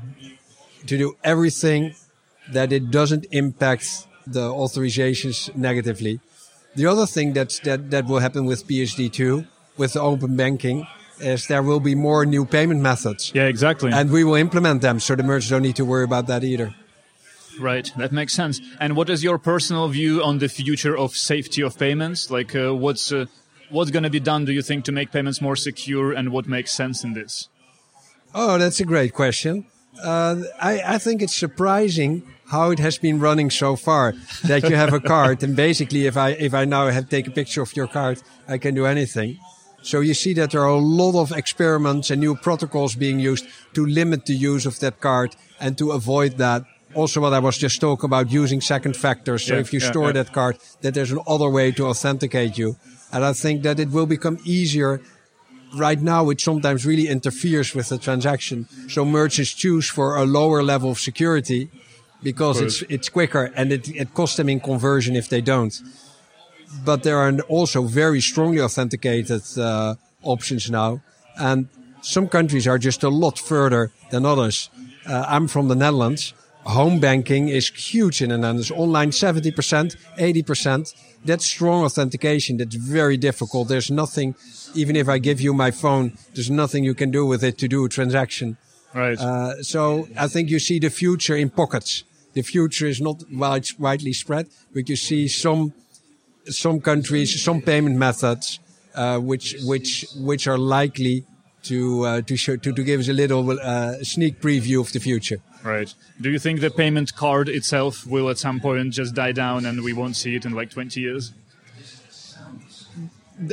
to 0.86 0.98
do 0.98 1.16
everything 1.22 1.94
that 2.50 2.72
it 2.72 2.90
doesn't 2.90 3.26
impact 3.30 4.06
the 4.26 4.48
authorizations 4.48 5.54
negatively. 5.54 6.20
The 6.74 6.86
other 6.86 7.06
thing 7.06 7.34
that's, 7.34 7.60
that, 7.60 7.90
that 7.90 8.06
will 8.06 8.18
happen 8.18 8.46
with 8.46 8.66
PSD2, 8.66 9.46
with 9.76 9.92
the 9.92 10.00
open 10.00 10.36
banking, 10.36 10.86
is 11.20 11.46
there 11.46 11.62
will 11.62 11.80
be 11.80 11.94
more 11.94 12.26
new 12.26 12.44
payment 12.44 12.80
methods. 12.80 13.32
Yeah, 13.34 13.44
exactly. 13.44 13.92
And 13.92 14.10
we 14.10 14.24
will 14.24 14.34
implement 14.34 14.82
them 14.82 15.00
so 15.00 15.14
the 15.14 15.22
merchants 15.22 15.50
don't 15.50 15.62
need 15.62 15.76
to 15.76 15.84
worry 15.84 16.04
about 16.04 16.26
that 16.26 16.44
either. 16.44 16.74
Right, 17.58 17.90
that 17.96 18.12
makes 18.12 18.32
sense. 18.32 18.60
And 18.80 18.96
what 18.96 19.08
is 19.08 19.22
your 19.22 19.38
personal 19.38 19.88
view 19.88 20.22
on 20.22 20.38
the 20.38 20.48
future 20.48 20.96
of 20.96 21.12
safety 21.16 21.62
of 21.62 21.78
payments? 21.78 22.30
Like, 22.30 22.54
uh, 22.56 22.74
what's 22.74 23.12
uh, 23.12 23.26
what's 23.70 23.90
going 23.90 24.02
to 24.02 24.10
be 24.10 24.20
done? 24.20 24.44
Do 24.44 24.52
you 24.52 24.62
think 24.62 24.84
to 24.86 24.92
make 24.92 25.12
payments 25.12 25.40
more 25.40 25.56
secure, 25.56 26.12
and 26.12 26.30
what 26.30 26.48
makes 26.48 26.72
sense 26.72 27.04
in 27.04 27.12
this? 27.12 27.48
Oh, 28.34 28.58
that's 28.58 28.80
a 28.80 28.84
great 28.84 29.14
question. 29.14 29.66
Uh, 30.02 30.42
I, 30.60 30.82
I 30.94 30.98
think 30.98 31.22
it's 31.22 31.36
surprising 31.36 32.24
how 32.48 32.70
it 32.70 32.78
has 32.80 32.98
been 32.98 33.20
running 33.20 33.50
so 33.50 33.76
far 33.76 34.14
that 34.44 34.68
you 34.68 34.76
have 34.76 34.92
a 34.92 35.00
card 35.00 35.42
and 35.42 35.56
basically 35.56 36.06
if 36.06 36.16
I 36.16 36.30
if 36.30 36.52
I 36.52 36.64
now 36.64 36.88
have 36.88 37.08
take 37.08 37.26
a 37.26 37.30
picture 37.30 37.62
of 37.62 37.74
your 37.76 37.86
card 37.86 38.20
I 38.48 38.58
can 38.58 38.74
do 38.74 38.86
anything. 38.86 39.38
So 39.84 40.00
you 40.00 40.14
see 40.14 40.32
that 40.34 40.50
there 40.50 40.62
are 40.62 40.68
a 40.68 40.78
lot 40.78 41.14
of 41.20 41.30
experiments 41.32 42.10
and 42.10 42.20
new 42.20 42.34
protocols 42.34 42.94
being 42.94 43.20
used 43.20 43.46
to 43.74 43.84
limit 43.84 44.24
the 44.26 44.34
use 44.34 44.64
of 44.66 44.80
that 44.80 45.00
card 45.00 45.36
and 45.60 45.76
to 45.78 45.92
avoid 45.92 46.38
that. 46.38 46.64
Also 46.94 47.20
what 47.20 47.32
I 47.32 47.38
was 47.38 47.58
just 47.58 47.80
talking 47.80 48.06
about 48.06 48.32
using 48.32 48.60
second 48.60 48.96
factors. 48.96 49.44
So 49.44 49.54
Yeah, 49.54 49.60
if 49.60 49.72
you 49.72 49.80
yeah, 49.80 49.90
store 49.90 50.06
yeah. 50.06 50.22
that 50.22 50.32
card 50.32 50.58
that 50.80 50.94
there's 50.94 51.12
another 51.12 51.50
way 51.50 51.70
to 51.72 51.86
authenticate 51.86 52.56
you. 52.56 52.76
And 53.12 53.24
I 53.24 53.32
think 53.32 53.62
that 53.62 53.78
it 53.78 53.90
will 53.90 54.06
become 54.06 54.38
easier 54.44 55.00
right 55.76 56.00
now 56.00 56.30
it 56.30 56.40
sometimes 56.40 56.86
really 56.86 57.08
interferes 57.08 57.74
with 57.74 57.88
the 57.88 57.98
transaction. 57.98 58.66
So 58.88 59.04
merchants 59.04 59.52
choose 59.52 59.88
for 59.88 60.16
a 60.16 60.24
lower 60.24 60.62
level 60.62 60.90
of 60.92 60.98
security 60.98 61.70
because 62.22 62.60
it's 62.60 62.82
it's 62.88 63.08
quicker 63.08 63.52
and 63.54 63.72
it, 63.72 63.88
it 63.88 64.14
costs 64.14 64.36
them 64.36 64.48
in 64.48 64.60
conversion 64.60 65.16
if 65.16 65.28
they 65.28 65.40
don't. 65.40 65.74
But 66.84 67.02
there 67.02 67.18
are 67.18 67.32
also 67.48 67.82
very 67.82 68.20
strongly 68.20 68.60
authenticated 68.60 69.42
uh, 69.58 69.94
options 70.22 70.70
now, 70.70 71.02
and 71.36 71.68
some 72.00 72.28
countries 72.28 72.66
are 72.66 72.78
just 72.78 73.02
a 73.02 73.08
lot 73.08 73.38
further 73.38 73.90
than 74.10 74.26
others. 74.26 74.70
Uh, 75.06 75.24
I'm 75.28 75.48
from 75.48 75.68
the 75.68 75.74
Netherlands. 75.74 76.34
Home 76.64 76.98
banking 76.98 77.48
is 77.48 77.68
huge 77.68 78.22
in 78.22 78.30
the 78.30 78.38
Netherlands. 78.38 78.70
Online 78.70 79.10
70%, 79.10 79.96
80%. 80.18 80.94
That's 81.24 81.44
strong 81.44 81.84
authentication. 81.84 82.56
That's 82.56 82.74
very 82.74 83.16
difficult. 83.16 83.68
There's 83.68 83.90
nothing, 83.90 84.34
even 84.74 84.96
if 84.96 85.08
I 85.08 85.18
give 85.18 85.40
you 85.40 85.52
my 85.52 85.70
phone, 85.70 86.16
there's 86.34 86.50
nothing 86.50 86.84
you 86.84 86.94
can 86.94 87.10
do 87.10 87.26
with 87.26 87.44
it 87.44 87.58
to 87.58 87.68
do 87.68 87.84
a 87.84 87.88
transaction. 87.88 88.56
Right. 88.94 89.18
Uh, 89.18 89.62
so 89.62 90.08
I 90.16 90.28
think 90.28 90.48
you 90.50 90.58
see 90.58 90.78
the 90.78 90.90
future 90.90 91.36
in 91.36 91.50
pockets. 91.50 92.04
The 92.32 92.42
future 92.42 92.86
is 92.86 93.00
not 93.00 93.24
wide, 93.30 93.66
widely 93.78 94.12
spread, 94.12 94.48
but 94.72 94.88
you 94.88 94.96
see 94.96 95.28
some 95.28 95.72
some 96.48 96.80
countries, 96.80 97.42
some 97.42 97.60
payment 97.60 97.96
methods, 97.96 98.58
uh, 98.94 99.18
which 99.18 99.56
which 99.64 100.06
which 100.16 100.46
are 100.46 100.58
likely 100.58 101.24
to 101.64 102.02
uh, 102.04 102.20
to 102.22 102.36
show 102.36 102.56
to, 102.56 102.72
to 102.72 102.82
give 102.82 103.00
us 103.00 103.08
a 103.08 103.12
little 103.12 103.58
uh, 103.60 103.94
sneak 104.02 104.40
preview 104.40 104.80
of 104.80 104.92
the 104.92 105.00
future. 105.00 105.38
Right. 105.62 105.94
Do 106.20 106.30
you 106.30 106.38
think 106.38 106.60
the 106.60 106.70
payment 106.70 107.14
card 107.16 107.48
itself 107.48 108.06
will 108.06 108.28
at 108.28 108.36
some 108.38 108.60
point 108.60 108.92
just 108.92 109.14
die 109.14 109.32
down 109.32 109.64
and 109.64 109.82
we 109.82 109.94
won't 109.94 110.14
see 110.14 110.36
it 110.36 110.44
in 110.44 110.52
like 110.52 110.70
20 110.70 111.00
years? 111.00 111.32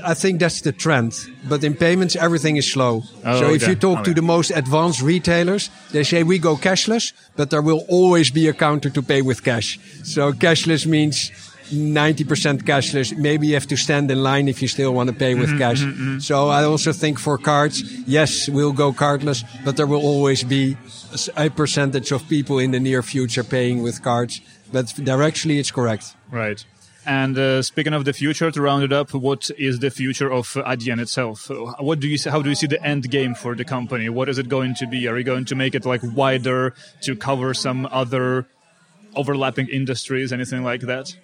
I 0.04 0.14
think 0.14 0.39
that's 0.39 0.62
the 0.62 0.72
trend. 0.72 1.14
But 1.50 1.64
in 1.64 1.74
payments, 1.74 2.16
everything 2.16 2.56
is 2.58 2.72
slow. 2.72 3.04
Oh, 3.26 3.39
so 3.39 3.50
if 3.54 3.68
you 3.68 3.76
talk 3.76 4.00
Oh, 4.00 4.04
to 4.04 4.10
yeah. 4.12 4.16
the 4.16 4.22
most 4.22 4.52
advanced 4.52 5.02
retailers, 5.02 5.70
they 5.92 6.04
say 6.04 6.22
we 6.24 6.38
go 6.38 6.56
cashless, 6.56 7.14
but 7.36 7.50
there 7.50 7.64
will 7.64 7.84
always 7.88 8.30
be 8.30 8.48
a 8.48 8.54
counter 8.54 8.92
to 8.92 9.02
pay 9.02 9.22
with 9.24 9.42
cash. 9.44 9.80
So 10.04 10.34
cashless 10.34 10.86
means 10.86 11.32
90% 11.72 12.63
cashless. 12.63 13.17
Maybe 13.17 13.47
you 13.47 13.53
have 13.55 13.67
to 13.67 13.78
stand 13.78 14.11
in 14.11 14.22
line 14.22 14.47
if 14.47 14.61
you 14.61 14.67
still 14.67 14.93
want 14.93 15.09
to 15.09 15.15
pay 15.15 15.34
Mm-hmm, 15.34 15.41
with 15.41 15.57
cash. 15.57 16.26
So 16.26 16.49
I 16.49 16.63
also 16.63 16.91
think 16.91 17.19
for 17.19 17.38
cards, 17.38 17.82
yes, 18.07 18.49
we'll 18.49 18.74
go 18.74 18.91
cardless, 18.91 19.43
but 19.65 19.78
there 19.78 19.88
will 19.88 20.01
always 20.01 20.43
be 20.43 20.78
a 21.38 21.49
percentage 21.49 22.11
of 22.11 22.28
people 22.28 22.59
in 22.59 22.72
the 22.72 22.80
near 22.80 23.01
future 23.01 23.43
paying 23.43 23.82
with 23.82 24.01
cards. 24.03 24.41
But 24.72 24.86
directionally, 24.88 25.59
it's 25.59 25.72
correct. 25.72 26.15
Right. 26.30 26.63
And 27.05 27.38
uh, 27.38 27.61
speaking 27.63 27.93
of 27.93 28.05
the 28.05 28.13
future, 28.13 28.51
to 28.51 28.61
round 28.61 28.84
it 28.84 28.93
up, 28.93 29.13
what 29.13 29.49
is 29.57 29.80
the 29.80 29.89
future 29.89 30.32
of 30.32 30.47
Adyen 30.49 30.99
itself? 30.99 31.49
What 31.80 31.99
do 31.99 32.07
you 32.07 32.17
see, 32.17 32.30
how 32.30 32.41
do 32.43 32.49
you 32.49 32.55
see 32.55 32.67
the 32.67 32.82
end 32.86 33.09
game 33.09 33.34
for 33.34 33.55
the 33.55 33.65
company? 33.65 34.07
What 34.09 34.30
is 34.30 34.38
it 34.38 34.47
going 34.49 34.76
to 34.76 34.86
be? 34.86 35.07
Are 35.07 35.17
you 35.17 35.24
going 35.24 35.45
to 35.45 35.55
make 35.55 35.74
it 35.74 35.86
like 35.86 36.01
wider 36.03 36.76
to 37.01 37.15
cover 37.15 37.55
some 37.55 37.88
other 37.91 38.45
overlapping 39.15 39.67
industries, 39.69 40.32
anything 40.32 40.63
like 40.63 40.82
that? 40.82 41.15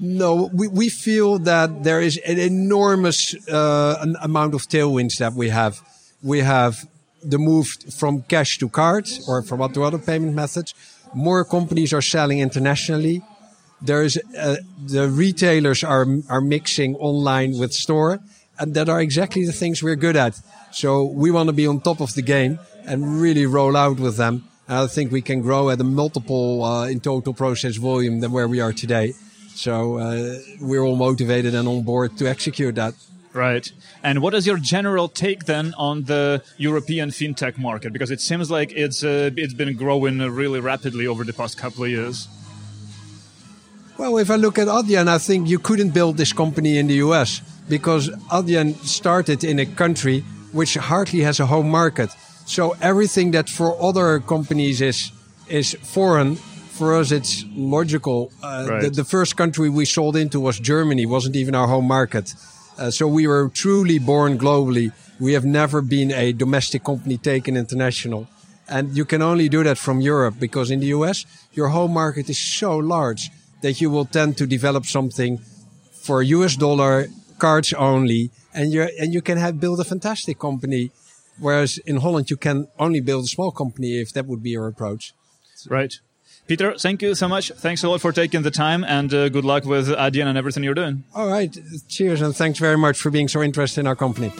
No, 0.00 0.50
we, 0.52 0.66
we 0.68 0.88
feel 0.88 1.38
that 1.40 1.84
there 1.84 2.00
is 2.00 2.16
an 2.18 2.38
enormous 2.38 3.34
uh, 3.48 3.98
an 4.00 4.16
amount 4.22 4.54
of 4.54 4.62
tailwinds 4.62 5.18
that 5.18 5.34
we 5.34 5.50
have. 5.50 5.80
We 6.22 6.40
have 6.40 6.88
the 7.22 7.38
move 7.38 7.68
from 7.96 8.22
cash 8.22 8.58
to 8.58 8.68
card 8.68 9.08
or 9.28 9.42
from 9.42 9.62
other 9.62 9.82
other 9.82 9.98
payment 9.98 10.34
methods. 10.34 10.74
More 11.14 11.44
companies 11.44 11.92
are 11.92 12.02
selling 12.02 12.40
internationally. 12.40 13.22
There 13.80 14.02
is 14.02 14.20
uh, 14.38 14.56
the 14.84 15.08
retailers 15.08 15.84
are 15.84 16.06
are 16.28 16.40
mixing 16.40 16.96
online 16.96 17.58
with 17.58 17.72
store, 17.72 18.20
and 18.58 18.74
that 18.74 18.88
are 18.88 19.00
exactly 19.00 19.44
the 19.46 19.52
things 19.52 19.82
we're 19.82 19.96
good 19.96 20.16
at. 20.16 20.40
So 20.72 21.04
we 21.04 21.30
want 21.30 21.48
to 21.48 21.52
be 21.52 21.68
on 21.68 21.80
top 21.80 22.00
of 22.00 22.14
the 22.14 22.22
game 22.22 22.58
and 22.84 23.20
really 23.20 23.46
roll 23.46 23.76
out 23.76 24.00
with 24.00 24.16
them. 24.16 24.44
And 24.66 24.78
I 24.78 24.86
think 24.86 25.12
we 25.12 25.22
can 25.22 25.40
grow 25.40 25.70
at 25.70 25.80
a 25.80 25.84
multiple 25.84 26.64
uh, 26.64 26.88
in 26.88 27.00
total 27.00 27.32
process 27.32 27.76
volume 27.76 28.20
than 28.20 28.32
where 28.32 28.48
we 28.48 28.60
are 28.60 28.72
today. 28.72 29.14
So 29.54 29.98
uh, 29.98 30.38
we're 30.60 30.82
all 30.82 30.96
motivated 30.96 31.54
and 31.54 31.68
on 31.68 31.82
board 31.82 32.16
to 32.18 32.28
execute 32.28 32.74
that. 32.74 32.94
Right. 33.32 33.70
And 34.02 34.20
what 34.22 34.32
is 34.34 34.46
your 34.46 34.58
general 34.58 35.08
take 35.08 35.44
then 35.46 35.74
on 35.76 36.04
the 36.04 36.42
European 36.56 37.10
fintech 37.10 37.58
market? 37.58 37.92
Because 37.92 38.12
it 38.12 38.20
seems 38.20 38.50
like 38.50 38.72
it's 38.72 39.02
uh, 39.02 39.30
it's 39.36 39.54
been 39.54 39.76
growing 39.76 40.18
really 40.18 40.60
rapidly 40.60 41.06
over 41.06 41.24
the 41.24 41.32
past 41.32 41.58
couple 41.58 41.84
of 41.84 41.90
years. 41.90 42.28
Well, 43.96 44.18
if 44.18 44.30
I 44.30 44.36
look 44.36 44.58
at 44.58 44.68
Adyen, 44.68 45.08
I 45.08 45.18
think 45.18 45.48
you 45.48 45.58
couldn't 45.58 45.90
build 45.90 46.16
this 46.16 46.32
company 46.32 46.78
in 46.78 46.86
the 46.86 46.94
US 46.94 47.40
because 47.68 48.08
Adyen 48.30 48.74
started 48.84 49.42
in 49.44 49.58
a 49.58 49.66
country 49.66 50.24
which 50.52 50.74
hardly 50.74 51.20
has 51.20 51.40
a 51.40 51.46
home 51.46 51.68
market. 51.68 52.10
So 52.46 52.76
everything 52.80 53.32
that 53.32 53.48
for 53.48 53.76
other 53.80 54.20
companies 54.20 54.80
is 54.80 55.10
is 55.48 55.76
foreign, 55.82 56.38
for 56.78 56.94
us 57.00 57.10
it's 57.10 57.44
logical. 57.54 58.30
Uh, 58.42 58.66
Right. 58.68 58.82
the, 58.82 58.90
the 58.90 59.04
first 59.04 59.36
country 59.36 59.68
we 59.70 59.84
sold 59.84 60.16
into 60.16 60.38
was 60.40 60.58
Germany, 60.58 61.06
wasn't 61.06 61.36
even 61.36 61.54
our 61.54 61.68
home 61.68 61.86
market. 61.86 62.34
Uh, 62.78 62.90
so 62.90 63.06
we 63.06 63.26
were 63.26 63.48
truly 63.48 63.98
born 63.98 64.36
globally. 64.38 64.92
We 65.20 65.32
have 65.34 65.44
never 65.44 65.80
been 65.80 66.10
a 66.12 66.32
domestic 66.32 66.82
company 66.84 67.16
taken 67.18 67.56
international. 67.56 68.26
And 68.68 68.96
you 68.96 69.04
can 69.04 69.22
only 69.22 69.48
do 69.48 69.62
that 69.62 69.78
from 69.78 70.00
Europe 70.00 70.36
because 70.40 70.70
in 70.70 70.80
the 70.80 70.86
US, 70.98 71.24
your 71.52 71.68
home 71.68 71.92
market 71.92 72.28
is 72.28 72.38
so 72.38 72.76
large 72.76 73.30
that 73.62 73.80
you 73.80 73.90
will 73.90 74.06
tend 74.06 74.36
to 74.38 74.46
develop 74.46 74.84
something 74.86 75.38
for 75.92 76.22
US 76.22 76.56
dollar 76.56 77.06
cards 77.38 77.72
only. 77.74 78.30
And 78.52 78.72
you 78.72 78.82
and 79.00 79.12
you 79.14 79.22
can 79.22 79.38
have 79.38 79.60
build 79.60 79.78
a 79.80 79.84
fantastic 79.84 80.38
company. 80.38 80.90
Whereas 81.38 81.78
in 81.84 81.96
Holland, 81.96 82.30
you 82.30 82.36
can 82.36 82.68
only 82.78 83.00
build 83.00 83.24
a 83.24 83.28
small 83.28 83.50
company 83.52 84.00
if 84.00 84.12
that 84.14 84.26
would 84.26 84.42
be 84.42 84.50
your 84.50 84.66
approach. 84.68 85.12
Right. 85.68 85.94
Pieter, 86.46 86.74
thank 86.78 87.00
you 87.00 87.14
so 87.14 87.26
much. 87.26 87.50
Thanks 87.56 87.82
a 87.82 87.88
lot 87.88 88.02
for 88.02 88.12
taking 88.12 88.42
the 88.42 88.50
time 88.50 88.84
and 88.84 89.12
uh, 89.14 89.30
good 89.30 89.44
luck 89.44 89.64
with 89.64 89.88
Adyen 89.88 90.26
and 90.26 90.36
everything 90.36 90.62
you're 90.62 90.74
doing. 90.74 91.04
All 91.14 91.28
right. 91.28 91.56
Cheers. 91.88 92.20
And 92.20 92.36
thanks 92.36 92.58
very 92.58 92.76
much 92.76 92.98
for 92.98 93.10
being 93.10 93.28
so 93.28 93.42
interested 93.42 93.80
in 93.80 93.86
our 93.86 93.96
company. 93.96 94.30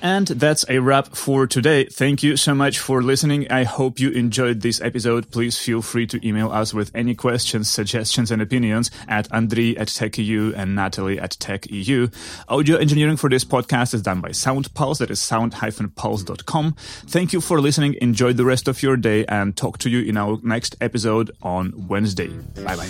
And 0.00 0.26
that's 0.28 0.64
a 0.68 0.78
wrap 0.78 1.08
for 1.16 1.46
today. 1.46 1.84
Thank 1.84 2.22
you 2.22 2.36
so 2.36 2.54
much 2.54 2.78
for 2.78 3.02
listening. 3.02 3.50
I 3.50 3.64
hope 3.64 3.98
you 3.98 4.10
enjoyed 4.10 4.60
this 4.60 4.80
episode. 4.80 5.30
Please 5.30 5.58
feel 5.58 5.82
free 5.82 6.06
to 6.06 6.26
email 6.26 6.50
us 6.50 6.72
with 6.72 6.90
any 6.94 7.14
questions, 7.14 7.68
suggestions, 7.68 8.30
and 8.30 8.40
opinions 8.40 8.90
at 9.08 9.28
Andrii 9.30 9.78
at 9.78 9.88
TechEU 9.88 10.54
and 10.56 10.74
Natalie 10.74 11.18
at 11.18 11.32
TechEU. 11.32 12.12
Audio 12.48 12.76
engineering 12.76 13.16
for 13.16 13.28
this 13.28 13.44
podcast 13.44 13.94
is 13.94 14.02
done 14.02 14.20
by 14.20 14.30
SoundPulse. 14.30 14.98
That 14.98 15.10
is 15.10 15.20
sound-pulse.com. 15.20 16.74
Thank 17.06 17.32
you 17.32 17.40
for 17.40 17.60
listening. 17.60 17.96
Enjoy 18.00 18.32
the 18.32 18.44
rest 18.44 18.68
of 18.68 18.82
your 18.82 18.96
day 18.96 19.24
and 19.26 19.56
talk 19.56 19.78
to 19.78 19.90
you 19.90 20.02
in 20.02 20.16
our 20.16 20.38
next 20.42 20.76
episode 20.80 21.30
on 21.42 21.88
Wednesday. 21.88 22.28
Bye 22.28 22.76
bye. 22.76 22.88